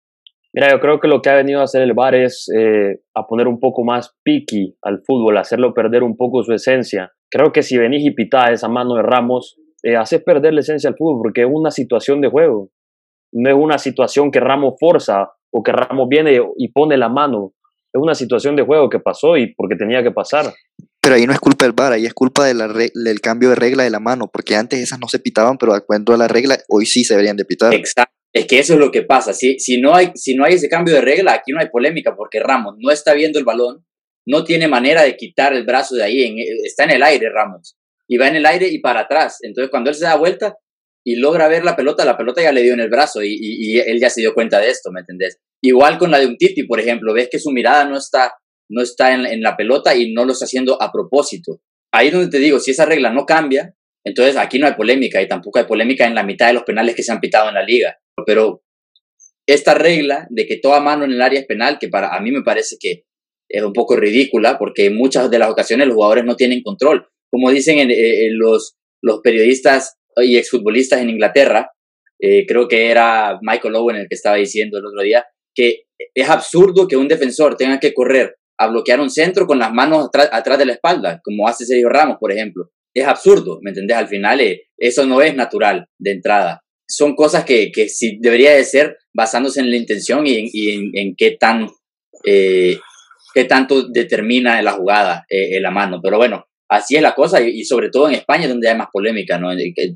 Mira, 0.56 0.72
yo 0.72 0.80
creo 0.80 1.02
que 1.02 1.10
lo 1.10 1.22
que 1.22 1.30
ha 1.30 1.36
venido 1.36 1.60
a 1.60 1.66
hacer 1.66 1.82
el 1.82 1.92
VAR 1.94 2.16
es 2.16 2.48
eh, 2.58 3.02
a 3.14 3.28
poner 3.28 3.46
un 3.46 3.60
poco 3.60 3.84
más 3.84 4.16
piqui 4.24 4.78
al 4.84 5.02
fútbol, 5.06 5.38
hacerlo 5.38 5.74
perder 5.74 6.02
un 6.02 6.16
poco 6.16 6.44
su 6.44 6.54
esencia. 6.54 7.12
Creo 7.30 7.52
que 7.52 7.62
si 7.62 7.78
venís 7.78 8.06
y 8.06 8.12
pitás 8.12 8.52
esa 8.52 8.70
mano 8.70 8.96
de 8.96 9.02
Ramos, 9.02 9.58
eh, 9.84 9.98
haces 9.98 10.24
perder 10.24 10.54
la 10.54 10.62
esencia 10.62 10.90
al 10.90 10.96
fútbol 10.96 11.20
porque 11.22 11.42
es 11.42 11.48
una 11.52 11.72
situación 11.72 12.22
de 12.22 12.30
juego. 12.30 12.70
No 13.34 13.50
es 13.50 13.56
una 13.58 13.78
situación 13.78 14.32
que 14.32 14.40
Ramos 14.40 14.76
forza 14.80 15.30
o 15.52 15.62
que 15.62 15.74
Ramos 15.74 16.08
viene 16.08 16.40
y 16.58 16.72
pone 16.72 16.96
la 16.96 17.10
mano. 17.10 17.52
Es 17.94 18.02
una 18.02 18.16
situación 18.16 18.56
de 18.56 18.64
juego 18.64 18.90
que 18.90 19.00
pasó 19.00 19.36
y 19.36 19.54
porque 19.56 19.76
tenía 19.76 20.04
que 20.04 20.12
pasar. 20.12 20.54
Pero 21.02 21.16
ahí 21.16 21.28
no 21.28 21.34
es 21.34 21.40
culpa 21.42 21.66
del 21.66 21.74
VAR, 21.74 21.92
ahí 21.92 22.06
es 22.06 22.14
culpa 22.14 22.46
de 22.46 22.54
la 22.54 22.70
del 22.70 23.20
cambio 23.20 23.50
de 23.50 23.56
regla 23.56 23.84
de 23.84 23.90
la 23.90 24.00
mano, 24.00 24.30
porque 24.32 24.56
antes 24.56 24.80
esas 24.80 25.00
no 25.00 25.10
se 25.10 25.20
pitaban, 25.20 25.58
pero 25.58 25.74
acuerdo 25.74 26.14
a 26.14 26.18
la 26.18 26.30
regla, 26.30 26.58
hoy 26.70 26.86
sí 26.86 27.04
se 27.04 27.16
deberían 27.16 27.36
de 27.36 27.44
pitar. 27.44 27.74
Exacto. 27.74 28.16
Es 28.36 28.48
que 28.48 28.60
eso 28.60 28.74
es 28.74 28.80
lo 28.80 28.92
que 28.92 29.04
pasa. 29.04 29.32
Si, 29.32 29.58
si, 29.60 29.80
no 29.80 29.96
hay, 29.96 30.12
si 30.14 30.36
no 30.36 30.44
hay 30.44 30.56
ese 30.56 30.68
cambio 30.68 30.94
de 30.94 31.00
regla, 31.00 31.34
aquí 31.34 31.54
no 31.54 31.62
hay 31.62 31.70
polémica 31.70 32.18
porque 32.18 32.42
Ramos 32.42 32.76
no 32.80 32.92
está 32.92 33.14
viendo 33.14 33.40
el 33.40 33.46
balón, 33.46 33.86
no 34.28 34.44
tiene 34.44 34.68
manera 34.68 35.04
de 35.04 35.16
quitar 35.16 35.54
el 35.54 35.64
brazo 35.64 35.96
de 35.96 36.04
ahí. 36.04 36.36
Está 36.66 36.84
en 36.84 36.92
el 36.92 37.04
aire 37.04 37.30
Ramos. 37.30 37.78
Y 38.10 38.18
va 38.18 38.28
en 38.28 38.36
el 38.36 38.46
aire 38.46 38.68
y 38.68 38.80
para 38.80 39.02
atrás. 39.02 39.38
Entonces 39.42 39.72
cuando 39.72 39.90
él 39.90 39.96
se 39.96 40.04
da 40.04 40.18
vuelta 40.18 40.58
y 41.06 41.16
logra 41.16 41.48
ver 41.48 41.64
la 41.64 41.78
pelota, 41.78 42.04
la 42.04 42.18
pelota 42.18 42.42
ya 42.42 42.52
le 42.52 42.62
dio 42.62 42.74
en 42.74 42.82
el 42.82 42.90
brazo 42.90 43.24
y, 43.24 43.80
él 43.80 44.02
ya 44.02 44.10
se 44.10 44.20
dio 44.20 44.34
cuenta 44.34 44.60
de 44.60 44.70
esto, 44.70 44.92
¿me 44.92 45.00
entendés? 45.00 45.40
Igual 45.64 45.98
con 45.98 46.12
la 46.12 46.20
de 46.20 46.26
un 46.26 46.36
Titi, 46.36 46.64
por 46.64 46.82
ejemplo, 46.82 47.14
ves 47.14 47.30
que 47.32 47.40
su 47.40 47.52
mirada 47.52 47.86
no 47.86 47.98
está, 47.98 48.34
no 48.70 48.82
está 48.82 49.14
en, 49.14 49.26
en 49.26 49.42
la 49.42 49.56
pelota 49.56 49.96
y 49.96 50.12
no 50.12 50.26
lo 50.26 50.34
está 50.34 50.44
haciendo 50.44 50.82
a 50.82 50.92
propósito. 50.92 51.62
Ahí 51.94 52.10
donde 52.10 52.30
te 52.30 52.40
digo, 52.40 52.60
si 52.60 52.72
esa 52.72 52.84
regla 52.84 53.14
no 53.14 53.26
cambia, 53.26 53.74
entonces 54.06 54.38
aquí 54.38 54.60
no 54.60 54.68
hay 54.68 54.74
polémica 54.74 55.22
y 55.22 55.28
tampoco 55.28 55.58
hay 55.58 55.66
polémica 55.66 56.06
en 56.06 56.14
la 56.14 56.24
mitad 56.24 56.48
de 56.48 56.54
los 56.54 56.64
penales 56.64 56.96
que 56.96 57.02
se 57.02 57.12
han 57.12 57.20
pitado 57.20 57.50
en 57.50 57.56
la 57.56 57.64
liga. 57.64 57.98
Pero 58.26 58.62
esta 59.48 59.74
regla 59.74 60.28
de 60.30 60.46
que 60.46 60.58
toda 60.58 60.80
mano 60.80 61.06
en 61.06 61.12
el 61.12 61.22
área 61.22 61.40
es 61.40 61.48
penal, 61.48 61.80
que 61.80 61.90
para 61.90 62.16
a 62.16 62.22
mí 62.22 62.32
me 62.32 62.44
parece 62.44 62.78
que 62.80 63.04
es 63.50 63.64
un 63.64 63.74
poco 63.74 63.96
ridícula, 63.96 64.58
porque 64.60 64.86
en 64.86 64.96
muchas 64.96 65.30
de 65.32 65.40
las 65.40 65.50
ocasiones 65.50 65.88
los 65.88 65.96
jugadores 65.96 66.24
no 66.24 66.36
tienen 66.36 66.62
control. 66.62 67.08
Como 67.32 67.50
dicen 67.50 67.80
en, 67.80 67.92
eh, 67.92 68.30
los, 68.32 68.76
los 69.02 69.22
periodistas 69.22 69.98
y 70.18 70.38
exfutbolistas 70.38 71.02
en 71.02 71.10
Inglaterra, 71.10 71.72
eh, 72.20 72.46
creo 72.46 72.68
que 72.68 72.90
era 72.90 73.40
Michael 73.42 73.76
Owen 73.76 73.98
el 73.98 74.08
que 74.08 74.16
estaba 74.16 74.38
diciendo 74.38 74.78
el 74.78 74.86
otro 74.86 75.02
día, 75.02 75.26
que 75.54 75.86
es 76.14 76.30
absurdo 76.30 76.88
que 76.88 76.96
un 76.96 77.08
defensor 77.08 77.58
tenga 77.58 77.80
que 77.80 77.94
correr 77.94 78.36
a 78.58 78.68
bloquear 78.68 79.00
un 79.00 79.10
centro 79.10 79.48
con 79.48 79.60
las 79.60 79.74
manos 79.74 80.08
atrás, 80.08 80.30
atrás 80.32 80.60
de 80.60 80.66
la 80.66 80.74
espalda, 80.74 81.22
como 81.24 81.48
hace 81.48 81.66
Sergio 81.66 81.90
Ramos, 81.90 82.18
por 82.20 82.32
ejemplo. 82.32 82.70
Es 82.96 83.06
absurdo, 83.06 83.60
¿me 83.62 83.72
entendés? 83.72 83.98
Al 83.98 84.08
final 84.08 84.42
eh, 84.42 84.68
eso 84.78 85.06
no 85.06 85.22
es 85.22 85.36
natural 85.36 85.88
de 86.00 86.12
entrada 86.12 86.66
son 86.88 87.16
cosas 87.16 87.46
que, 87.46 87.72
que 87.72 87.90
sí 87.90 88.18
debería 88.22 88.56
de 88.56 88.64
ser 88.64 88.98
basándose 89.14 89.60
en 89.60 89.72
la 89.72 89.78
intención 89.78 90.26
y 90.28 90.36
en, 90.36 90.92
en, 90.94 91.16
qué 91.16 91.32
tan 91.32 91.68
eh, 92.24 92.80
qué 93.34 93.46
tanto 93.46 93.90
determina 93.90 94.62
la 94.62 94.74
jugada 94.74 95.26
eh, 95.30 95.60
la 95.60 95.72
mano. 95.72 96.00
Pero 96.02 96.18
bueno, 96.18 96.48
así 96.70 96.96
es 96.96 97.02
la 97.02 97.16
cosa 97.16 97.42
y, 97.42 97.64
sobre 97.64 97.90
todo 97.90 98.08
en 98.08 98.16
España 98.16 98.48
donde 98.48 98.70
hay 98.70 98.78
más 98.78 98.88
polémica, 98.92 99.38
¿no? 99.38 99.50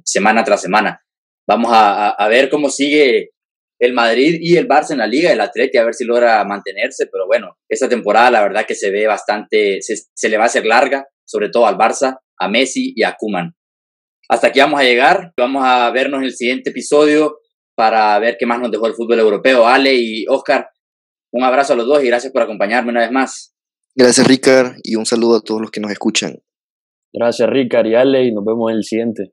semana 0.03 0.43
tras 0.43 0.61
semana. 0.61 1.01
Vamos 1.47 1.71
a, 1.73 2.09
a, 2.09 2.27
ver 2.27 2.49
cómo 2.49 2.69
sigue 2.69 3.31
el 3.79 3.93
Madrid 3.93 4.37
y 4.39 4.57
el 4.57 4.67
Barça 4.67 4.91
en 4.91 4.99
la 4.99 5.07
liga, 5.07 5.31
el 5.31 5.41
Atleti, 5.41 5.77
a 5.77 5.85
ver 5.85 5.93
si 5.93 6.05
logra 6.05 6.43
mantenerse, 6.43 7.07
pero 7.11 7.25
bueno, 7.25 7.57
esta 7.67 7.89
temporada 7.89 8.29
la 8.29 8.41
verdad 8.41 8.65
que 8.67 8.75
se 8.75 8.91
ve 8.91 9.07
bastante, 9.07 9.81
se, 9.81 9.95
se 10.13 10.29
le 10.29 10.37
va 10.37 10.43
a 10.43 10.47
hacer 10.47 10.65
larga, 10.65 11.07
sobre 11.25 11.49
todo 11.49 11.65
al 11.65 11.77
Barça, 11.77 12.19
a 12.39 12.47
Messi 12.47 12.93
y 12.95 13.03
a 13.03 13.15
Kuman. 13.17 13.53
Hasta 14.29 14.47
aquí 14.47 14.59
vamos 14.59 14.79
a 14.79 14.83
llegar. 14.83 15.33
Vamos 15.37 15.63
a 15.65 15.89
vernos 15.91 16.19
en 16.19 16.25
el 16.25 16.33
siguiente 16.33 16.69
episodio 16.69 17.39
para 17.75 18.17
ver 18.19 18.37
qué 18.39 18.45
más 18.45 18.59
nos 18.59 18.71
dejó 18.71 18.87
el 18.87 18.93
fútbol 18.93 19.19
europeo. 19.19 19.67
Ale 19.67 19.95
y 19.95 20.25
Oscar, 20.27 20.69
un 21.31 21.43
abrazo 21.43 21.73
a 21.73 21.75
los 21.75 21.87
dos 21.87 22.03
y 22.03 22.07
gracias 22.07 22.31
por 22.31 22.41
acompañarme 22.41 22.91
una 22.91 23.01
vez 23.01 23.11
más. 23.11 23.55
Gracias, 23.95 24.27
Ricard, 24.27 24.75
y 24.83 24.95
un 24.95 25.05
saludo 25.05 25.37
a 25.37 25.41
todos 25.41 25.61
los 25.61 25.71
que 25.71 25.79
nos 25.79 25.91
escuchan. 25.91 26.37
Gracias, 27.11 27.49
Ricard 27.49 27.87
y 27.87 27.95
Ale, 27.95 28.23
y 28.25 28.31
nos 28.31 28.45
vemos 28.45 28.71
en 28.71 28.77
el 28.77 28.83
siguiente. 28.83 29.31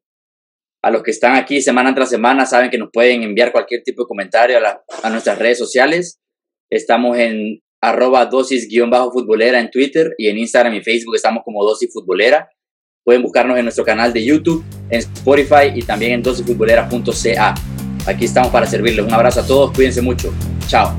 A 0.82 0.90
los 0.90 1.02
que 1.02 1.10
están 1.10 1.36
aquí 1.36 1.60
semana 1.60 1.94
tras 1.94 2.08
semana 2.08 2.46
saben 2.46 2.70
que 2.70 2.78
nos 2.78 2.90
pueden 2.92 3.22
enviar 3.22 3.52
cualquier 3.52 3.82
tipo 3.82 4.02
de 4.02 4.08
comentario 4.08 4.58
a, 4.58 4.82
a 5.02 5.10
nuestras 5.10 5.38
redes 5.38 5.58
sociales. 5.58 6.20
Estamos 6.70 7.18
en 7.18 7.60
arroba 7.82 8.26
dosis-futbolera 8.26 9.60
en 9.60 9.70
Twitter 9.70 10.14
y 10.16 10.28
en 10.28 10.38
Instagram 10.38 10.74
y 10.74 10.82
Facebook 10.82 11.16
estamos 11.16 11.42
como 11.44 11.64
dosis 11.64 11.92
futbolera. 11.92 12.48
Pueden 13.06 13.22
buscarnos 13.22 13.56
en 13.56 13.62
nuestro 13.62 13.84
canal 13.84 14.12
de 14.12 14.24
YouTube, 14.24 14.64
en 14.90 14.98
Spotify 14.98 15.70
y 15.72 15.82
también 15.82 16.10
en 16.10 16.22
dosifutbolera.ca. 16.24 17.54
Aquí 18.04 18.24
estamos 18.24 18.50
para 18.50 18.66
servirles. 18.66 19.06
Un 19.06 19.14
abrazo 19.14 19.42
a 19.42 19.46
todos, 19.46 19.70
cuídense 19.70 20.02
mucho. 20.02 20.34
Chao. 20.66 20.98